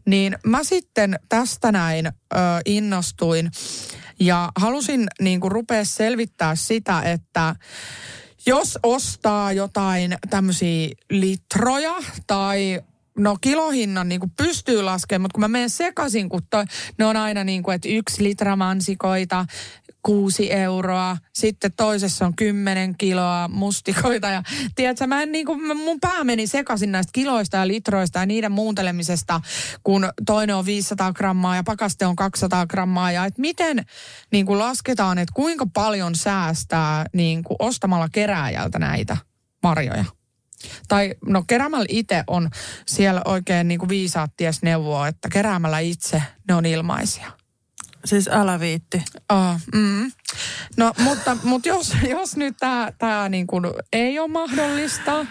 Niin 0.06 0.38
mä 0.46 0.64
sitten 0.64 1.18
tästä 1.28 1.72
näin 1.72 2.06
ö, 2.06 2.12
innostuin 2.66 3.50
ja 4.20 4.52
halusin 4.56 5.06
niin 5.20 5.40
kuin 5.40 5.52
rupea 5.52 5.84
selvittää 5.84 6.56
sitä, 6.56 7.02
että 7.02 7.54
jos 8.46 8.78
ostaa 8.82 9.52
jotain 9.52 10.16
tämmöisiä 10.30 10.88
litroja 11.10 11.94
tai 12.26 12.82
No 13.18 13.36
kilohinnan 13.40 14.08
niin 14.08 14.20
kuin 14.20 14.32
pystyy 14.36 14.82
laskemaan, 14.82 15.22
mutta 15.22 15.34
kun 15.34 15.40
mä 15.40 15.48
menen 15.48 15.70
sekaisin, 15.70 16.28
kun 16.28 16.42
toi, 16.50 16.64
ne 16.98 17.06
on 17.06 17.16
aina 17.16 17.44
niin 17.44 17.62
kuin, 17.62 17.74
että 17.74 17.88
yksi 17.88 18.24
litra 18.24 18.56
mansikoita, 18.56 19.46
kuusi 20.02 20.52
euroa, 20.52 21.16
sitten 21.34 21.72
toisessa 21.76 22.26
on 22.26 22.36
kymmenen 22.36 22.94
kiloa 22.98 23.48
mustikoita 23.48 24.28
ja 24.28 24.42
tiedätkö, 24.74 25.06
mä 25.06 25.22
en 25.22 25.32
niin 25.32 25.46
kuin, 25.46 25.76
mun 25.76 26.00
pää 26.00 26.24
meni 26.24 26.46
sekaisin 26.46 26.92
näistä 26.92 27.10
kiloista 27.12 27.56
ja 27.56 27.68
litroista 27.68 28.18
ja 28.18 28.26
niiden 28.26 28.52
muuntelemisesta, 28.52 29.40
kun 29.82 30.08
toinen 30.26 30.56
on 30.56 30.66
500 30.66 31.12
grammaa 31.12 31.56
ja 31.56 31.62
pakaste 31.62 32.06
on 32.06 32.16
200 32.16 32.66
grammaa 32.66 33.12
ja 33.12 33.24
että 33.24 33.40
miten 33.40 33.84
niin 34.32 34.46
kuin 34.46 34.58
lasketaan, 34.58 35.18
että 35.18 35.32
kuinka 35.34 35.66
paljon 35.74 36.14
säästää 36.14 37.06
niin 37.12 37.42
kuin 37.42 37.56
ostamalla 37.58 38.08
kerääjältä 38.12 38.78
näitä 38.78 39.16
marjoja. 39.62 40.04
Tai 40.88 41.14
no 41.26 41.44
keräämällä 41.46 41.86
itse 41.88 42.24
on 42.26 42.50
siellä 42.86 43.22
oikein 43.24 43.68
niin 43.68 43.78
kuin 43.78 43.88
viisaat 43.88 44.30
ties 44.36 44.62
neuvoa, 44.62 45.08
että 45.08 45.28
keräämällä 45.32 45.78
itse 45.78 46.22
ne 46.48 46.54
on 46.54 46.66
ilmaisia. 46.66 47.37
Siis 48.04 48.28
älä 48.28 48.60
viitti. 48.60 49.02
Oh, 49.32 49.54
mm. 49.74 50.12
No 50.76 50.92
mutta, 50.98 51.36
mutta 51.42 51.68
jos, 51.68 51.92
jos 52.08 52.36
nyt 52.36 52.56
tämä 52.60 52.92
tää 52.98 53.28
niin 53.28 53.46
kuin 53.46 53.64
ei 53.92 54.18
ole 54.18 54.28
mahdollista, 54.28 55.26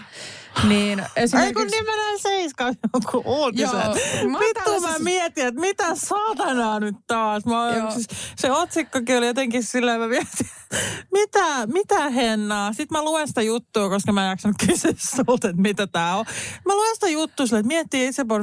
niin 0.63 0.99
Ei 0.99 1.05
kun 1.05 1.11
esimerkiksi... 1.23 1.65
niin 1.65 1.85
mä 1.91 1.95
näin 1.95 2.19
seiskaan 2.21 2.75
joku 2.93 3.21
uutisen. 3.25 3.69
Joo, 3.69 4.29
mä 4.31 4.39
Vittu 4.39 4.59
mä 4.71 4.79
tällaisessa- 4.79 5.03
mietin, 5.03 5.47
että 5.47 5.61
mitä 5.61 5.95
saatanaa 5.95 6.79
nyt 6.79 6.95
taas. 7.07 7.45
Mä, 7.45 7.71
Joo. 7.77 7.91
siis, 7.91 8.07
se 8.35 8.51
otsikkokin 8.51 9.17
oli 9.17 9.27
jotenkin 9.27 9.63
silleen, 9.63 9.99
mä 9.99 10.07
mietin, 10.07 10.47
mitä, 11.17 11.67
mitä 11.67 12.09
hennaa. 12.09 12.73
Sitten 12.73 12.97
mä 12.97 13.03
luen 13.03 13.27
sitä 13.27 13.41
juttua, 13.41 13.89
koska 13.89 14.11
mä 14.11 14.23
en 14.23 14.29
jaksanut 14.29 14.57
kysyä 14.67 14.91
sulta, 14.97 15.49
että 15.49 15.61
mitä 15.61 15.87
tää 15.87 16.15
on. 16.15 16.25
Mä 16.65 16.75
luen 16.75 16.95
sitä 16.95 17.07
juttua 17.07 17.45
silleen, 17.45 17.59
että 17.61 17.67
miettii 17.67 18.07
itse. 18.07 18.23
Mä 18.23 18.35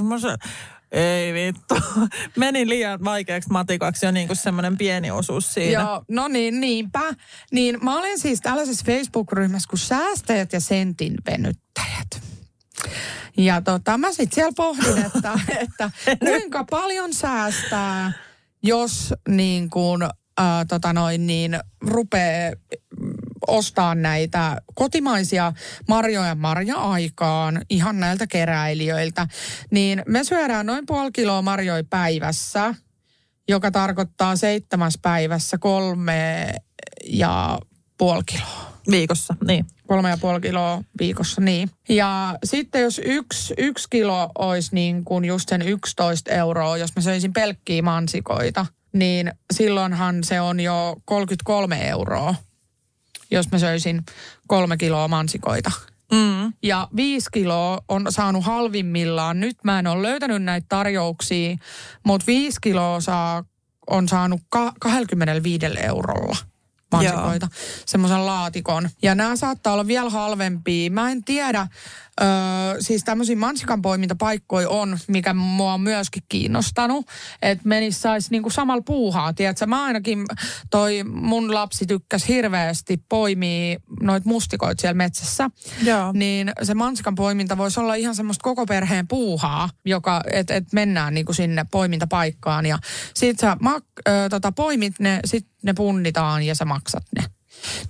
ei 0.95 1.35
vittu. 1.35 1.75
Meni 2.37 2.69
liian 2.69 3.05
vaikeaksi 3.05 3.51
matikaksi 3.51 4.07
jo 4.07 4.13
niin 4.13 4.27
kuin 4.27 4.37
semmoinen 4.37 4.79
pieni 4.79 5.11
osuus 5.11 5.55
siinä. 5.55 5.83
Joo, 5.83 6.05
no 6.09 6.29
niin, 6.29 6.61
niinpä. 6.61 7.15
Niin 7.53 7.79
mä 7.83 7.99
olen 7.99 8.19
siis 8.19 8.41
tällaisessa 8.41 8.85
Facebook-ryhmässä 8.87 9.69
kuin 9.69 9.81
säästäjät 9.81 10.53
ja 10.53 10.61
sentin 10.61 11.15
venyttäjät. 11.31 12.23
Ja 13.37 13.61
tota, 13.61 13.99
mä 13.99 14.13
sitten 14.13 14.35
siellä 14.35 14.53
pohdin, 14.57 14.99
että, 15.07 15.41
että 15.57 15.91
kuinka 16.19 16.65
paljon 16.71 17.15
säästää, 17.15 18.13
jos 18.63 19.15
niin 19.29 19.71
kuin, 19.71 20.03
ää, 20.39 20.65
tota 20.65 20.93
noin, 20.93 21.27
niin 21.27 21.59
rupeaa 21.81 22.53
ostaa 23.49 23.95
näitä 23.95 24.57
kotimaisia 24.75 25.53
marjoja 25.89 26.35
marja-aikaan 26.35 27.63
ihan 27.71 28.01
näiltä 28.01 28.27
keräilijöiltä, 28.27 29.27
niin 29.71 30.03
me 30.07 30.25
syödään 30.25 30.67
noin 30.67 30.87
puoli 30.87 31.13
kiloa 31.13 31.43
marjoja 31.43 31.85
päivässä, 31.91 32.75
joka 33.49 33.71
tarkoittaa 33.71 34.37
seitsemäs 34.37 34.99
päivässä 35.03 35.59
kolme 35.59 36.55
ja 37.07 37.59
puoli 37.99 38.23
kiloa. 38.27 38.75
Viikossa, 38.91 39.35
niin. 39.47 39.65
Kolme 39.87 40.11
ja 40.11 40.17
puoli 40.17 40.41
kiloa 40.41 40.83
viikossa, 41.01 41.41
niin. 41.41 41.71
Ja 41.89 42.39
sitten 42.45 42.83
jos 42.83 43.01
yksi, 43.05 43.55
yksi 43.59 43.87
kilo 43.91 44.31
olisi 44.39 44.75
niin 44.75 45.05
kuin 45.05 45.25
just 45.25 45.49
sen 45.49 45.63
11 45.63 46.31
euroa, 46.31 46.77
jos 46.77 46.97
mä 46.97 47.03
söisin 47.03 47.33
pelkkiä 47.33 47.83
mansikoita, 47.83 48.67
niin 48.93 49.33
silloinhan 49.53 50.25
se 50.25 50.41
on 50.41 50.61
jo 50.61 50.97
33 51.05 51.89
euroa, 51.89 52.35
jos 53.35 53.51
mä 53.51 53.59
söisin 53.59 54.05
kolme 54.47 54.77
kiloa 54.77 55.09
mansikoita. 55.09 55.71
Mm. 56.13 56.53
Ja 56.63 56.89
viisi 56.97 57.29
kiloa 57.33 57.79
on 57.89 58.07
saanut 58.09 58.45
halvimmillaan. 58.45 59.41
Nyt 59.41 59.57
mä 59.65 59.79
en 59.79 59.87
ole 59.87 60.03
löytänyt 60.03 60.43
näitä 60.43 60.67
tarjouksia, 60.69 61.57
mutta 62.05 62.27
viisi 62.27 62.59
kiloa 62.61 63.01
saa, 63.01 63.45
on 63.91 64.09
saanut 64.09 64.41
ka- 64.49 64.73
25 64.81 65.67
eurolla 65.83 66.37
mansikoita, 66.93 67.49
semmoisen 67.87 68.27
laatikon. 68.27 68.91
Ja 69.03 69.15
nämä 69.15 69.37
saattaa 69.37 69.73
olla 69.73 69.87
vielä 69.87 70.11
halvempia. 70.11 70.91
Mä 70.91 71.11
en 71.11 71.25
tiedä, 71.25 71.67
Öö, 72.21 72.27
siis 72.81 73.05
tämmöisiä 73.05 73.37
mansikan 73.37 73.83
poimintapaikkoja 73.83 74.69
on, 74.69 74.99
mikä 75.09 75.35
mua 75.35 75.75
on 75.75 75.81
myöskin 75.81 76.23
kiinnostanut. 76.29 77.07
Että 77.43 77.69
menis 77.69 78.03
saisi 78.03 78.29
niinku 78.31 78.51
samalla 78.51 78.83
puuhaa, 78.87 79.33
tiedätkö? 79.33 79.67
Mä 79.67 79.85
ainakin, 79.85 80.25
toi 80.71 81.05
mun 81.05 81.55
lapsi 81.55 81.87
tykkäsi 81.87 82.29
hirveästi 82.29 83.03
poimia 83.09 83.79
noit 84.01 84.25
mustikoit 84.25 84.79
siellä 84.79 84.95
metsässä. 84.95 85.51
Joo. 85.83 86.13
Niin 86.13 86.53
se 86.63 86.75
mansikan 86.75 87.15
poiminta 87.15 87.59
voisi 87.59 87.81
olla 87.81 87.95
ihan 87.95 88.15
semmoista 88.15 88.43
koko 88.43 88.67
perheen 88.67 89.09
puuhaa, 89.09 89.69
joka, 89.85 90.21
että 90.33 90.55
et 90.55 90.73
mennään 90.73 91.15
niinku 91.15 91.33
sinne 91.33 91.67
poimintapaikkaan. 91.71 92.67
Ja 92.67 92.79
sit 93.15 93.41
sä 93.41 93.57
mak, 93.61 93.85
ö, 94.09 94.29
tota, 94.31 94.53
poimit 94.53 94.95
ne, 94.99 95.21
sit 95.25 95.47
ne 95.63 95.73
punnitaan 95.73 96.43
ja 96.43 96.55
sä 96.55 96.65
maksat 96.65 97.05
ne. 97.17 97.34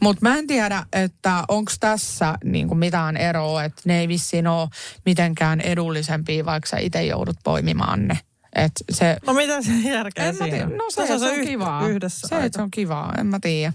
Mutta 0.00 0.18
mä 0.22 0.38
en 0.38 0.46
tiedä, 0.46 0.86
että 0.92 1.44
onko 1.48 1.72
tässä 1.80 2.34
niinku 2.44 2.74
mitään 2.74 3.16
eroa, 3.16 3.64
että 3.64 3.82
ne 3.84 4.00
ei 4.00 4.08
vissiin 4.08 4.46
ole 4.46 4.68
mitenkään 5.06 5.60
edullisempia, 5.60 6.44
vaikka 6.44 6.68
sä 6.68 6.76
itse 6.78 7.04
joudut 7.04 7.36
poimimaan 7.44 8.08
ne. 8.08 8.18
Et 8.54 8.72
se, 8.90 9.16
No 9.26 9.32
mitä 9.32 9.62
se 9.62 9.72
järkeä 9.84 10.24
en 10.24 10.36
mä 10.36 10.44
tiedä. 10.44 10.66
No 10.66 10.90
se, 10.90 10.96
Tässä 11.00 11.18
se 11.18 11.24
on 11.32 11.38
yh- 11.38 11.46
kivaa. 11.46 11.88
Yhdessä 11.88 12.28
se, 12.28 12.34
aika. 12.34 12.46
että 12.46 12.58
se 12.58 12.62
on 12.62 12.70
kivaa, 12.70 13.14
en 13.18 13.26
mä 13.26 13.38
tiedä. 13.40 13.72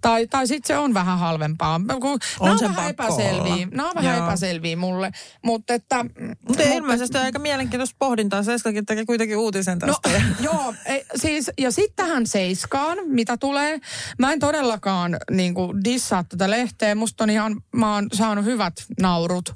Tai, 0.00 0.26
tai 0.26 0.46
sitten 0.46 0.68
se 0.68 0.78
on 0.78 0.94
vähän 0.94 1.18
halvempaa. 1.18 1.80
Kun 2.00 2.10
On 2.10 2.18
nämä 2.40 2.52
on 2.52 2.58
sen 2.58 2.76
vähän 2.76 2.94
pakko 2.94 3.20
epäselviä. 3.20 3.66
Nämä 3.70 3.88
on 3.88 3.94
vähän 3.94 4.16
Joo. 4.16 4.26
epäselviä 4.26 4.76
mulle. 4.76 5.12
Mutta 5.42 5.74
että... 5.74 6.04
Mutta 6.48 6.62
ilmeisesti 6.62 7.18
aika 7.18 7.38
mielenkiintoista 7.38 7.96
pohdintaa. 7.98 8.42
Seiskakin 8.42 8.86
tekee 8.86 9.04
kuitenkin 9.06 9.36
uutisen 9.36 9.78
No 9.78 9.86
tästä. 9.86 10.22
joo, 10.52 10.74
ei, 10.86 11.04
siis, 11.16 11.50
ja 11.58 11.72
sitten 11.72 12.06
tähän 12.06 12.26
seiskaan, 12.26 12.98
mitä 13.06 13.36
tulee. 13.36 13.80
Mä 14.18 14.32
en 14.32 14.40
todellakaan 14.40 15.16
niin 15.30 15.54
kuin, 15.54 15.84
dissaa 15.84 16.24
tätä 16.24 16.50
lehteä. 16.50 16.94
Musta 16.94 17.24
on 17.24 17.30
ihan, 17.30 17.62
mä 17.72 17.94
oon 17.94 18.06
saanut 18.12 18.44
hyvät 18.44 18.74
naurut 19.00 19.54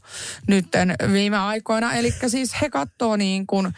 nytten 0.49 0.95
viime 1.12 1.38
aikoina. 1.38 1.93
Eli 1.93 2.14
siis 2.26 2.61
he 2.62 2.70
katsoo 2.70 3.16
niin 3.16 3.47
kuin, 3.47 3.72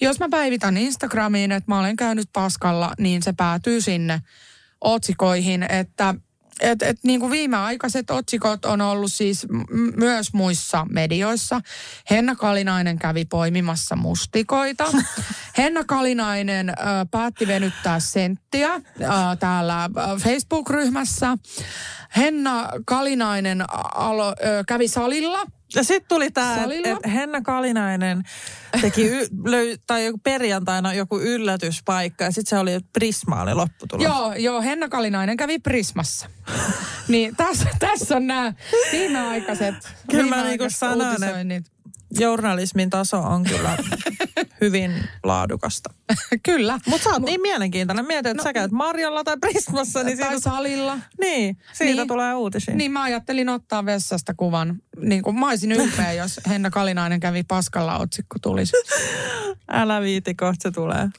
jos 0.00 0.20
mä 0.20 0.28
päivitän 0.28 0.76
Instagramiin, 0.76 1.52
että 1.52 1.70
mä 1.70 1.78
olen 1.78 1.96
käynyt 1.96 2.28
paskalla, 2.32 2.92
niin 2.98 3.22
se 3.22 3.32
päätyy 3.32 3.80
sinne 3.80 4.20
otsikoihin, 4.82 5.62
että 5.62 6.14
et, 6.60 6.82
et 6.82 6.96
niin 7.02 7.20
kuin 7.20 7.32
viimeaikaiset 7.32 8.10
otsikot 8.10 8.64
on 8.64 8.80
ollut 8.80 9.12
siis 9.12 9.46
m- 9.48 10.00
myös 10.00 10.32
muissa 10.32 10.86
medioissa. 10.90 11.60
Henna 12.10 12.36
Kalinainen 12.36 12.98
kävi 12.98 13.24
poimimassa 13.24 13.96
mustikoita. 13.96 14.84
Henna 15.58 15.84
Kalinainen 15.84 16.70
ö, 16.70 16.74
päätti 17.10 17.46
venyttää 17.46 18.00
senttiä 18.00 18.74
ö, 18.74 18.80
täällä 19.40 19.90
Facebook-ryhmässä. 20.18 21.38
Henna 22.16 22.68
Kalinainen 22.86 23.64
alo, 23.94 24.28
ö, 24.28 24.64
kävi 24.68 24.88
salilla. 24.88 25.46
Ja 25.74 25.84
sitten 25.84 26.08
tuli 26.08 26.30
tämä, 26.30 26.56
että 26.84 27.08
Henna 27.08 27.40
Kalinainen 27.40 28.22
teki 28.80 29.06
y- 29.08 29.26
löy- 29.52 29.76
tai 29.86 30.04
joku 30.04 30.18
perjantaina 30.24 30.94
joku 30.94 31.20
yllätyspaikka 31.20 32.24
ja 32.24 32.30
sitten 32.30 32.50
se 32.50 32.58
oli, 32.58 32.72
että 32.72 32.88
Prisma 32.92 33.42
oli 33.42 33.54
lopputulos. 33.54 34.04
Joo, 34.04 34.32
joo, 34.34 34.62
Henna 34.62 34.88
Kalinainen 34.88 35.36
kävi 35.36 35.58
Prismassa. 35.58 36.26
niin 37.08 37.36
tässä, 37.36 37.68
tässä 37.78 38.16
on 38.16 38.26
nämä 38.26 38.52
viimeaikaiset, 38.92 39.74
Kyllä 40.10 40.22
mä 40.24 40.36
viimeaikaiset 40.36 40.48
niinku 40.48 40.70
sanon, 40.78 41.00
että- 41.14 41.26
uutisoinnit. 41.26 41.64
Journalismin 42.18 42.90
taso 42.90 43.18
on 43.18 43.44
kyllä 43.44 43.76
hyvin 44.62 44.92
laadukasta. 45.24 45.90
Kyllä. 46.42 46.78
Mutta 46.86 47.04
sä 47.04 47.10
oot 47.10 47.22
niin 47.22 47.40
mielenkiintoinen. 47.40 48.06
Mietit, 48.06 48.30
että 48.30 48.42
no, 48.42 48.44
sä 48.44 48.52
käyt 48.52 48.70
Marjalla 48.72 49.24
tai 49.24 49.36
Prismassa, 49.40 50.02
niin 50.02 50.18
tai 50.18 50.28
siitä, 50.28 50.40
salilla. 50.50 50.98
niin, 51.20 51.56
siitä 51.72 51.94
Niin. 51.94 52.08
tulee 52.08 52.34
uutisia. 52.34 52.74
Niin 52.74 52.92
mä 52.92 53.02
ajattelin 53.02 53.48
ottaa 53.48 53.86
vessasta 53.86 54.34
kuvan. 54.34 54.76
Niin 55.00 55.22
kuin 55.22 55.38
mä 55.38 55.48
olisin 55.48 55.72
ylpeä, 55.72 56.12
jos 56.12 56.40
Henna 56.48 56.70
Kalinainen 56.70 57.20
kävi 57.20 57.42
paskalla 57.42 57.98
otsikko 57.98 58.36
tulisi. 58.42 58.72
Älä 59.72 60.00
viiti, 60.00 60.34
kohta 60.34 60.62
se 60.62 60.70
tulee. 60.70 61.08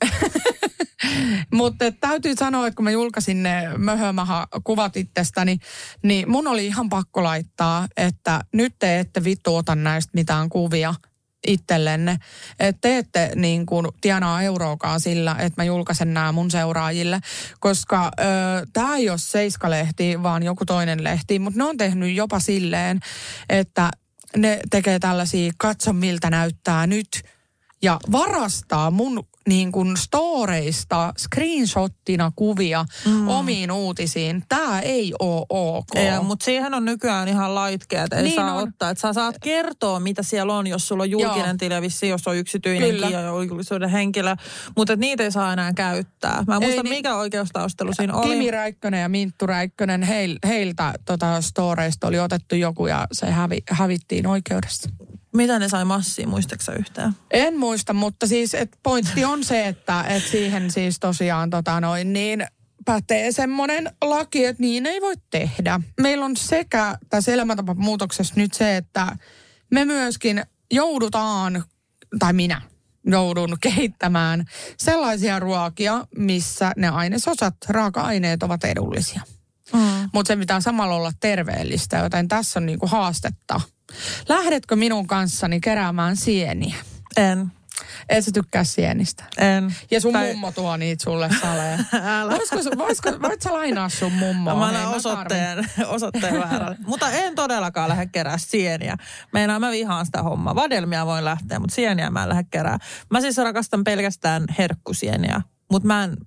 Mutta 1.54 1.92
täytyy 1.92 2.36
sanoa, 2.36 2.68
että 2.68 2.76
kun 2.76 2.84
mä 2.84 2.92
julkaisin 2.92 3.44
ne 3.44 3.70
möhömaha 3.78 4.48
kuvat 4.64 4.98
itsestäni, 4.98 5.58
niin 6.04 6.32
mun 6.32 6.48
oli 6.48 6.66
ihan 6.66 6.90
pakko 6.90 7.24
laittaa, 7.24 7.88
että 7.98 8.42
nyt 8.54 8.76
te 8.80 9.00
ette 9.00 9.24
vittu 9.24 9.56
ota 9.56 9.76
näistä 9.76 10.12
mitään 10.14 10.50
kuvia 10.50 10.94
itsellenne. 11.48 12.18
Että 12.60 12.82
te 12.82 12.98
ette 12.98 13.32
niin 13.36 13.66
kuin 13.66 13.88
tienaa 14.02 14.42
euroakaan 14.42 15.00
sillä, 15.00 15.36
että 15.40 15.62
mä 15.62 15.66
julkaisen 15.66 16.14
nämä 16.14 16.32
mun 16.32 16.52
seuraajille. 16.52 17.20
Koska 17.60 18.12
tämä 18.74 18.96
ei 18.96 19.10
ole 19.10 19.18
Seiska-lehti, 19.18 20.24
vaan 20.24 20.44
joku 20.44 20.66
toinen 20.66 21.04
lehti. 21.04 21.40
Mutta 21.40 21.58
ne 21.58 21.64
on 21.64 21.78
tehnyt 21.78 22.16
jopa 22.16 22.40
silleen, 22.40 23.00
että 23.50 23.92
ne 24.38 24.60
tekee 24.70 25.00
tällaisia 25.00 25.52
katso 25.58 25.94
miltä 25.94 26.30
näyttää 26.30 26.88
nyt. 26.88 27.10
Ja 27.82 28.00
varastaa 28.12 28.92
mun 28.92 29.28
niin 29.48 29.72
kuin 29.72 29.98
storeista 29.98 31.14
screenshottina 31.18 32.32
kuvia 32.36 32.86
mm. 33.06 33.28
omiin 33.28 33.72
uutisiin. 33.72 34.44
Tämä 34.50 34.80
ei 34.80 35.14
ole 35.20 35.46
ok. 35.50 35.96
Ei, 35.96 36.20
mutta 36.24 36.46
siihen 36.46 36.74
on 36.74 36.86
nykyään 36.86 37.28
ihan 37.28 37.56
laitkeet, 37.56 38.14
ei 38.14 38.24
Niin 38.24 38.36
saa 38.36 38.54
on. 38.54 38.68
ottaa. 38.68 38.90
Että 38.90 39.02
sä 39.02 39.14
saat 39.14 39.36
kertoa, 39.42 40.00
mitä 40.00 40.24
siellä 40.24 40.54
on, 40.54 40.68
jos 40.68 40.88
sulla 40.88 41.04
on 41.04 41.12
julkinen 41.12 41.46
Joo. 41.48 41.56
tili 41.60 41.74
ja 41.74 41.82
vissiin, 41.82 42.10
jos 42.10 42.28
on 42.28 42.38
yksityinenkin 42.38 42.96
Kyllä. 42.96 43.10
ja 43.10 43.28
julkisuuden 43.28 43.90
henkilö. 43.90 44.36
Mutta 44.78 44.96
niitä 44.96 45.24
ei 45.24 45.32
saa 45.32 45.54
enää 45.54 45.74
käyttää. 45.74 46.44
Mä 46.48 46.56
en 46.56 46.62
muista, 46.62 46.84
niin. 46.84 46.96
mikä 46.96 47.16
oikeustaustelu 47.16 47.94
siinä 47.94 48.14
oli. 48.14 48.30
Kimi 48.30 48.52
Räikkönen 48.52 49.02
ja 49.02 49.10
Minttu 49.10 49.48
Räikkönen, 49.48 50.04
heil, 50.04 50.38
heiltä 50.48 50.94
tota 51.06 51.42
storeista 51.42 52.08
oli 52.08 52.20
otettu 52.20 52.56
joku 52.56 52.88
ja 52.88 53.08
se 53.12 53.32
hävi, 53.32 53.58
hävittiin 53.70 54.28
oikeudessa. 54.28 54.90
Mitä 55.34 55.60
ne 55.60 55.70
sai 55.70 55.86
massiin, 55.86 56.30
muistaaksä 56.30 56.72
yhtään? 56.72 57.16
En 57.32 57.58
muista, 57.58 57.94
mutta 57.94 58.28
siis 58.28 58.54
et 58.54 58.78
pointti 58.84 59.26
on 59.26 59.44
se, 59.44 59.68
että 59.68 60.04
et 60.04 60.24
siihen 60.24 60.72
siis 60.72 61.00
tosiaan 61.00 61.50
tota 61.50 61.82
noin 61.82 62.14
niin 62.14 62.48
pätee 62.86 63.32
semmoinen 63.32 63.92
laki, 64.02 64.46
että 64.46 64.62
niin 64.62 64.86
ei 64.86 65.02
voi 65.02 65.16
tehdä. 65.30 65.80
Meillä 66.02 66.26
on 66.26 66.38
sekä 66.38 66.98
tässä 67.10 67.34
elämäntapamuutoksessa 67.34 68.34
nyt 68.38 68.54
se, 68.54 68.78
että 68.78 69.18
me 69.72 69.86
myöskin 69.86 70.44
joudutaan, 70.72 71.64
tai 72.20 72.34
minä 72.34 72.62
joudun 73.06 73.58
kehittämään 73.62 74.46
sellaisia 74.78 75.40
ruokia, 75.40 76.08
missä 76.18 76.72
ne 76.78 76.90
ainesosat, 76.90 77.56
raaka-aineet 77.70 78.44
ovat 78.44 78.64
edullisia. 78.64 79.22
Mm. 79.74 80.10
Mutta 80.14 80.28
se 80.28 80.38
pitää 80.38 80.62
samalla 80.62 80.96
olla 80.96 81.12
terveellistä, 81.20 81.98
joten 81.98 82.28
tässä 82.28 82.60
on 82.60 82.66
niinku 82.66 82.88
haastetta. 82.88 83.62
Lähdetkö 84.30 84.76
minun 84.76 85.08
kanssani 85.08 85.60
keräämään 85.60 86.16
sieniä? 86.16 86.76
En. 87.18 87.52
Et 88.10 88.26
sä 88.26 88.32
tykkää 88.32 88.64
sienistä. 88.64 89.24
En. 89.38 89.76
Ja 89.92 90.02
sun 90.02 90.14
Tai- 90.14 90.28
mummo 90.28 90.52
tuo 90.52 90.78
niitä 90.78 91.04
sulle 91.04 91.30
saleen. 91.42 91.86
Älä. 92.04 92.32
Voisiko, 92.32 92.56
su- 92.62 92.78
voisiko, 92.78 93.10
voit 93.22 93.42
sä 93.42 93.54
lainaa 93.54 93.90
sun 93.90 94.12
mummoa? 94.12 94.56
Mä 94.56 94.66
annan 94.68 94.88
osoitteen, 94.88 95.70
osoitteen 95.88 96.40
väärälle. 96.40 96.78
Mutta 96.86 97.12
en 97.12 97.36
todellakaan 97.36 97.90
lähde 97.90 98.06
kerää 98.06 98.38
sieniä. 98.38 98.98
Meinaan 99.34 99.62
mä 99.62 99.72
vihaan 99.72 100.06
sitä 100.06 100.24
hommaa. 100.24 100.56
Vadelmia 100.56 101.06
voin 101.06 101.26
lähteä, 101.26 101.60
mutta 101.60 101.76
sieniä 101.76 102.10
mä 102.10 102.24
en 102.24 102.30
lähde 102.30 102.44
kerää. 102.52 102.78
Mä 103.10 103.22
siis 103.22 103.38
rakastan 103.38 103.84
pelkästään 103.84 104.46
herkkusieniä. 104.58 105.42
Mutta 105.72 105.88
mä 105.88 106.04
en, 106.04 106.18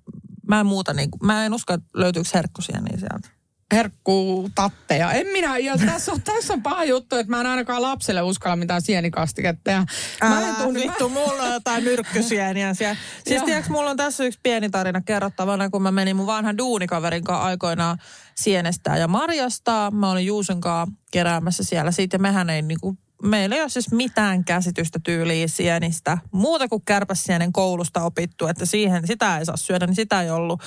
mä 0.47 0.59
en 0.59 0.65
muuta 0.65 0.93
niin 0.93 1.09
mä 1.23 1.45
en 1.45 1.53
usko, 1.53 1.73
että 1.73 1.87
löytyykö 1.93 2.29
herkkusieniä 2.33 2.97
sieltä. 2.97 3.29
Herkkutatteja. 3.71 5.11
En 5.11 5.27
minä, 5.27 5.57
ja 5.57 5.77
tässä 5.77 6.11
on, 6.11 6.21
tässä 6.21 6.53
on 6.53 6.63
paha 6.63 6.83
juttu, 6.83 7.15
että 7.15 7.29
mä 7.29 7.39
en 7.39 7.45
ainakaan 7.45 7.81
lapselle 7.81 8.21
uskalla 8.21 8.55
mitään 8.55 8.81
sienikastiketta. 8.81 9.71
Ja 9.71 9.85
mä 10.23 10.41
en 10.41 10.47
Älä 10.47 10.55
tunne, 10.55 10.79
vittu, 10.79 11.09
mulla 11.09 11.43
on 11.43 11.53
jotain 11.53 11.83
myrkkysieniä 11.83 12.73
siellä. 12.73 12.97
Siis 13.27 13.43
tiedätkö, 13.43 13.71
mulla 13.71 13.89
on 13.89 13.97
tässä 13.97 14.23
yksi 14.23 14.39
pieni 14.43 14.69
tarina 14.69 15.01
kerrottavana, 15.01 15.69
kun 15.69 15.81
mä 15.81 15.91
menin 15.91 16.15
mun 16.15 16.27
vanhan 16.27 16.57
duunikaverin 16.57 17.23
kanssa 17.23 17.45
aikoinaan 17.45 17.97
sienestää 18.35 18.97
ja 18.97 19.07
marjastaa. 19.07 19.91
Mä 19.91 20.11
olin 20.11 20.25
Juuson 20.25 20.61
kanssa 20.61 20.95
keräämässä 21.11 21.63
siellä 21.63 21.91
siitä 21.91 22.15
ja 22.15 22.19
mehän 22.19 22.49
ei 22.49 22.61
niinku 22.61 22.97
Meillä 23.23 23.55
ei 23.55 23.61
ole 23.61 23.69
siis 23.69 23.91
mitään 23.91 24.45
käsitystä 24.45 24.99
tyyliä 25.03 25.47
sienistä. 25.47 26.17
Muuta 26.31 26.67
kuin 26.67 26.81
kärpäsienen 26.85 27.53
koulusta 27.53 28.03
opittu, 28.03 28.47
että 28.47 28.65
siihen 28.65 29.07
sitä 29.07 29.37
ei 29.37 29.45
saa 29.45 29.57
syödä, 29.57 29.85
niin 29.85 29.95
sitä 29.95 30.21
ei 30.21 30.29
ollut. 30.29 30.61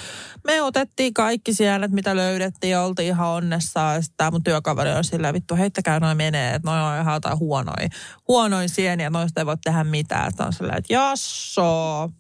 Me 0.45 0.63
otettiin 0.63 1.15
kaikki 1.15 1.55
sienet, 1.55 1.91
mitä 1.91 2.17
löydettiin 2.17 2.71
ja 2.71 2.83
oltiin 2.83 3.09
ihan 3.09 3.29
onnessaan. 3.29 3.95
Ja 3.95 4.03
sitten 4.03 4.17
tämä 4.17 4.31
mun 4.31 4.43
työkaveri 4.43 4.91
on 4.91 5.05
silleen, 5.05 5.35
vittu 5.35 5.57
heittäkää 5.57 6.01
noin 6.01 6.17
menee, 6.17 6.55
että 6.55 6.71
noin 6.71 6.83
on 6.83 7.01
ihan 7.01 7.15
jotain 7.15 7.39
huonoja, 7.39 7.89
huonoja 8.29 8.69
sieniä, 8.69 9.11
noista 9.11 9.41
ei 9.41 9.47
voi 9.47 9.57
tehdä 9.65 9.85
mitään. 9.85 10.29
Että 10.29 10.47
on 10.47 10.53
silleen, 10.53 10.79
että 10.79 10.93
jasso, 10.93 12.11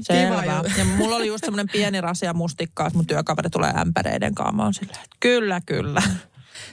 Selvä. 0.00 0.44
Ja 0.78 0.84
mulla 0.96 1.16
oli 1.16 1.26
just 1.26 1.44
semmoinen 1.44 1.68
pieni 1.72 2.00
rasia 2.00 2.34
mustikkaa, 2.34 2.86
että 2.86 2.96
mun 2.96 3.06
työkaveri 3.06 3.50
tulee 3.50 3.72
ämpäreiden 3.76 4.34
kanssa. 4.34 4.52
Mä 4.56 4.62
oon 4.62 4.74
silleen, 4.74 5.04
että 5.04 5.16
kyllä, 5.20 5.60
kyllä. 5.66 6.02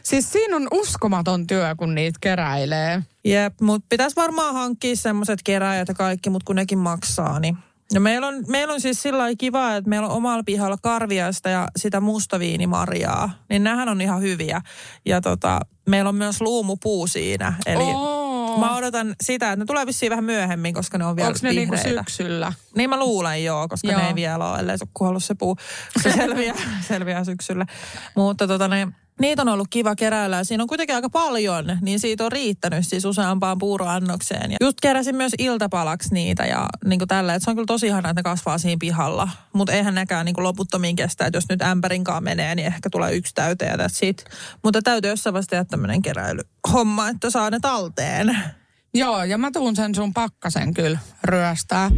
Siis 0.03 0.31
siinä 0.31 0.55
on 0.55 0.67
uskomaton 0.73 1.47
työ, 1.47 1.75
kun 1.77 1.95
niitä 1.95 2.17
keräilee. 2.21 3.03
Jep, 3.23 3.53
mutta 3.61 3.85
pitäisi 3.89 4.15
varmaan 4.15 4.53
hankkia 4.53 4.95
semmoiset 4.95 5.39
keräjät 5.43 5.87
ja 5.87 5.93
kaikki, 5.93 6.29
mutta 6.29 6.45
kun 6.45 6.55
nekin 6.55 6.77
maksaa, 6.77 7.39
niin... 7.39 7.57
Ja 7.93 7.99
meillä 7.99 8.27
on, 8.27 8.43
meillä 8.47 8.73
on 8.73 8.81
siis 8.81 9.01
sillä 9.01 9.17
lailla 9.17 9.35
kiva, 9.37 9.75
että 9.75 9.89
meillä 9.89 10.07
on 10.07 10.13
omalla 10.13 10.43
pihalla 10.45 10.77
karviaista 10.81 11.49
ja 11.49 11.67
sitä 11.75 11.99
mustaviinimarjaa. 11.99 13.29
Niin 13.49 13.63
nämähän 13.63 13.89
on 13.89 14.01
ihan 14.01 14.21
hyviä. 14.21 14.61
Ja 15.05 15.21
tota, 15.21 15.59
meillä 15.87 16.09
on 16.09 16.15
myös 16.15 16.41
luumupuu 16.41 17.07
siinä. 17.07 17.53
Eli 17.65 17.83
Oo. 17.83 18.57
Mä 18.59 18.75
odotan 18.75 19.15
sitä, 19.21 19.51
että 19.51 19.59
ne 19.59 19.65
tulee 19.65 19.85
vissiin 19.85 20.09
vähän 20.09 20.23
myöhemmin, 20.23 20.73
koska 20.73 20.97
ne 20.97 21.05
on 21.05 21.15
vielä 21.15 21.27
Onko 21.27 21.39
ne 21.41 21.53
niinku 21.53 21.75
vihreitä. 21.75 21.99
syksyllä? 21.99 22.53
Niin 22.75 22.89
mä 22.89 22.99
luulen 22.99 23.43
joo, 23.43 23.67
koska 23.67 23.87
Joo. 23.91 24.01
ne 24.01 24.07
ei 24.07 24.15
vielä 24.15 24.51
ole, 24.51 24.59
ellei 24.59 24.77
se 24.77 24.83
ole 24.83 24.89
kuollut 24.93 25.23
se 25.23 25.35
puu. 25.35 25.57
Se 26.03 26.11
selviää, 26.11 26.55
selviää 26.87 27.23
syksyllä. 27.23 27.65
Mutta 28.15 28.47
tota 28.47 28.67
ne, 28.67 28.87
niitä 29.19 29.41
on 29.41 29.47
ollut 29.47 29.67
kiva 29.69 29.95
keräillä 29.95 30.43
siinä 30.43 30.63
on 30.63 30.67
kuitenkin 30.67 30.95
aika 30.95 31.09
paljon, 31.09 31.77
niin 31.81 31.99
siitä 31.99 32.25
on 32.25 32.31
riittänyt 32.31 32.87
siis 32.87 33.05
useampaan 33.05 33.57
puuroannokseen. 33.57 34.51
Ja 34.51 34.57
just 34.61 34.77
keräsin 34.81 35.15
myös 35.15 35.31
iltapalaksi 35.37 36.13
niitä 36.13 36.45
ja 36.45 36.67
niin 36.85 36.99
kuin 36.99 37.07
tällä, 37.07 37.35
että 37.35 37.43
se 37.43 37.49
on 37.49 37.55
kyllä 37.55 37.65
tosi 37.65 37.87
ihana, 37.87 38.09
että 38.09 38.19
ne 38.19 38.23
kasvaa 38.23 38.57
siinä 38.57 38.79
pihalla. 38.79 39.29
Mutta 39.53 39.73
eihän 39.73 39.95
nekään 39.95 40.25
niin 40.25 40.35
kuin 40.35 40.43
loputtomiin 40.43 40.95
kestä, 40.95 41.25
että 41.25 41.37
jos 41.37 41.49
nyt 41.49 41.61
ämpärinkaan 41.61 42.23
menee, 42.23 42.55
niin 42.55 42.67
ehkä 42.67 42.89
tulee 42.89 43.15
yksi 43.15 43.35
täyteen 43.35 43.71
ja 43.71 43.87
that's 43.87 43.99
it. 44.01 44.25
Mutta 44.63 44.81
täytyy 44.81 45.11
jossain 45.11 45.33
vaiheessa 45.33 45.49
tehdä 45.49 45.65
tämmöinen 45.65 46.01
keräilyhomma, 46.01 47.09
että 47.09 47.29
saa 47.29 47.49
ne 47.49 47.59
talteen. 47.61 48.37
Joo, 48.93 49.23
ja 49.23 49.37
mä 49.37 49.51
tuun 49.51 49.75
sen 49.75 49.95
sun 49.95 50.13
pakkasen 50.13 50.73
kyllä 50.73 50.99
ryöstää. 51.23 51.91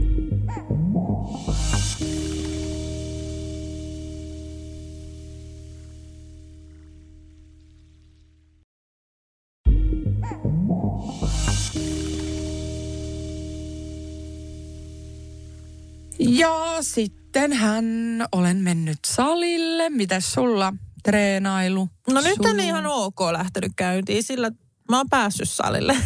Ja 16.30 16.78
sitten 16.82 17.54
hän 17.54 17.86
olen 18.32 18.58
mennyt 18.58 19.00
salille. 19.06 19.90
Mitäs 19.90 20.34
sulla 20.34 20.74
treenailu? 21.04 21.90
No 22.12 22.22
nyt 22.22 22.46
on 22.46 22.60
ihan 22.60 22.86
ok 22.86 23.22
lähtenyt 23.32 23.72
käyntiin, 23.76 24.24
sillä 24.24 24.52
mä 24.90 24.98
oon 24.98 25.10
päässyt 25.10 25.50
salille. 25.50 25.98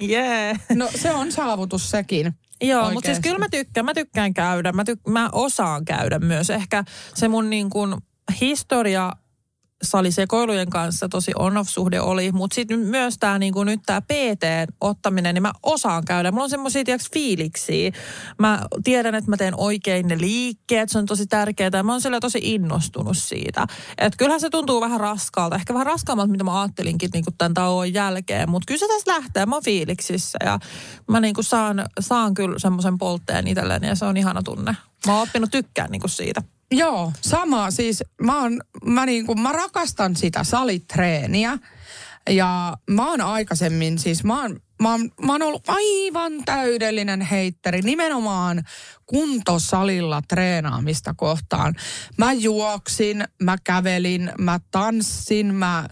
Jee. 0.00 0.20
yeah. 0.46 0.60
No 0.74 0.88
se 0.94 1.14
on 1.14 1.32
saavutus 1.32 1.90
sekin. 1.90 2.34
Joo, 2.60 2.90
mutta 2.92 3.06
siis 3.06 3.20
kyllä 3.20 3.38
mä 3.38 3.48
tykkään, 3.48 3.84
mä 3.84 3.94
tykkään 3.94 4.34
käydä. 4.34 4.72
Mä, 4.72 4.84
tyk, 4.84 5.00
mä 5.08 5.28
osaan 5.32 5.84
käydä 5.84 6.18
myös. 6.18 6.50
Ehkä 6.50 6.84
se 7.14 7.28
mun 7.28 7.50
niin 7.50 7.70
kuin 7.70 7.94
historia 8.40 9.12
salisekoilujen 9.84 10.70
kanssa 10.70 11.08
tosi 11.08 11.32
on-off-suhde 11.38 12.00
oli, 12.00 12.32
mutta 12.32 12.54
sitten 12.54 12.78
myös 12.78 13.16
tämä 13.20 13.38
niinku 13.38 13.64
nyt 13.64 13.80
tämä 13.86 14.00
PT-ottaminen, 14.00 15.34
niin 15.34 15.42
mä 15.42 15.52
osaan 15.62 16.04
käydä. 16.04 16.30
Mulla 16.30 16.44
on 16.44 16.50
semmoisia 16.50 16.84
tiiäks, 16.84 17.10
fiiliksiä. 17.12 17.92
Mä 18.38 18.60
tiedän, 18.84 19.14
että 19.14 19.30
mä 19.30 19.36
teen 19.36 19.54
oikein 19.56 20.08
ne 20.08 20.18
liikkeet, 20.18 20.88
se 20.88 20.98
on 20.98 21.06
tosi 21.06 21.26
tärkeää. 21.26 21.82
Mä 21.82 21.92
oon 21.92 22.00
sillä 22.00 22.20
tosi 22.20 22.38
innostunut 22.42 23.16
siitä. 23.16 23.66
Että 23.98 24.16
kyllähän 24.16 24.40
se 24.40 24.50
tuntuu 24.50 24.80
vähän 24.80 25.00
raskaalta, 25.00 25.56
ehkä 25.56 25.74
vähän 25.74 25.86
raskaammalta, 25.86 26.30
mitä 26.30 26.44
mä 26.44 26.60
ajattelinkin 26.60 27.10
niinku 27.12 27.30
tämän 27.38 27.54
tauon 27.54 27.94
jälkeen. 27.94 28.50
Mutta 28.50 28.66
kyllä 28.66 28.78
se 28.78 28.88
tässä 28.88 29.12
lähtee, 29.12 29.46
mä 29.46 29.56
oon 29.56 29.64
fiiliksissä 29.64 30.38
ja 30.44 30.58
mä 31.08 31.20
niinku 31.20 31.42
saan, 31.42 31.84
saan 32.00 32.34
kyllä 32.34 32.58
semmoisen 32.58 32.98
poltteen 32.98 33.46
itselleni 33.46 33.86
ja 33.86 33.94
se 33.94 34.04
on 34.04 34.16
ihana 34.16 34.42
tunne. 34.42 34.76
Mä 35.06 35.12
oon 35.12 35.22
oppinut 35.22 35.50
tykkään 35.50 35.90
niinku 35.90 36.08
siitä. 36.08 36.42
Joo, 36.72 37.12
sama. 37.20 37.70
Siis 37.70 38.04
mä, 38.22 38.42
oon, 38.42 38.60
mä, 38.84 39.06
niinku, 39.06 39.34
mä 39.34 39.52
rakastan 39.52 40.16
sitä 40.16 40.44
salitreeniä. 40.44 41.58
Ja 42.30 42.76
mä 42.90 43.10
oon 43.10 43.20
aikaisemmin, 43.20 43.98
siis 43.98 44.24
mä 44.24 44.42
oon, 44.42 44.60
mä 44.84 44.90
oon, 44.90 45.10
mä 45.22 45.32
oon 45.32 45.42
ollut 45.42 45.68
aivan 45.68 46.32
täydellinen 46.44 47.20
heitteri 47.20 47.80
nimenomaan 47.80 48.62
kuntosalilla 49.06 50.22
treenaamista 50.28 51.14
kohtaan. 51.16 51.74
Mä 52.18 52.32
juoksin, 52.32 53.24
mä 53.42 53.56
kävelin, 53.64 54.32
mä 54.38 54.60
tanssin, 54.70 55.54
mä 55.54 55.88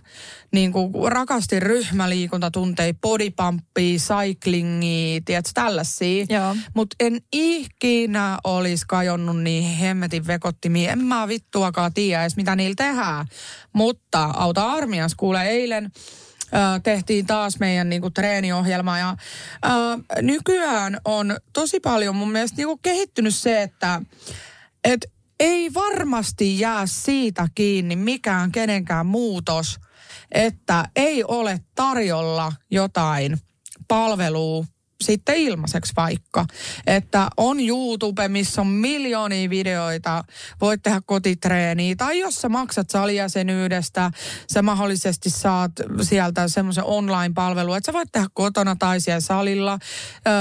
niin 0.53 0.73
kuin 0.73 0.93
rakastin 1.13 1.63
ryhmäliikuntatunteja, 1.63 2.95
bodypumppia, 2.95 3.99
cyclingia, 3.99 5.21
tiedätkö, 5.25 5.51
tällaisia. 5.55 6.27
Mutta 6.75 6.97
en 7.01 7.21
ikinä 7.33 8.39
olisi 8.45 8.85
kajonnut 8.89 9.43
niihin 9.43 9.77
hemmetin 9.77 10.27
vekottimiin. 10.27 10.91
En 10.91 11.05
mä 11.05 11.29
vittuakaan 11.29 11.95
tiedä 11.95 12.23
edes, 12.23 12.37
mitä 12.37 12.57
niillä 12.57 12.75
tehdään. 12.77 13.27
Mutta 13.73 14.25
auta 14.25 14.73
armias, 14.73 15.15
kuule 15.15 15.43
eilen 15.43 15.91
tehtiin 16.83 17.27
taas 17.27 17.59
meidän 17.59 17.89
niinku, 17.89 18.11
treeniohjelma. 18.11 18.99
Ja 18.99 19.17
ö, 19.65 19.69
nykyään 20.23 21.01
on 21.05 21.37
tosi 21.53 21.81
paljon 21.81 22.17
mun 22.17 22.33
mielestä 22.33 22.57
niinku, 22.57 22.77
kehittynyt 22.77 23.35
se, 23.35 23.63
että 23.63 24.03
et 24.85 25.07
ei 25.41 25.75
varmasti 25.75 26.61
jää 26.61 26.87
siitä 26.87 27.49
kiinni 27.55 27.97
mikään 27.97 28.53
kenenkään 28.53 29.07
muutos, 29.07 29.79
että 30.33 30.89
ei 30.97 31.25
ole 31.25 31.61
tarjolla 31.75 32.53
jotain 32.71 33.39
palvelua 33.89 34.65
sitten 35.03 35.37
ilmaiseksi 35.37 35.93
vaikka. 35.97 36.47
Että 36.87 37.29
on 37.37 37.61
YouTube, 37.61 38.29
missä 38.29 38.61
on 38.61 38.67
miljoonia 38.67 39.51
videoita, 39.51 40.25
voit 40.61 40.83
tehdä 40.83 41.01
kotitreeniä, 41.07 41.95
tai 41.97 42.19
jos 42.19 42.35
sä 42.35 42.49
maksat 42.49 42.91
salijäsenyydestä, 42.91 44.11
sä 44.53 44.63
mahdollisesti 44.63 45.31
saat 45.31 45.73
sieltä 46.03 46.49
semmoisen 46.49 46.85
online-palvelun, 46.85 47.77
että 47.77 47.93
sä 47.93 47.93
voit 47.93 48.13
tehdä 48.13 48.27
kotona 48.35 48.77
tai 48.77 49.01
siellä 49.01 49.21
salilla. 49.21 49.79
Öö, 50.27 50.33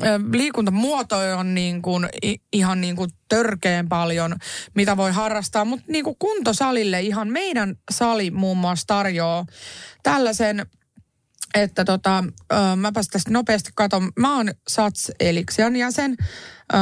ö, 0.00 0.20
liikuntamuotoja 0.32 1.36
on 1.36 1.54
niin 1.54 1.82
kuin, 1.82 2.08
ihan 2.52 2.80
niin 2.80 2.96
kuin 2.96 3.10
törkeen 3.28 3.88
paljon, 3.88 4.36
mitä 4.74 4.96
voi 4.96 5.12
harrastaa, 5.12 5.64
mutta 5.64 5.86
niin 5.88 6.04
kuntosalille 6.18 7.00
ihan 7.00 7.28
meidän 7.28 7.76
sali 7.90 8.30
muun 8.30 8.56
muassa 8.58 8.86
tarjoaa 8.86 9.46
tällaisen 10.02 10.66
että 11.54 11.84
tota, 11.84 12.24
ö, 12.52 12.56
mäpäs 12.76 13.08
tästä 13.08 13.30
nopeasti 13.30 13.70
katon. 13.74 14.12
Mä 14.18 14.36
oon 14.36 14.50
Sats 14.68 15.10
Elixian 15.20 15.76
jäsen. 15.76 16.16
Ö, 16.20 16.76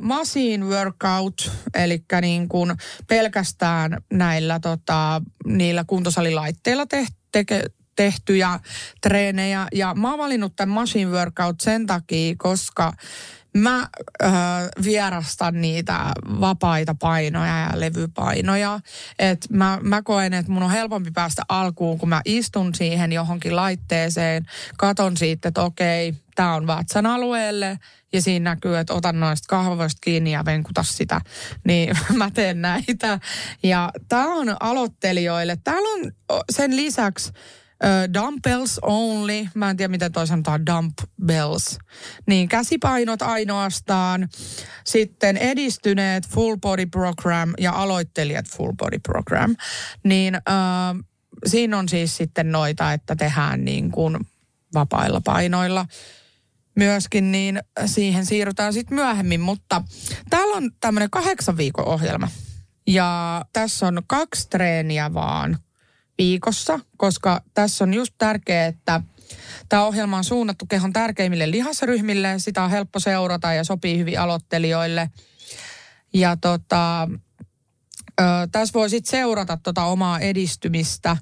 machine 0.00 0.66
workout, 0.66 1.50
eli 1.74 2.04
niin 2.20 2.48
kuin 2.48 2.74
pelkästään 3.08 3.98
näillä 4.12 4.60
tota, 4.60 5.22
niillä 5.46 5.84
kuntosalilaitteilla 5.86 6.86
te, 6.86 7.06
teke, 7.32 7.64
tehtyjä 7.96 8.60
treenejä. 9.00 9.66
Ja 9.74 9.94
mä 9.94 10.10
oon 10.10 10.18
valinnut 10.18 10.56
tämän 10.56 10.74
machine 10.74 11.10
workout 11.10 11.60
sen 11.60 11.86
takia, 11.86 12.34
koska 12.38 12.92
mä 13.56 13.88
ö, 14.22 14.26
vierastan 14.84 15.60
niitä 15.60 16.12
vapaita 16.40 16.94
painoja 17.00 17.60
ja 17.60 17.80
levypainoja. 17.80 18.80
Et 19.18 19.46
mä, 19.50 19.78
mä 19.82 20.02
koen, 20.02 20.34
että 20.34 20.52
mun 20.52 20.62
on 20.62 20.70
helpompi 20.70 21.10
päästä 21.10 21.42
alkuun, 21.48 21.98
kun 21.98 22.08
mä 22.08 22.22
istun 22.24 22.74
siihen 22.74 23.12
johonkin 23.12 23.56
laitteeseen, 23.56 24.46
katon 24.76 25.16
siitä, 25.16 25.48
että 25.48 25.62
okei, 25.62 26.14
tämä 26.34 26.54
on 26.54 26.66
vatsan 26.66 27.06
alueelle 27.06 27.78
ja 28.12 28.22
siinä 28.22 28.50
näkyy, 28.50 28.78
että 28.78 28.94
otan 28.94 29.20
noista 29.20 29.46
kahvoista 29.48 29.98
kiinni 30.00 30.32
ja 30.32 30.44
venkuta 30.44 30.82
sitä. 30.82 31.20
Niin 31.64 31.96
mä 32.16 32.30
teen 32.30 32.62
näitä. 32.62 33.20
Ja 33.62 33.90
tämä 34.08 34.34
on 34.34 34.56
aloittelijoille. 34.60 35.58
Täällä 35.64 35.88
on 35.88 36.12
sen 36.50 36.76
lisäksi 36.76 37.32
ö, 37.84 37.86
dumbbells 38.14 38.78
only. 38.82 39.46
Mä 39.54 39.70
en 39.70 39.76
tiedä, 39.76 39.90
miten 39.90 40.12
toi 40.12 40.26
sanotaan, 40.26 40.66
dumbbells. 40.66 41.78
Niin 42.26 42.48
käsipainot 42.48 43.22
ainoastaan. 43.22 44.28
Sitten 44.84 45.36
edistyneet 45.36 46.28
full 46.28 46.56
body 46.56 46.86
program 46.86 47.52
ja 47.58 47.72
aloittelijat 47.72 48.46
full 48.48 48.72
body 48.72 48.98
program. 48.98 49.56
Niin 50.04 50.34
ö, 50.34 50.40
siinä 51.46 51.78
on 51.78 51.88
siis 51.88 52.16
sitten 52.16 52.52
noita, 52.52 52.92
että 52.92 53.16
tehdään 53.16 53.64
niin 53.64 53.90
kuin 53.90 54.18
vapailla 54.74 55.20
painoilla 55.24 55.86
myöskin, 56.76 57.32
niin 57.32 57.60
siihen 57.86 58.26
siirrytään 58.26 58.72
sitten 58.72 58.94
myöhemmin. 58.94 59.40
Mutta 59.40 59.82
täällä 60.30 60.56
on 60.56 60.70
tämmöinen 60.80 61.10
kahdeksan 61.10 61.56
viikon 61.56 61.88
ohjelma. 61.88 62.28
Ja 62.86 63.44
tässä 63.52 63.86
on 63.86 64.02
kaksi 64.06 64.48
treeniä 64.50 65.14
vaan 65.14 65.58
viikossa, 66.18 66.80
koska 66.96 67.42
tässä 67.54 67.84
on 67.84 67.94
just 67.94 68.14
tärkeää, 68.18 68.66
että 68.66 69.00
tämä 69.68 69.84
ohjelma 69.84 70.16
on 70.16 70.24
suunnattu 70.24 70.66
kehon 70.66 70.92
tärkeimmille 70.92 71.50
lihasryhmille. 71.50 72.34
Sitä 72.38 72.62
on 72.62 72.70
helppo 72.70 73.00
seurata 73.00 73.52
ja 73.52 73.64
sopii 73.64 73.98
hyvin 73.98 74.20
aloittelijoille. 74.20 75.10
Ja 76.14 76.36
tota, 76.36 77.08
ö, 78.20 78.24
tässä 78.52 78.72
voi 78.72 78.90
sitten 78.90 79.10
seurata 79.10 79.58
tota 79.62 79.84
omaa 79.84 80.20
edistymistä, 80.20 81.16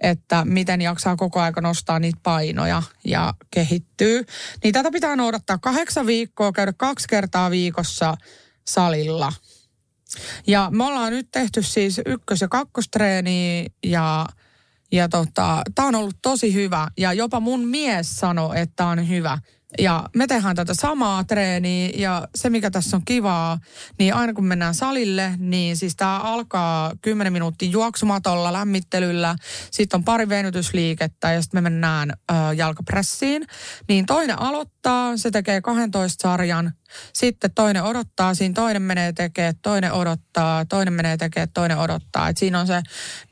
että 0.00 0.44
miten 0.44 0.82
jaksaa 0.82 1.16
koko 1.16 1.40
aika 1.40 1.60
nostaa 1.60 1.98
niitä 1.98 2.20
painoja 2.22 2.82
ja 3.04 3.34
kehittyy. 3.50 4.24
Niin 4.64 4.74
tätä 4.74 4.90
pitää 4.90 5.16
noudattaa 5.16 5.58
kahdeksan 5.58 6.06
viikkoa, 6.06 6.52
käydä 6.52 6.72
kaksi 6.72 7.08
kertaa 7.08 7.50
viikossa 7.50 8.16
salilla. 8.66 9.32
Ja 10.46 10.68
me 10.72 10.84
ollaan 10.84 11.12
nyt 11.12 11.28
tehty 11.30 11.62
siis 11.62 12.00
ykkös- 12.06 12.40
ja 12.40 12.48
kakkostreeniä 12.48 13.64
ja, 13.86 14.26
ja 14.92 15.08
tota, 15.08 15.62
tämä 15.74 15.88
on 15.88 15.94
ollut 15.94 16.16
tosi 16.22 16.54
hyvä. 16.54 16.88
Ja 16.98 17.12
jopa 17.12 17.40
mun 17.40 17.68
mies 17.68 18.16
sanoi, 18.16 18.60
että 18.60 18.86
on 18.86 19.08
hyvä. 19.08 19.38
Ja 19.78 20.04
me 20.16 20.26
tehdään 20.26 20.56
tätä 20.56 20.74
samaa 20.74 21.24
treeniä 21.24 21.90
ja 21.96 22.28
se 22.34 22.50
mikä 22.50 22.70
tässä 22.70 22.96
on 22.96 23.04
kivaa, 23.04 23.58
niin 23.98 24.14
aina 24.14 24.32
kun 24.32 24.44
mennään 24.44 24.74
salille, 24.74 25.34
niin 25.38 25.76
siis 25.76 25.96
tämä 25.96 26.18
alkaa 26.18 26.92
10 27.02 27.32
minuuttia 27.32 27.70
juoksumatolla, 27.70 28.52
lämmittelyllä, 28.52 29.36
sitten 29.70 29.98
on 29.98 30.04
pari 30.04 30.28
venytysliikettä 30.28 31.32
ja 31.32 31.42
sitten 31.42 31.62
me 31.62 31.70
mennään 31.70 32.10
ö, 32.10 32.34
jalkapressiin. 32.56 33.46
Niin 33.88 34.06
toinen 34.06 34.38
aloittaa, 34.38 35.16
se 35.16 35.30
tekee 35.30 35.60
12 35.60 36.22
sarjan, 36.22 36.72
sitten 37.12 37.50
toinen 37.54 37.82
odottaa, 37.82 38.34
siinä 38.34 38.54
toinen 38.54 38.82
menee 38.82 39.12
tekemään, 39.12 39.54
toinen 39.62 39.92
odottaa, 39.92 40.64
toinen 40.64 40.94
menee 40.94 41.16
tekemään, 41.16 41.48
toinen 41.54 41.78
odottaa. 41.78 42.28
Et 42.28 42.36
siinä 42.36 42.60
on 42.60 42.66
se 42.66 42.82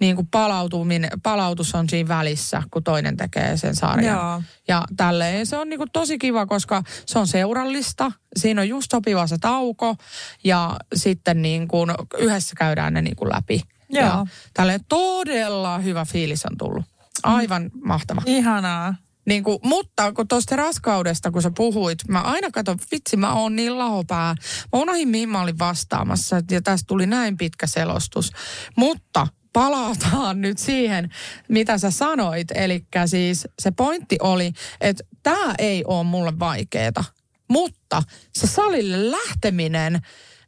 niin 0.01 0.17
kuin 0.17 0.27
palautuminen, 0.27 1.11
palautus 1.23 1.75
on 1.75 1.89
siinä 1.89 2.09
välissä, 2.09 2.63
kun 2.71 2.85
toinen 2.85 3.17
tekee 3.17 3.57
sen 3.57 3.77
sarjan. 3.77 4.17
Joo. 4.17 4.43
Ja 4.69 4.85
tälleen 4.97 5.47
se 5.47 5.57
on 5.57 5.69
niin 5.69 5.79
kuin 5.79 5.91
tosi 5.93 6.19
kiva, 6.19 6.47
koska 6.47 6.83
se 7.07 7.19
on 7.19 7.27
seurallista. 7.27 8.13
Siinä 8.37 8.61
on 8.61 8.69
just 8.69 8.91
sopiva 8.91 9.27
se 9.27 9.39
tauko 9.39 9.97
ja 10.45 10.77
sitten 10.95 11.43
niin 11.43 11.69
kuin 11.69 11.91
yhdessä 12.19 12.57
käydään 12.59 12.95
ne 12.95 13.03
niin 13.03 13.17
kuin 13.17 13.33
läpi. 13.33 13.63
Joo. 13.91 14.05
Ja 14.05 14.27
tälleen 14.55 14.81
todella 14.89 15.79
hyvä 15.79 16.05
fiilis 16.05 16.47
on 16.47 16.59
tullut. 16.59 16.85
Aivan 17.23 17.71
mahtava. 17.85 18.23
Ihanaa. 18.27 18.95
Niin 19.29 19.45
kuin, 19.45 19.59
mutta 19.63 20.13
kun 20.13 20.29
tuosta 20.29 20.57
raskaudesta, 20.57 21.31
kun 21.31 21.43
sä 21.43 21.51
puhuit, 21.57 21.99
mä 22.09 22.21
aina 22.21 22.51
katson, 22.51 22.79
vitsi, 22.91 23.17
mä 23.17 23.35
oon 23.35 23.57
niin 23.57 23.79
lahopää. 23.79 24.35
Mä 24.73 24.81
unohdin, 24.81 25.09
mihin 25.09 25.29
mä 25.29 25.43
olin 25.43 25.59
vastaamassa, 25.59 26.41
ja 26.51 26.63
tästä 26.63 26.87
tuli 26.87 27.07
näin 27.07 27.37
pitkä 27.37 27.67
selostus. 27.67 28.33
Mutta 28.77 29.27
palataan 29.53 30.41
nyt 30.47 30.59
siihen, 30.59 31.11
mitä 31.49 31.79
sä 31.79 31.91
sanoit. 31.91 32.49
Eli 32.55 32.85
siis 33.07 33.49
se 33.59 33.71
pointti 33.71 34.17
oli, 34.23 34.53
että 34.81 35.05
tämä 35.23 35.55
ei 35.59 35.85
ole 35.85 36.05
mulle 36.05 36.39
vaikeeta. 36.39 37.05
Mutta 37.51 38.03
se 38.39 38.47
salille 38.47 39.11
lähteminen, 39.11 40.01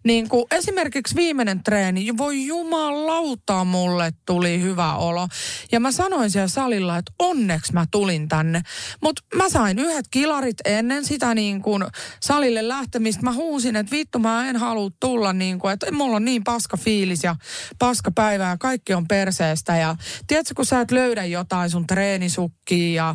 niin 0.05 0.29
kuin 0.29 0.45
esimerkiksi 0.51 1.17
viimeinen 1.17 1.63
treeni, 1.63 2.17
voi 2.17 2.47
jumalauta 2.47 3.65
mulle 3.65 4.13
tuli 4.27 4.61
hyvä 4.61 4.95
olo. 4.95 5.29
Ja 5.73 5.81
mä 5.81 5.93
sanoin 5.93 6.31
siellä 6.31 6.49
salilla, 6.49 6.97
että 6.97 7.13
onneksi 7.19 7.73
mä 7.73 7.85
tulin 7.91 8.29
tänne. 8.29 8.63
Mutta 9.03 9.23
mä 9.35 9.49
sain 9.49 9.79
yhdet 9.79 10.07
kilarit 10.11 10.57
ennen 10.65 11.05
sitä 11.05 11.35
niin 11.35 11.63
kuin 11.63 11.85
salille 12.21 12.69
lähtemistä. 12.69 13.23
Mä 13.23 13.33
huusin, 13.33 13.77
että 13.77 13.91
vittu 13.91 14.19
mä 14.19 14.49
en 14.49 14.57
halua 14.57 14.91
tulla 15.01 15.33
niin 15.33 15.59
kuin, 15.59 15.73
että 15.73 15.93
mulla 15.93 16.17
on 16.17 16.25
niin 16.25 16.45
paska 16.45 16.77
fiilis 16.77 17.25
ja 17.25 17.37
paska 17.79 18.11
päivä 18.11 18.49
ja 18.49 18.57
kaikki 18.59 18.95
on 18.95 19.09
perseestä. 19.09 19.77
Ja 19.77 19.97
tiedätkö, 20.27 20.55
kun 20.57 20.67
sä 20.67 20.81
et 20.81 20.91
löydä 20.91 21.25
jotain 21.25 21.71
sun 21.71 21.87
treenisukkiin 21.87 22.95
ja, 22.95 23.15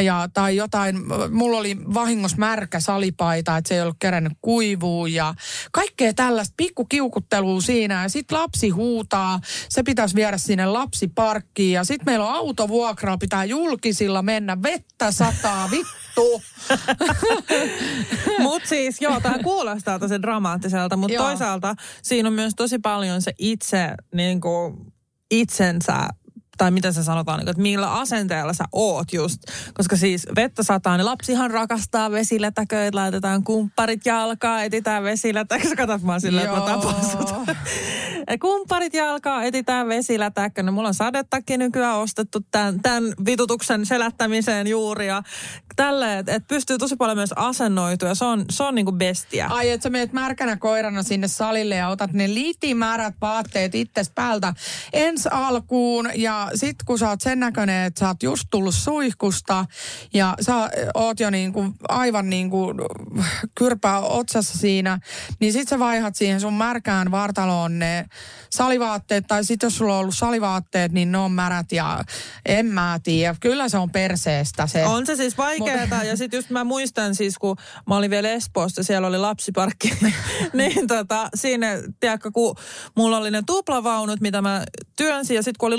ja 0.00 0.28
tai 0.34 0.56
jotain, 0.56 0.96
mulla 1.30 1.58
oli 1.58 1.76
vahingossa 1.94 2.36
märkä 2.36 2.80
salipaita, 2.80 3.56
että 3.56 3.68
se 3.68 3.74
ei 3.74 3.82
ollut 3.82 3.96
kerännyt 3.98 4.32
kuivua 4.42 5.08
ja 5.08 5.34
kaikkea 5.72 6.12
tällaista 6.18 6.54
pikkukiukuttelua 6.56 7.60
siinä 7.60 8.02
ja 8.02 8.08
sitten 8.08 8.38
lapsi 8.38 8.68
huutaa, 8.68 9.40
se 9.68 9.82
pitäisi 9.82 10.14
viedä 10.14 10.38
sinne 10.38 10.66
lapsiparkkiin 10.66 11.72
ja 11.72 11.84
sitten 11.84 12.12
meillä 12.12 12.26
on 12.26 12.34
autovuokraa, 12.34 13.18
pitää 13.18 13.44
julkisilla 13.44 14.22
mennä, 14.22 14.62
vettä 14.62 15.12
sataa, 15.12 15.70
vittu. 15.70 16.42
Mutta 18.42 18.68
siis 18.68 19.00
joo, 19.00 19.20
tämä 19.20 19.38
kuulostaa 19.38 19.98
tosi 19.98 20.22
dramaattiselta, 20.22 20.96
mutta 20.96 21.16
toisaalta 21.16 21.74
siinä 22.02 22.28
on 22.28 22.32
myös 22.32 22.52
tosi 22.56 22.78
paljon 22.78 23.22
se 23.22 23.32
itse, 23.38 23.94
niin 24.14 24.40
kuin, 24.40 24.92
itsensä 25.30 26.08
tai 26.58 26.70
miten 26.70 26.94
se 26.94 27.02
sanotaan, 27.02 27.38
niin 27.38 27.48
että 27.48 27.62
millä 27.62 27.92
asenteella 27.92 28.52
sä 28.52 28.64
oot 28.72 29.12
just. 29.12 29.42
Koska 29.74 29.96
siis 29.96 30.26
vettä 30.36 30.62
sataa, 30.62 30.96
niin 30.96 31.04
lapsihan 31.04 31.50
rakastaa 31.50 32.10
vesilätäköitä, 32.10 32.96
laitetaan 32.96 33.44
kumpparit 33.44 34.06
jalkaa, 34.06 34.62
etitään 34.62 35.02
vesilätäkö. 35.02 35.68
Sä 35.68 35.76
katsot 35.76 36.02
mä 36.02 36.20
silleen, 36.20 36.46
että 36.46 36.60
mä 36.60 36.66
Joo. 36.66 36.80
tapan 36.80 37.04
sut. 37.04 37.34
Kumpparit 38.40 38.94
jalkaa, 38.94 39.42
etitään 39.42 39.88
vesilätäkkö. 39.88 40.62
No 40.62 40.72
mulla 40.72 40.88
on 40.88 40.94
sadetakki 40.94 41.56
nykyään 41.56 41.96
ostettu 41.96 42.40
tämän, 42.50 42.80
tämän 42.80 43.14
vitutuksen 43.26 43.86
selättämiseen 43.86 44.66
juuri. 44.66 45.06
Ja 45.06 45.22
tälleen, 45.76 46.18
että 46.18 46.34
et 46.34 46.48
pystyy 46.48 46.78
tosi 46.78 46.96
paljon 46.96 47.16
myös 47.18 47.32
asennoitua 47.36 48.14
se 48.14 48.24
on, 48.24 48.44
se 48.50 48.62
on 48.62 48.74
niinku 48.74 48.92
bestia. 48.92 49.46
Ai, 49.46 49.70
että 49.70 49.82
sä 49.82 49.90
menet 49.90 50.12
märkänä 50.12 50.56
koirana 50.56 51.02
sinne 51.02 51.28
salille 51.28 51.74
ja 51.74 51.88
otat 51.88 52.12
ne 52.12 52.34
litimärät 52.34 53.14
vaatteet 53.20 53.74
itses 53.74 54.10
päältä 54.14 54.54
ensi 54.92 55.28
alkuun. 55.32 56.10
Ja 56.14 56.47
sit 56.54 56.76
kun 56.86 56.98
sä 56.98 57.08
oot 57.08 57.20
sen 57.20 57.40
näköinen, 57.40 57.84
että 57.84 58.00
sä 58.00 58.08
oot 58.08 58.22
just 58.22 58.44
tullut 58.50 58.74
suihkusta 58.74 59.64
ja 60.14 60.34
sä 60.40 60.70
oot 60.94 61.20
jo 61.20 61.30
niin 61.30 61.52
kuin, 61.52 61.74
aivan 61.88 62.30
niin 62.30 62.50
kuin 62.50 62.78
kyrpää 63.54 64.00
otsassa 64.00 64.58
siinä, 64.58 64.98
niin 65.40 65.52
sit 65.52 65.68
sä 65.68 65.78
vaihat 65.78 66.16
siihen 66.16 66.40
sun 66.40 66.54
märkään 66.54 67.10
vartaloon 67.10 67.78
ne 67.78 68.04
salivaatteet. 68.50 69.24
Tai 69.26 69.44
sit 69.44 69.62
jos 69.62 69.76
sulla 69.76 69.94
on 69.94 70.00
ollut 70.00 70.14
salivaatteet, 70.14 70.92
niin 70.92 71.12
ne 71.12 71.18
on 71.18 71.32
märät 71.32 71.72
ja 71.72 72.04
en 72.46 72.66
mä 72.66 73.00
tiedä. 73.02 73.34
Kyllä 73.40 73.68
se 73.68 73.78
on 73.78 73.90
perseestä 73.90 74.66
se. 74.66 74.86
On 74.86 75.06
se 75.06 75.16
siis 75.16 75.38
vaikeeta. 75.38 76.04
Ja 76.04 76.16
sitten 76.16 76.38
just 76.38 76.50
mä 76.50 76.64
muistan 76.64 77.14
siis, 77.14 77.38
kun 77.38 77.56
mä 77.86 77.96
olin 77.96 78.10
vielä 78.10 78.28
Espoossa, 78.28 78.82
siellä 78.82 79.08
oli 79.08 79.18
lapsiparkki. 79.18 79.92
niin 80.52 80.86
tota, 80.86 81.28
siinä, 81.34 81.66
tiedätkö, 82.00 82.30
kun 82.30 82.56
mulla 82.96 83.18
oli 83.18 83.30
ne 83.30 83.42
tuplavaunut, 83.46 84.20
mitä 84.20 84.42
mä 84.42 84.64
työnsin, 84.96 85.34
ja 85.34 85.42
sitten 85.42 85.58
kun 85.58 85.66
oli 85.66 85.76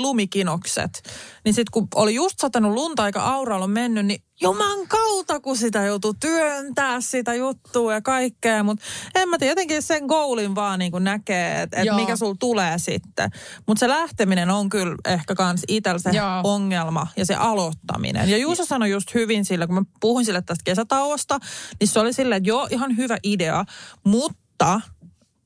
lumikinokset, 0.60 1.02
niin 1.44 1.54
sitten 1.54 1.72
kun 1.72 1.88
oli 1.94 2.14
just 2.14 2.38
satanut 2.38 2.72
lunta 2.72 3.06
eikä 3.06 3.22
auralla 3.22 3.64
on 3.64 3.70
mennyt, 3.70 4.06
niin 4.06 4.22
juman 4.40 4.88
kautta, 4.88 5.40
kun 5.40 5.56
sitä 5.56 5.84
joutuu 5.84 6.14
työntää 6.20 7.00
sitä 7.00 7.34
juttua 7.34 7.94
ja 7.94 8.02
kaikkea. 8.02 8.62
Mutta 8.62 8.84
en 9.14 9.28
mä 9.28 9.38
tiedä, 9.38 9.50
jotenkin 9.50 9.82
sen 9.82 10.04
goalin 10.06 10.54
vaan 10.54 10.78
niin 10.78 10.92
kuin 10.92 11.04
näkee, 11.04 11.62
että 11.62 11.76
et 11.76 11.88
mikä 11.96 12.16
sul 12.16 12.34
tulee 12.38 12.78
sitten. 12.78 13.30
Mutta 13.66 13.80
se 13.80 13.88
lähteminen 13.88 14.50
on 14.50 14.68
kyllä 14.68 14.96
ehkä 15.04 15.34
kans 15.34 15.62
itsellä 15.68 15.98
se 15.98 16.10
Joo. 16.10 16.40
ongelma 16.44 17.06
ja 17.16 17.26
se 17.26 17.34
aloittaminen. 17.34 18.30
Ja 18.30 18.36
Juuso 18.36 18.64
sanoi 18.64 18.90
just 18.90 19.14
hyvin 19.14 19.44
sillä, 19.44 19.66
kun 19.66 19.74
mä 19.74 19.82
puhuin 20.00 20.24
sille 20.24 20.42
tästä 20.42 20.62
kesätauosta, 20.64 21.38
niin 21.80 21.88
se 21.88 22.00
oli 22.00 22.12
silleen, 22.12 22.36
että 22.36 22.48
joo, 22.48 22.68
ihan 22.70 22.96
hyvä 22.96 23.18
idea, 23.22 23.64
mutta 24.04 24.80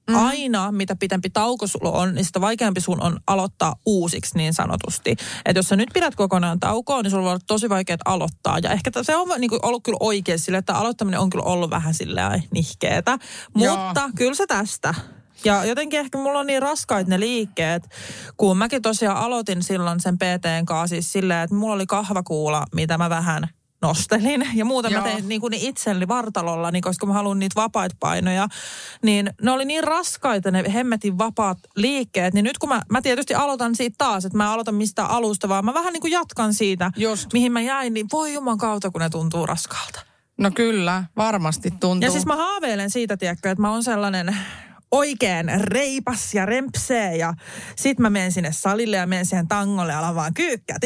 mm. 0.08 0.14
aina 0.14 0.72
mitä 0.72 0.96
pitempi 0.96 1.30
tauko 1.30 1.66
sulla 1.66 1.90
on, 1.90 2.14
niin 2.14 2.24
sitä 2.24 2.40
vaikeampi 2.40 2.80
sun 2.80 3.02
on 3.02 3.20
aloittaa 3.26 3.74
uusiksi 3.86 4.36
niin 4.36 4.54
sanotusti. 4.54 5.16
Että 5.44 5.58
jos 5.58 5.68
sä 5.68 5.76
nyt 5.76 5.90
pidät 5.94 6.14
kokonaan 6.14 6.60
taukoa, 6.60 7.02
niin 7.02 7.10
sulla 7.10 7.22
voi 7.22 7.30
olla 7.30 7.44
tosi 7.46 7.68
vaikea 7.68 7.96
aloittaa. 8.04 8.58
Ja 8.62 8.70
ehkä 8.70 8.90
se 9.02 9.16
on 9.16 9.28
niin 9.40 9.50
kuin 9.50 9.66
ollut 9.66 9.82
kyllä 9.84 9.98
oikein 10.00 10.38
sille, 10.38 10.58
että 10.58 10.74
aloittaminen 10.74 11.20
on 11.20 11.30
kyllä 11.30 11.44
ollut 11.44 11.70
vähän 11.70 11.94
silleen 11.94 12.42
nihkeetä. 12.50 13.18
Joo. 13.56 13.76
Mutta 13.76 14.10
kyllä 14.16 14.34
se 14.34 14.46
tästä. 14.46 14.94
Ja 15.44 15.64
jotenkin 15.64 16.00
ehkä 16.00 16.18
mulla 16.18 16.38
on 16.38 16.46
niin 16.46 16.62
raskaita 16.62 17.10
ne 17.10 17.20
liikkeet, 17.20 17.88
kun 18.36 18.58
mäkin 18.58 18.82
tosiaan 18.82 19.16
aloitin 19.16 19.62
silloin 19.62 20.00
sen 20.00 20.18
PTn 20.18 20.66
kanssa 20.66 20.86
siis 20.86 21.12
silleen, 21.12 21.40
että 21.40 21.56
mulla 21.56 21.74
oli 21.74 21.86
kahvakuula, 21.86 22.64
mitä 22.74 22.98
mä 22.98 23.10
vähän 23.10 23.48
nostelin. 23.84 24.48
Ja 24.54 24.64
muuta 24.64 24.88
Joo. 24.88 25.02
mä 25.02 25.08
tein 25.08 25.28
niin 25.28 25.40
kuin 25.40 25.50
niin 25.50 25.68
itselleni 25.68 26.08
vartalolla, 26.08 26.70
niin 26.70 26.82
koska 26.82 27.06
mä 27.06 27.12
haluan 27.12 27.38
niitä 27.38 27.60
vapaita 27.60 27.96
painoja. 28.00 28.48
Niin 29.02 29.30
ne 29.42 29.50
oli 29.50 29.64
niin 29.64 29.84
raskaita 29.84 30.50
ne 30.50 30.64
hemmetin 30.74 31.18
vapaat 31.18 31.58
liikkeet. 31.76 32.34
Niin 32.34 32.44
nyt 32.44 32.58
kun 32.58 32.68
mä, 32.68 32.82
mä 32.90 33.02
tietysti 33.02 33.34
aloitan 33.34 33.74
siitä 33.74 33.94
taas, 33.98 34.24
että 34.24 34.38
mä 34.38 34.52
aloitan 34.52 34.74
mistä 34.74 35.04
alusta, 35.04 35.48
vaan 35.48 35.64
mä 35.64 35.74
vähän 35.74 35.92
niin 35.92 36.00
kuin 36.00 36.12
jatkan 36.12 36.54
siitä, 36.54 36.90
Just. 36.96 37.32
mihin 37.32 37.52
mä 37.52 37.60
jäin. 37.60 37.94
Niin 37.94 38.06
voi 38.12 38.34
juman 38.34 38.58
kautta, 38.58 38.90
kun 38.90 39.00
ne 39.00 39.10
tuntuu 39.10 39.46
raskaalta. 39.46 40.00
No 40.38 40.50
kyllä, 40.50 41.04
varmasti 41.16 41.70
tuntuu. 41.70 42.06
Ja 42.06 42.10
siis 42.10 42.26
mä 42.26 42.36
haaveilen 42.36 42.90
siitä, 42.90 43.16
tiedätkö, 43.16 43.50
että 43.50 43.62
mä 43.62 43.70
oon 43.70 43.82
sellainen 43.82 44.36
oikein 44.94 45.46
reipas 45.56 46.34
ja 46.34 46.46
rempsee 46.46 47.16
ja 47.16 47.34
sit 47.76 47.98
mä 47.98 48.10
menen 48.10 48.32
sinne 48.32 48.52
salille 48.52 48.96
ja 48.96 49.06
menen 49.06 49.26
siihen 49.26 49.48
tangolle 49.48 49.92
ja 49.92 49.98
alan 49.98 50.14
vaan 50.14 50.34
kyykkää. 50.34 50.78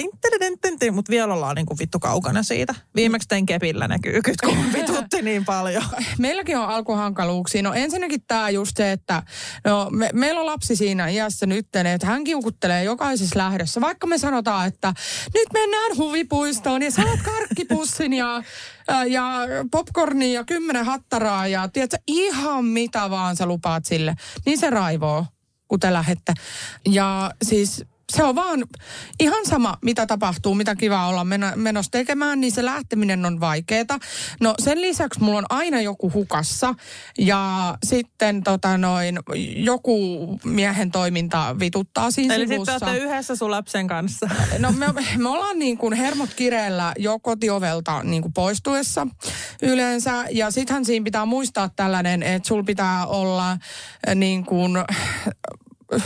Mutta 0.93 1.11
vielä 1.11 1.35
ollaan 1.35 1.57
niin 1.57 1.67
kuin 1.67 1.79
vittu 1.79 1.99
kaukana 1.99 2.43
siitä. 2.43 2.75
Viimeksi 2.95 3.29
tein 3.29 3.47
kepillä 3.47 3.89
ne 3.89 3.99
kyykyt, 4.03 4.37
kun 4.41 4.57
vitutti 4.75 5.23
niin 5.23 5.45
paljon. 5.45 5.85
Meilläkin 6.19 6.59
on 6.59 6.69
alkuhankaluuksia. 6.69 7.63
No 7.63 7.73
ensinnäkin 7.73 8.21
tämä 8.27 8.51
just 8.51 8.77
se, 8.77 8.93
että 8.93 9.23
no, 9.65 9.89
me, 9.91 10.11
meillä 10.15 10.41
on 10.41 10.47
lapsi 10.47 10.77
siinä 10.77 11.09
iässä 11.09 11.47
nyt, 11.47 11.67
että 11.77 12.07
hän 12.07 12.25
kiukuttelee 12.25 12.85
jokaisessa 12.85 13.39
lähdössä. 13.39 13.81
Vaikka 13.81 14.07
me 14.07 14.19
sanotaan, 14.19 14.69
että 14.69 14.95
nyt 15.35 15.49
mennään 15.53 15.97
huvipuistoon 15.97 16.83
ja 16.83 16.91
saat 16.91 17.23
karkkipussin 17.25 18.13
ja, 18.13 18.43
ja 19.07 19.33
popcornia 19.71 20.35
ja 20.35 20.45
kymmenen 20.45 20.85
hattaraa 20.85 21.47
ja 21.47 21.69
tiedätkö, 21.69 21.97
ihan 22.07 22.65
mitä 22.65 23.11
vaan 23.11 23.37
sä 23.37 23.47
lupaat 23.47 23.85
sille. 23.85 24.15
Niin 24.47 24.59
se 24.59 24.71
raivoo, 24.71 25.27
kun 25.69 25.81
te 25.81 25.93
lähette. 25.93 26.35
Ja 26.87 27.31
siis 27.43 27.85
se 28.13 28.25
on 28.25 28.35
vaan 28.35 28.65
ihan 29.21 29.47
sama, 29.47 29.79
mitä 29.83 30.07
tapahtuu, 30.07 30.55
mitä 30.55 30.77
kiva 30.77 31.07
olla 31.07 31.27
menossa 31.57 31.91
tekemään, 31.91 32.41
niin 32.41 32.53
se 32.53 32.65
lähteminen 32.65 33.27
on 33.27 33.41
vaikeeta. 33.41 33.99
No 34.41 34.55
sen 34.59 34.81
lisäksi 34.81 35.21
mulla 35.21 35.39
on 35.39 35.47
aina 35.51 35.81
joku 35.81 36.13
hukassa 36.13 36.75
ja 37.19 37.75
sitten 37.87 38.43
tota 38.43 38.79
noin, 38.79 39.19
joku 39.57 39.99
miehen 40.45 40.91
toiminta 40.91 41.57
vituttaa 41.61 42.11
siinä 42.11 42.35
Eli 42.35 42.49
sivussa. 42.49 42.73
sitten 42.73 42.89
olette 42.89 43.05
yhdessä 43.05 43.37
sun 43.37 43.51
lapsen 43.51 43.87
kanssa. 43.87 44.31
No 44.59 44.73
me, 44.73 44.87
me 45.17 45.29
ollaan 45.29 45.59
niin 45.59 45.79
kuin 45.79 45.95
hermot 45.95 46.35
kireellä 46.35 46.93
jo 46.99 47.19
kotiovelta 47.19 48.03
niin 48.03 48.23
kuin 48.23 48.33
poistuessa 48.33 49.07
yleensä. 49.63 50.25
Ja 50.31 50.51
sittenhän 50.51 50.85
siinä 50.85 51.05
pitää 51.05 51.27
muistaa 51.27 51.71
tällainen, 51.77 52.23
että 52.23 52.49
sul 52.49 52.63
pitää 52.63 53.07
olla 53.07 53.59
niin 54.15 54.45
kuin 54.45 54.73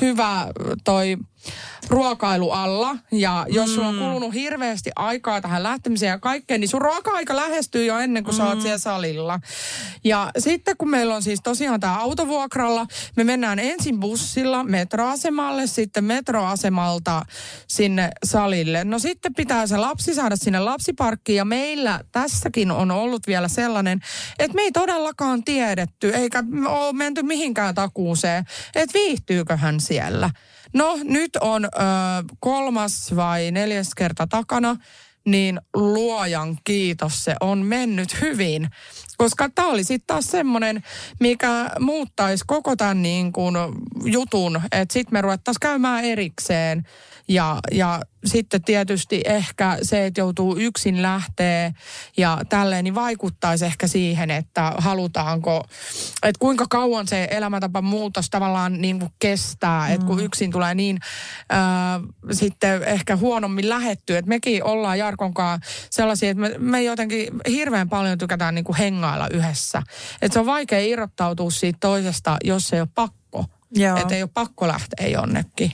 hyvä 0.00 0.46
toi 0.84 1.16
ruokailu 1.88 2.50
alla. 2.50 2.96
Ja 3.12 3.46
jos 3.48 3.68
mm. 3.68 3.74
sulla 3.74 3.88
on 3.88 3.94
mm. 3.94 4.00
kulunut 4.00 4.34
hirveästi 4.34 4.90
aikaa 4.96 5.40
tähän 5.40 5.62
lähtemiseen 5.62 6.10
ja 6.10 6.18
kaikkeen, 6.18 6.60
niin 6.60 6.68
sun 6.68 6.82
ruoka-aika 6.82 7.36
lähestyy 7.36 7.84
jo 7.84 7.98
ennen 7.98 8.24
kuin 8.24 8.34
mm. 8.34 8.36
sä 8.36 8.44
oot 8.44 8.58
mm. 8.58 8.62
siellä 8.62 8.78
salilla. 8.78 9.40
Ja 10.04 10.30
sitten 10.38 10.76
kun 10.76 10.90
meillä 10.90 11.14
on 11.14 11.22
siis 11.22 11.40
tosiaan 11.42 11.80
tämä 11.80 11.98
autovuokralla, 11.98 12.86
me 13.16 13.24
mennään 13.24 13.58
ensin 13.58 14.00
bussilla 14.00 14.64
metroasemalle, 14.64 15.66
sitten 15.66 16.04
metroasemalta 16.04 17.22
sinne 17.68 18.10
salille. 18.24 18.84
No 18.84 18.98
sitten 18.98 19.34
pitää 19.34 19.66
se 19.66 19.76
lapsi 19.76 20.14
saada 20.14 20.36
sinne 20.36 20.60
lapsiparkkiin 20.60 21.36
ja 21.36 21.44
meillä 21.44 22.00
tässäkin 22.12 22.70
on 22.70 22.90
ollut 22.90 23.26
vielä 23.26 23.48
sellainen, 23.48 24.00
että 24.38 24.54
me 24.54 24.62
ei 24.62 24.72
todellakaan 24.72 25.44
tiedetty 25.44 26.10
eikä 26.10 26.44
ole 26.66 26.92
menty 26.92 27.22
mihinkään 27.22 27.74
takuuseen, 27.74 28.44
että 28.74 28.94
viihtyykö 28.94 29.56
hän 29.56 29.80
siellä. 29.80 30.30
No 30.74 30.98
nyt 31.04 31.36
on 31.36 31.64
ö, 31.64 31.68
kolmas 32.40 33.16
vai 33.16 33.50
neljäs 33.50 33.94
kerta 33.94 34.26
takana, 34.26 34.76
niin 35.24 35.60
luojan 35.74 36.58
kiitos, 36.64 37.24
se 37.24 37.34
on 37.40 37.58
mennyt 37.58 38.20
hyvin. 38.20 38.68
Koska 39.16 39.48
tämä 39.54 39.68
oli 39.68 39.84
sitten 39.84 40.06
taas 40.06 40.24
semmoinen, 40.26 40.82
mikä 41.20 41.70
muuttaisi 41.80 42.44
koko 42.46 42.76
tämän 42.76 43.02
niin 43.02 43.32
kuin 43.32 43.56
jutun, 44.04 44.60
että 44.72 44.92
sitten 44.92 45.12
me 45.12 45.20
ruvettaisiin 45.20 45.60
käymään 45.60 46.04
erikseen. 46.04 46.86
Ja, 47.28 47.58
ja 47.72 48.00
sitten 48.24 48.64
tietysti 48.64 49.22
ehkä 49.24 49.78
se, 49.82 50.06
että 50.06 50.20
joutuu 50.20 50.56
yksin 50.56 51.02
lähtee 51.02 51.74
ja 52.16 52.38
tälleen, 52.48 52.84
niin 52.84 52.94
vaikuttaisi 52.94 53.64
ehkä 53.64 53.86
siihen, 53.86 54.30
että 54.30 54.72
halutaanko, 54.78 55.64
että 56.22 56.38
kuinka 56.38 56.66
kauan 56.70 57.08
se 57.08 57.28
elämäntapa 57.30 57.82
muutos 57.82 58.30
tavallaan 58.30 58.80
niin 58.80 58.98
kuin 58.98 59.12
kestää, 59.18 59.88
mm. 59.88 59.94
että 59.94 60.06
kun 60.06 60.20
yksin 60.20 60.50
tulee 60.50 60.74
niin 60.74 60.98
äh, 61.52 62.28
sitten 62.32 62.82
ehkä 62.82 63.16
huonommin 63.16 63.68
lähetty, 63.68 64.16
että 64.16 64.28
mekin 64.28 64.64
ollaan 64.64 64.98
Jarkonkaan 64.98 65.60
sellaisia, 65.90 66.30
että 66.30 66.40
me, 66.40 66.54
me 66.58 66.82
jotenkin 66.82 67.28
hirveän 67.46 67.88
paljon 67.88 68.18
tykätään 68.18 68.54
niin 68.54 68.64
kuin 68.64 68.76
hengailla 69.02 69.28
yhdessä. 69.32 69.82
Että 70.22 70.32
se 70.32 70.40
on 70.40 70.46
vaikea 70.46 70.80
irrottautua 70.80 71.50
siitä 71.50 71.78
toisesta, 71.80 72.36
jos 72.44 72.72
ei 72.72 72.80
ole 72.80 72.88
pakko. 72.94 73.44
Että 74.00 74.14
ei 74.14 74.22
ole 74.22 74.30
pakko 74.34 74.68
lähteä 74.68 75.06
jonnekin. 75.06 75.72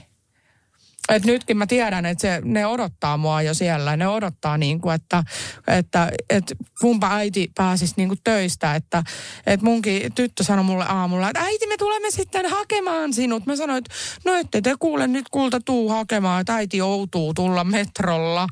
Et 1.09 1.25
nytkin 1.25 1.57
mä 1.57 1.67
tiedän, 1.67 2.05
että 2.05 2.21
se, 2.21 2.41
ne 2.45 2.67
odottaa 2.67 3.17
mua 3.17 3.41
jo 3.41 3.53
siellä. 3.53 3.97
Ne 3.97 4.07
odottaa 4.07 4.57
niin 4.57 4.81
kuin, 4.81 4.95
että, 4.95 5.23
että, 5.67 6.11
että 6.29 6.55
kumpa 6.81 7.15
äiti 7.15 7.51
pääsisi 7.55 7.93
niin 7.97 8.07
kuin 8.07 8.19
töistä. 8.23 8.75
Että, 8.75 9.03
että 9.45 9.65
munkin 9.65 10.13
tyttö 10.15 10.43
sanoi 10.43 10.65
mulle 10.65 10.85
aamulla, 10.87 11.29
että 11.29 11.41
äiti 11.41 11.67
me 11.67 11.77
tulemme 11.77 12.11
sitten 12.11 12.49
hakemaan 12.49 13.13
sinut. 13.13 13.45
Mä 13.45 13.55
sanoin, 13.55 13.77
että 13.77 13.95
no 14.25 14.35
ette 14.35 14.61
te 14.61 14.75
kuule 14.79 15.07
nyt 15.07 15.29
kulta 15.29 15.59
tuu 15.59 15.89
hakemaan, 15.89 16.41
että 16.41 16.55
äiti 16.55 16.77
joutuu 16.77 17.33
tulla 17.33 17.63
metrolla. 17.63 18.47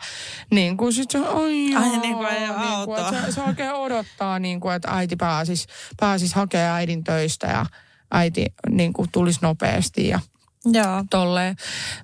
Niin 0.51 0.77
kuin 0.77 0.93
sit 0.93 1.11
se, 1.11 1.17
ai, 1.17 1.71
joo, 1.71 1.81
ai 1.81 1.97
niin 1.97 2.15
kuin 2.15 2.27
ei 2.27 2.39
niin 2.39 2.85
kuin, 2.85 2.99
se, 3.09 3.31
se 3.31 3.41
oikein 3.41 3.73
odottaa 3.73 4.39
niin 4.39 4.59
kuin, 4.59 4.75
että 4.75 4.91
äiti 4.91 5.15
pääsisi 5.15 5.67
pääsis 5.99 6.33
hakemaan 6.33 6.77
äidin 6.77 7.03
töistä 7.03 7.47
ja 7.47 7.65
äiti 8.11 8.45
niin 8.69 8.93
kuin 8.93 9.09
tulisi 9.11 9.39
nopeasti 9.41 10.07
ja 10.07 10.19
Joo. 10.73 11.03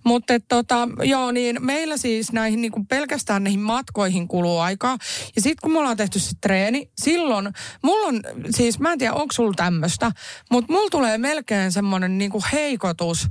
Mutta 0.03 0.33
tota, 0.47 0.87
joo, 1.03 1.31
niin 1.31 1.65
meillä 1.65 1.97
siis 1.97 2.31
näihin 2.31 2.61
niin 2.61 2.71
kuin 2.71 2.87
pelkästään 2.87 3.43
näihin 3.43 3.59
matkoihin 3.59 4.27
kuluu 4.27 4.59
aikaa. 4.59 4.97
Ja 5.35 5.41
sitten 5.41 5.61
kun 5.61 5.71
me 5.71 5.79
ollaan 5.79 5.97
tehty 5.97 6.19
se 6.19 6.31
treeni, 6.41 6.91
silloin 7.01 7.53
mulla 7.83 8.07
on, 8.07 8.21
siis 8.49 8.79
mä 8.79 8.91
en 8.91 8.99
tiedä 8.99 9.13
onko 9.13 9.31
sulla 9.31 9.53
tämmöistä, 9.55 10.11
mutta 10.51 10.73
mulla 10.73 10.89
tulee 10.89 11.17
melkein 11.17 11.71
semmoinen 11.71 12.17
niin 12.17 12.31
kuin 12.31 12.43
heikotus 12.53 13.27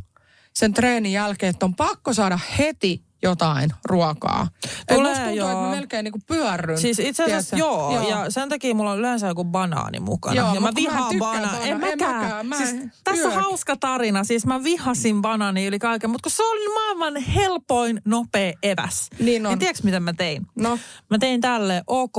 sen 0.55 0.75
treenin 0.75 1.13
jälkeen, 1.13 1.51
että 1.51 1.67
on 1.67 1.75
pakko 1.75 2.13
saada 2.13 2.39
heti 2.59 3.03
jotain 3.23 3.71
ruokaa. 3.85 4.49
Tulee, 4.89 5.15
tuntuu, 5.15 5.35
joo. 5.35 5.51
että 5.51 5.63
mä 5.63 5.71
melkein 5.71 6.05
niin 6.05 6.23
pyörryn. 6.27 6.79
Siis 6.79 6.99
itse 6.99 7.25
asiassa 7.25 7.57
joo, 7.57 7.95
joo, 7.95 8.09
ja 8.09 8.31
sen 8.31 8.49
takia 8.49 8.75
mulla 8.75 8.91
on 8.91 8.99
yleensä 8.99 9.27
joku 9.27 9.45
banaani 9.45 10.01
mukana. 10.01 10.37
Joo, 10.37 10.55
ja 10.55 10.61
mä 10.61 10.71
vihaan 10.77 11.15
banaani. 11.19 11.71
En, 11.71 11.81
mäkään. 11.81 12.23
mäkään. 12.23 12.47
Mä 12.47 12.57
siis, 12.57 12.75
tässä 13.05 13.29
on 13.29 13.35
hauska 13.35 13.77
tarina. 13.77 14.25
Siis 14.25 14.47
mä 14.47 14.65
vihasin 14.65 15.23
banaani 15.23 15.67
yli 15.67 15.79
kaiken, 15.79 16.11
mutta 16.11 16.23
kun 16.23 16.33
se 16.33 16.43
oli 16.43 16.75
maailman 16.75 17.17
helpoin, 17.23 18.03
nopea 18.05 18.53
eväs. 18.63 19.11
Niin 19.19 19.47
on. 19.47 19.51
Niin 19.51 19.59
tiedätkö, 19.59 19.83
mitä 19.85 20.01
mä 20.01 20.13
tein? 20.13 20.47
No. 20.55 20.79
Mä 21.11 21.19
tein 21.19 21.41
tälle, 21.41 21.83
ok, 21.87 22.17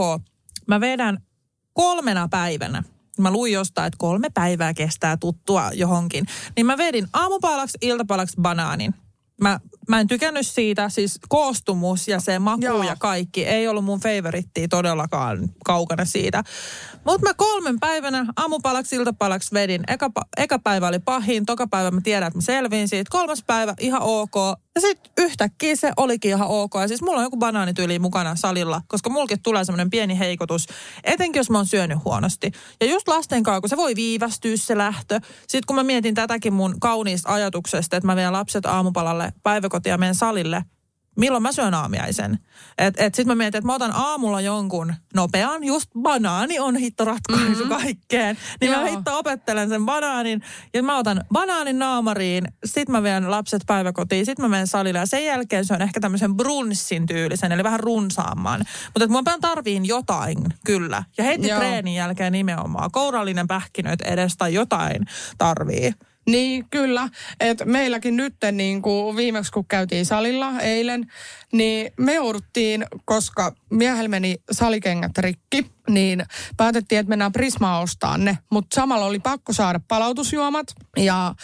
mä 0.68 0.82
vedän 0.82 1.18
kolmena 1.74 2.28
päivänä 2.28 2.84
mä 3.18 3.32
luin 3.32 3.54
jostain, 3.54 3.88
että 3.88 3.98
kolme 3.98 4.30
päivää 4.34 4.74
kestää 4.74 5.18
tuttua 5.18 5.72
johonkin. 5.74 6.26
Niin 6.56 6.66
mä 6.66 6.78
vedin 6.78 7.08
aamupalaksi, 7.14 7.78
iltapalaksi 7.82 8.38
banaanin 8.42 8.94
mä, 9.42 9.60
mä 9.90 10.00
en 10.00 10.08
tykännyt 10.08 10.48
siitä, 10.48 10.90
siis 10.90 11.20
koostumus 11.30 12.08
ja 12.08 12.20
se 12.20 12.40
maku 12.40 12.62
Joo. 12.62 12.84
ja 12.84 12.96
kaikki 13.00 13.46
ei 13.46 13.68
ollut 13.68 13.86
mun 13.86 14.00
favorittia 14.00 14.68
todellakaan 14.68 15.50
kaukana 15.66 16.06
siitä. 16.06 16.44
Mutta 17.06 17.28
mä 17.28 17.34
kolmen 17.34 17.80
päivänä 17.80 18.26
aamupalaksi, 18.36 18.96
iltapalaksi 18.96 19.54
vedin. 19.54 19.84
Eka, 19.88 20.10
eka 20.38 20.60
päivä 20.60 20.88
oli 20.88 21.00
pahin, 21.00 21.46
toka 21.46 21.68
päivä 21.68 21.92
mä 21.92 22.02
tiedän, 22.02 22.28
että 22.28 22.38
mä 22.38 22.42
selviin 22.42 22.88
siitä. 22.88 23.10
Kolmas 23.12 23.44
päivä 23.48 23.74
ihan 23.80 24.02
ok. 24.02 24.36
Ja 24.76 24.82
sitten 24.82 25.14
yhtäkkiä 25.18 25.76
se 25.76 25.92
olikin 25.98 26.30
ihan 26.30 26.48
ok. 26.48 26.72
Ja 26.82 26.88
siis 26.88 27.02
mulla 27.02 27.18
on 27.18 27.24
joku 27.24 27.38
banaanityyli 27.38 28.00
mukana 28.00 28.36
salilla, 28.36 28.82
koska 28.88 29.10
mulkin 29.10 29.42
tulee 29.44 29.66
semmoinen 29.66 29.90
pieni 29.90 30.20
heikotus, 30.20 30.68
etenkin 31.04 31.40
jos 31.40 31.50
mä 31.50 31.58
oon 31.58 31.66
syönyt 31.66 31.98
huonosti. 32.06 32.52
Ja 32.82 32.88
just 32.88 33.08
lasten 33.08 33.44
kanssa, 33.44 33.62
kun 33.62 33.70
se 33.70 33.78
voi 33.78 33.96
viivästyä 33.96 34.58
se 34.58 34.78
lähtö. 34.78 35.20
Sitten 35.40 35.68
kun 35.68 35.76
mä 35.76 35.84
mietin 35.84 36.16
tätäkin 36.16 36.54
mun 36.54 36.80
kauniista 36.80 37.34
ajatuksesta, 37.34 37.98
että 37.98 38.08
mä 38.08 38.16
vien 38.16 38.34
lapset 38.34 38.66
aamupalalle 38.66 39.34
päiväkotia 39.44 39.94
ja 39.94 39.98
menen 39.98 40.16
salille, 40.16 40.66
milloin 41.18 41.44
mä 41.44 41.52
syön 41.52 41.74
aamiaisen. 41.74 42.40
Et, 42.78 42.94
et 42.98 43.16
sit 43.16 43.28
mä 43.28 43.36
mietin, 43.36 43.58
että 43.58 43.66
mä 43.66 43.76
otan 43.76 43.92
aamulla 43.96 44.42
jonkun 44.42 44.94
nopean, 45.14 45.64
just 45.64 45.90
banaani 46.02 46.60
on 46.60 46.76
hitto 46.76 47.06
ratkaisu 47.06 47.48
mm-hmm. 47.48 47.70
kaikkeen. 47.70 48.38
Niin 48.62 48.72
Joo. 48.72 48.82
mä 48.82 48.90
hitto 48.90 49.20
opettelen 49.20 49.70
sen 49.70 49.86
banaanin 49.86 50.42
ja 50.74 50.84
mä 50.84 50.98
otan 50.98 51.24
banaanin 51.34 51.80
naamariin, 51.80 52.48
sit 52.66 52.90
mä 52.90 53.04
vien 53.04 53.32
lapset 53.32 53.64
päiväkotiin, 53.68 54.26
sit 54.26 54.40
mä 54.40 54.48
menen 54.48 54.68
salille 54.68 55.00
ja 55.00 55.06
sen 55.06 55.26
jälkeen 55.26 55.66
se 55.66 55.74
on 55.74 55.82
ehkä 55.82 56.00
tämmöisen 56.00 56.38
brunssin 56.38 57.06
tyylisen, 57.06 57.52
eli 57.52 57.64
vähän 57.64 57.80
runsaamman. 57.80 58.64
Mutta 59.10 59.32
mä 59.32 59.38
tarviin 59.42 59.86
jotain, 59.86 60.38
kyllä. 60.66 61.04
Ja 61.18 61.24
heti 61.24 61.48
Joo. 61.48 61.60
treenin 61.60 61.96
jälkeen 61.96 62.32
nimenomaan 62.34 62.92
kourallinen 62.92 63.48
pähkinöt 63.48 64.02
edestä 64.02 64.48
jotain 64.48 65.06
tarvii. 65.38 65.94
Niin, 66.26 66.66
kyllä. 66.72 67.10
Et 67.40 67.66
meilläkin 67.66 68.16
nyt, 68.16 68.36
niin 68.52 68.82
kuin 68.82 69.16
viimeksi 69.16 69.52
kun 69.52 69.66
käytiin 69.66 70.06
salilla 70.06 70.60
eilen, 70.62 71.12
niin 71.52 71.94
me 71.98 72.14
jouduttiin, 72.14 72.86
koska 73.06 73.56
miehellä 73.70 74.08
meni 74.08 74.36
salikengät 74.52 75.18
rikki, 75.18 75.73
niin 75.90 76.26
päätettiin, 76.58 77.00
että 77.00 77.10
mennään 77.10 77.32
Prismaa 77.32 77.80
ostaa 77.80 78.18
ne. 78.18 78.38
Mutta 78.52 78.76
samalla 78.76 79.06
oli 79.06 79.20
pakko 79.20 79.54
saada 79.54 79.80
palautusjuomat. 79.88 80.68
Ja 80.98 81.36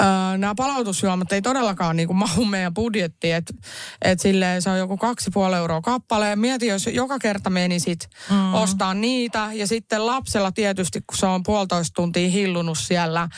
äh, 0.00 0.38
nämä 0.38 0.54
palautusjuomat 0.54 1.32
ei 1.32 1.42
todellakaan 1.42 1.96
niin 1.96 2.06
kuin 2.06 2.16
mahu 2.16 2.44
meidän 2.44 2.74
budjettiin. 2.74 3.34
Että 3.34 3.54
et 4.02 4.20
silleen 4.20 4.62
se 4.62 4.70
on 4.70 4.78
joku 4.78 4.96
kaksi 4.96 5.30
puoli 5.34 5.56
euroa 5.56 5.80
kappale. 5.80 6.36
Mieti, 6.36 6.66
jos 6.66 6.86
joka 6.86 7.18
kerta 7.18 7.50
menisit 7.50 8.08
mm. 8.30 8.54
ostaa 8.54 8.94
niitä. 8.94 9.48
Ja 9.52 9.66
sitten 9.66 10.06
lapsella 10.06 10.52
tietysti, 10.52 11.00
kun 11.00 11.16
se 11.18 11.26
on 11.26 11.42
puolitoista 11.42 11.94
tuntia 11.94 12.28
hillunut 12.28 12.78
siellä 12.78 13.28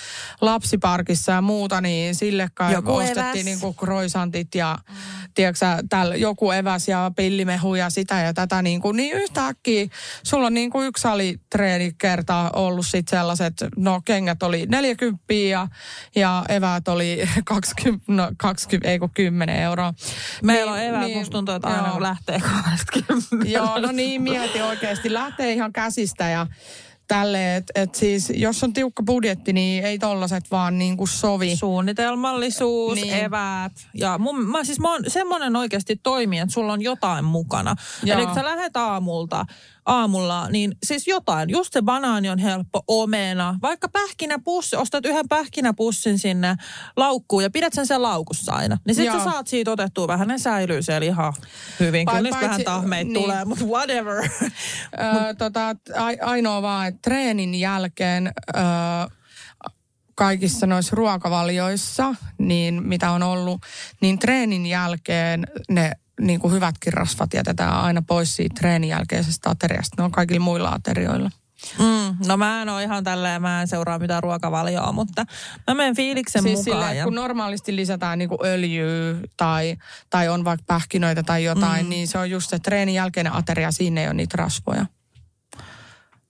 lapsiparkissa 0.41 1.33
ja 1.33 1.43
muuta, 1.43 1.81
niin 1.81 2.15
sille 2.15 2.49
kai 2.55 2.73
joku 2.73 2.95
ostettiin 2.95 3.45
niin 3.45 3.61
kuin 3.61 3.75
kroisantit 3.75 4.55
ja 4.55 4.79
mm. 4.89 4.95
tiedätkö, 5.35 5.67
tällä 5.89 6.17
joku 6.17 6.51
eväs 6.51 6.89
ja 6.89 7.11
pillimehu 7.17 7.75
ja 7.75 7.91
sitä 7.91 8.21
ja 8.21 8.35
tätä. 8.35 8.63
Niin, 8.63 8.81
kuin, 8.81 8.97
niin 8.97 9.17
yhtäkkiä 9.17 9.87
sulla 10.23 10.44
mulla 10.45 10.51
on 10.51 10.55
niin 10.55 10.71
kuin 10.71 10.87
yksi 10.87 11.01
salitreeni 11.01 11.93
kerta 11.99 12.51
ollut 12.53 12.87
sit 12.87 13.09
sellaiset, 13.09 13.55
no 13.77 14.01
kengät 14.05 14.43
oli 14.43 14.67
40 14.67 15.35
ja, 15.35 15.69
ja 16.17 16.45
eväät 16.49 16.89
oli 16.89 17.29
20, 17.45 18.05
no 18.09 18.31
20, 18.37 18.91
ei 18.91 18.99
kun 18.99 19.11
10 19.15 19.57
euroa. 19.57 19.95
Meillä 20.43 20.73
niin, 20.73 20.83
on 20.83 20.89
eväät, 20.89 21.07
niin, 21.07 21.19
musta 21.19 21.33
tuntuu, 21.33 21.55
että 21.55 21.69
aina 21.69 21.89
joo. 21.89 22.03
lähtee 22.03 22.41
20. 22.41 23.27
Joo, 23.45 23.79
no 23.79 23.93
niin, 23.93 24.23
mieti 24.23 24.63
oikeasti. 24.63 25.13
Lähtee 25.13 25.53
ihan 25.53 25.73
käsistä 25.73 26.29
ja 26.29 26.47
tälle, 27.09 27.57
että 27.57 27.73
et 27.75 27.95
siis 27.95 28.33
jos 28.37 28.65
on 28.65 28.73
tiukka 28.73 29.03
budjetti, 29.03 29.53
niin 29.53 29.85
ei 29.85 29.99
tollaset 29.99 30.51
vaan 30.51 30.79
niin 30.79 30.97
kuin 30.97 31.09
sovi. 31.09 31.57
Suunnitelmallisuus, 31.57 32.95
niin. 32.95 33.15
eväät. 33.15 33.73
Ja 33.95 34.19
mun, 34.19 34.47
mä 34.47 34.65
siis 34.65 34.81
mä 34.81 34.93
oon 34.93 35.05
semmoinen 35.09 35.57
oikeasti 35.57 35.97
toimii, 35.97 36.39
että 36.39 36.53
sulla 36.53 36.73
on 36.73 36.83
jotain 36.83 37.25
mukana. 37.25 37.77
Joo. 38.03 38.19
Eli 38.19 38.27
kun 38.27 38.35
sä 38.35 38.45
lähdet 38.45 38.77
aamulta, 38.77 39.47
aamulla, 39.87 40.49
niin 40.49 40.77
siis 40.87 41.07
jotain. 41.07 41.51
Just 41.51 41.73
se 41.73 41.83
banaani 41.83 42.31
on 42.31 42.39
helppo, 42.39 42.85
omena. 42.89 43.59
Vaikka 43.63 43.89
pähkinäpussi, 43.89 44.77
ostat 44.77 45.07
yhden 45.07 45.29
pähkinäpussin 45.29 46.19
sinne 46.19 46.57
laukkuun 46.97 47.43
ja 47.43 47.51
pidät 47.51 47.73
sen 47.73 47.87
sen 47.87 48.03
laukussa 48.03 48.53
aina. 48.53 48.79
Niin 48.87 48.95
sitten 48.95 49.19
sä 49.19 49.25
saat 49.25 49.47
siitä 49.47 49.71
otettua 49.71 50.09
vähän, 50.09 50.29
ne 50.29 50.39
säilyy 50.39 50.83
siellä 50.83 51.07
ihan 51.07 51.33
hyvin. 51.81 52.07
Kyllä 52.07 52.21
niistä 52.21 52.41
vähän 52.41 52.65
tahmeita 52.65 53.11
niin. 53.13 53.23
tulee, 53.23 53.45
mutta 53.45 53.65
whatever. 53.65 54.17
Öö, 55.01 55.35
tota, 55.39 55.77
ainoa 56.23 56.63
vaan, 56.63 56.89
että 56.89 57.01
treenin 57.03 57.55
jälkeen... 57.55 58.33
Öö, 58.57 58.63
kaikissa 60.15 60.67
noissa 60.67 60.97
ruokavalioissa, 60.97 62.15
niin 62.39 62.83
mitä 62.83 63.11
on 63.11 63.23
ollut, 63.23 63.61
niin 64.01 64.19
treenin 64.19 64.67
jälkeen 64.67 65.47
ne 65.69 65.93
niin 66.21 66.41
kuin 66.41 66.55
hyvätkin 66.55 66.93
rasvat 66.93 67.35
jätetään 67.35 67.75
aina 67.75 68.03
pois 68.03 68.37
siitä 68.37 68.55
treenin 68.59 68.91
jälkeisestä 68.91 69.51
ateriasta. 69.51 69.95
Ne 69.99 70.05
on 70.05 70.13
kaikilla 70.13 70.45
muilla 70.45 70.69
aterioilla. 70.69 71.31
Mm, 71.79 72.17
no 72.27 72.37
mä 72.37 72.63
en 72.63 72.69
ole 72.69 72.83
ihan 72.83 73.05
tälleen, 73.05 73.43
mä 73.43 73.61
en 73.61 73.69
seuraa 73.69 73.99
mitään 73.99 74.23
ruokavalioa, 74.23 74.93
mutta 74.93 75.27
mä 75.67 75.75
menen 75.75 75.97
fiiliksen 75.97 76.43
siis 76.43 76.59
mukaan. 76.59 76.75
Silleen, 76.75 76.97
ja... 76.97 77.05
kun 77.05 77.15
normaalisti 77.15 77.77
lisätään 77.77 78.19
niin 78.19 78.31
öljyä 78.45 79.15
tai, 79.37 79.77
tai 80.11 80.29
on 80.29 80.45
vaikka 80.45 80.65
pähkinöitä 80.67 81.23
tai 81.23 81.45
jotain, 81.45 81.87
mm. 81.87 81.91
niin 81.91 82.09
se 82.09 82.19
on 82.19 82.31
just 82.31 82.51
se 82.51 82.59
treenin 82.59 82.95
jälkeinen 82.95 83.33
ateria, 83.33 83.73
siinä 83.73 84.01
ei 84.01 84.07
ole 84.07 84.15
niitä 84.15 84.37
rasvoja. 84.37 84.87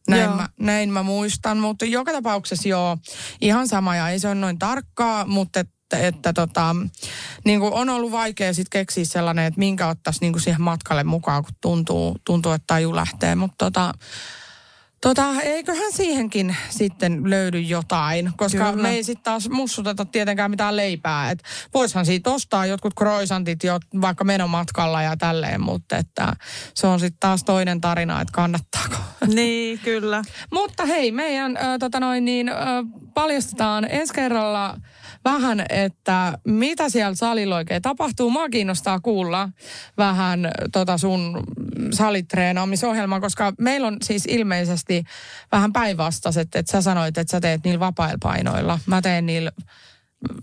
Näin 0.09 0.31
mä, 0.31 0.49
näin 0.61 0.93
mä 0.93 1.03
muistan, 1.03 1.59
mutta 1.59 1.85
joka 1.85 2.13
tapauksessa 2.13 2.69
joo, 2.69 2.99
ihan 3.41 3.69
sama 3.69 3.97
ja 3.97 4.09
ei 4.09 4.19
se 4.19 4.29
ole 4.29 4.35
noin 4.35 4.59
tarkkaa, 4.59 5.27
mutta 5.27 5.65
että 5.97 6.33
tota, 6.33 6.77
niin 7.45 7.61
kuin 7.61 7.73
on 7.73 7.89
ollut 7.89 8.13
vaikea 8.13 8.55
sitten 8.55 8.81
keksiä 8.81 9.05
sellainen, 9.05 9.45
että 9.45 9.59
minkä 9.59 9.89
ottaisi 9.89 10.21
niin 10.21 10.33
kuin 10.33 10.43
siihen 10.43 10.63
matkalle 10.63 11.05
mukaan, 11.05 11.45
kun 11.45 11.55
tuntuu, 11.61 12.17
tuntuu 12.25 12.53
että 12.53 12.67
taju 12.67 12.97
lähtee. 12.97 13.35
Mutta 13.35 13.65
tota, 13.65 13.95
Tota, 15.05 15.41
eiköhän 15.43 15.93
siihenkin 15.93 16.57
sitten 16.71 17.31
löydy 17.31 17.61
jotain, 17.61 18.33
koska 18.37 18.71
Kyllä. 18.71 18.83
me 18.83 18.91
ei 18.91 19.05
sitten 19.05 19.25
taas 19.25 19.49
mussuteta 19.49 20.05
tietenkään 20.05 20.51
mitään 20.51 20.77
leipää. 20.77 21.31
Et 21.31 21.43
voishan 21.75 22.07
siitä 22.07 22.31
ostaa 22.31 22.67
jotkut 22.67 22.95
kroisantit 22.95 23.65
jo 23.65 23.79
vaikka 24.01 24.25
menomatkalla 24.25 25.03
ja 25.03 25.17
tälleen, 25.17 25.61
mutta 25.61 25.97
että 25.97 26.33
se 26.75 26.87
on 26.87 27.01
sitten 27.01 27.21
taas 27.21 27.45
toinen 27.45 27.81
tarina, 27.81 28.21
että 28.21 28.33
kannattaako. 28.33 28.97
Niin, 29.27 29.79
kyllä. 29.79 30.23
mutta 30.53 30.87
hei, 30.87 31.13
meidän 31.13 31.57
äh, 31.57 31.79
tota 31.81 32.01
noin, 32.01 32.25
niin, 32.25 32.49
äh, 32.49 32.57
paljastetaan 33.15 33.87
ensi 33.91 34.15
kerralla 34.15 34.77
vähän, 35.25 35.65
että 35.69 36.39
mitä 36.45 36.89
siellä 36.89 37.15
salilla 37.15 37.57
oikein 37.57 37.83
tapahtuu. 37.83 38.31
Mua 38.31 38.49
kiinnostaa 38.49 39.01
kuulla 39.01 39.49
vähän 39.97 40.41
tota 40.73 40.99
sun 40.99 41.43
salitreenaamisohjelmaa, 41.93 43.21
koska 43.21 43.53
meillä 43.59 43.87
on 43.87 43.97
siis 44.03 44.27
ilmeisesti 44.27 45.05
vähän 45.53 45.73
päinvastaiset, 45.73 46.55
että 46.55 46.73
sä 46.73 46.83
sanoit, 46.83 47.19
että 47.19 47.31
sä 47.31 47.41
teet 47.41 47.65
niillä 47.65 47.81
vapailla 47.81 48.19
painoilla. 48.23 48.79
Mä 48.87 49.03
teen 49.03 49.27
niillä... 49.27 49.53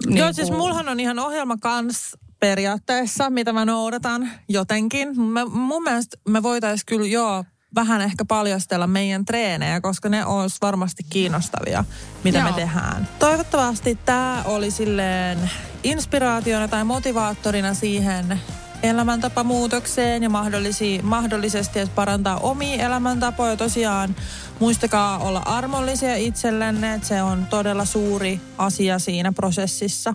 Niin 0.05 0.17
Joo, 0.17 0.34
siis 0.34 0.51
mullahan 0.51 0.89
on 0.89 0.99
ihan 0.99 1.19
ohjelma 1.19 1.57
kans 1.61 2.17
periaatteessa, 2.39 3.29
mitä 3.29 3.53
mä 3.53 3.65
noudatan 3.65 4.29
jotenkin. 4.49 5.21
Mä, 5.21 5.45
mun 5.45 5.84
mielestä 5.84 6.17
me 6.29 6.43
voitaisiin 6.43 6.86
kyllä 6.86 7.07
joo 7.07 7.45
vähän 7.76 8.01
ehkä 8.01 8.26
paljastella 8.26 8.88
meidän 8.88 9.26
treenejä, 9.26 9.82
koska 9.82 10.09
ne 10.09 10.26
olisi 10.26 10.57
varmasti 10.61 11.03
kiinnostavia, 11.09 11.86
mitä 12.24 12.38
Joo. 12.38 12.47
me 12.47 12.53
tehdään. 12.53 13.07
Toivottavasti 13.19 13.97
tämä 14.05 14.43
oli 14.45 14.72
silleen 14.72 15.51
inspiraationa 15.84 16.67
tai 16.67 16.84
motivaattorina 16.84 17.74
siihen 17.74 18.39
elämäntapamuutokseen 18.84 20.24
ja 20.24 20.30
mahdollisi, 20.30 20.99
mahdollisesti 21.03 21.80
että 21.80 21.95
parantaa 21.95 22.38
omia 22.38 22.86
elämäntapoja. 22.86 23.57
Tosiaan 23.57 24.15
muistakaa 24.59 25.17
olla 25.17 25.39
armollisia 25.45 26.15
itsellenne, 26.15 26.93
että 26.93 27.07
se 27.07 27.22
on 27.22 27.45
todella 27.49 27.86
suuri 27.86 28.41
asia 28.57 28.99
siinä 28.99 29.32
prosessissa. 29.32 30.13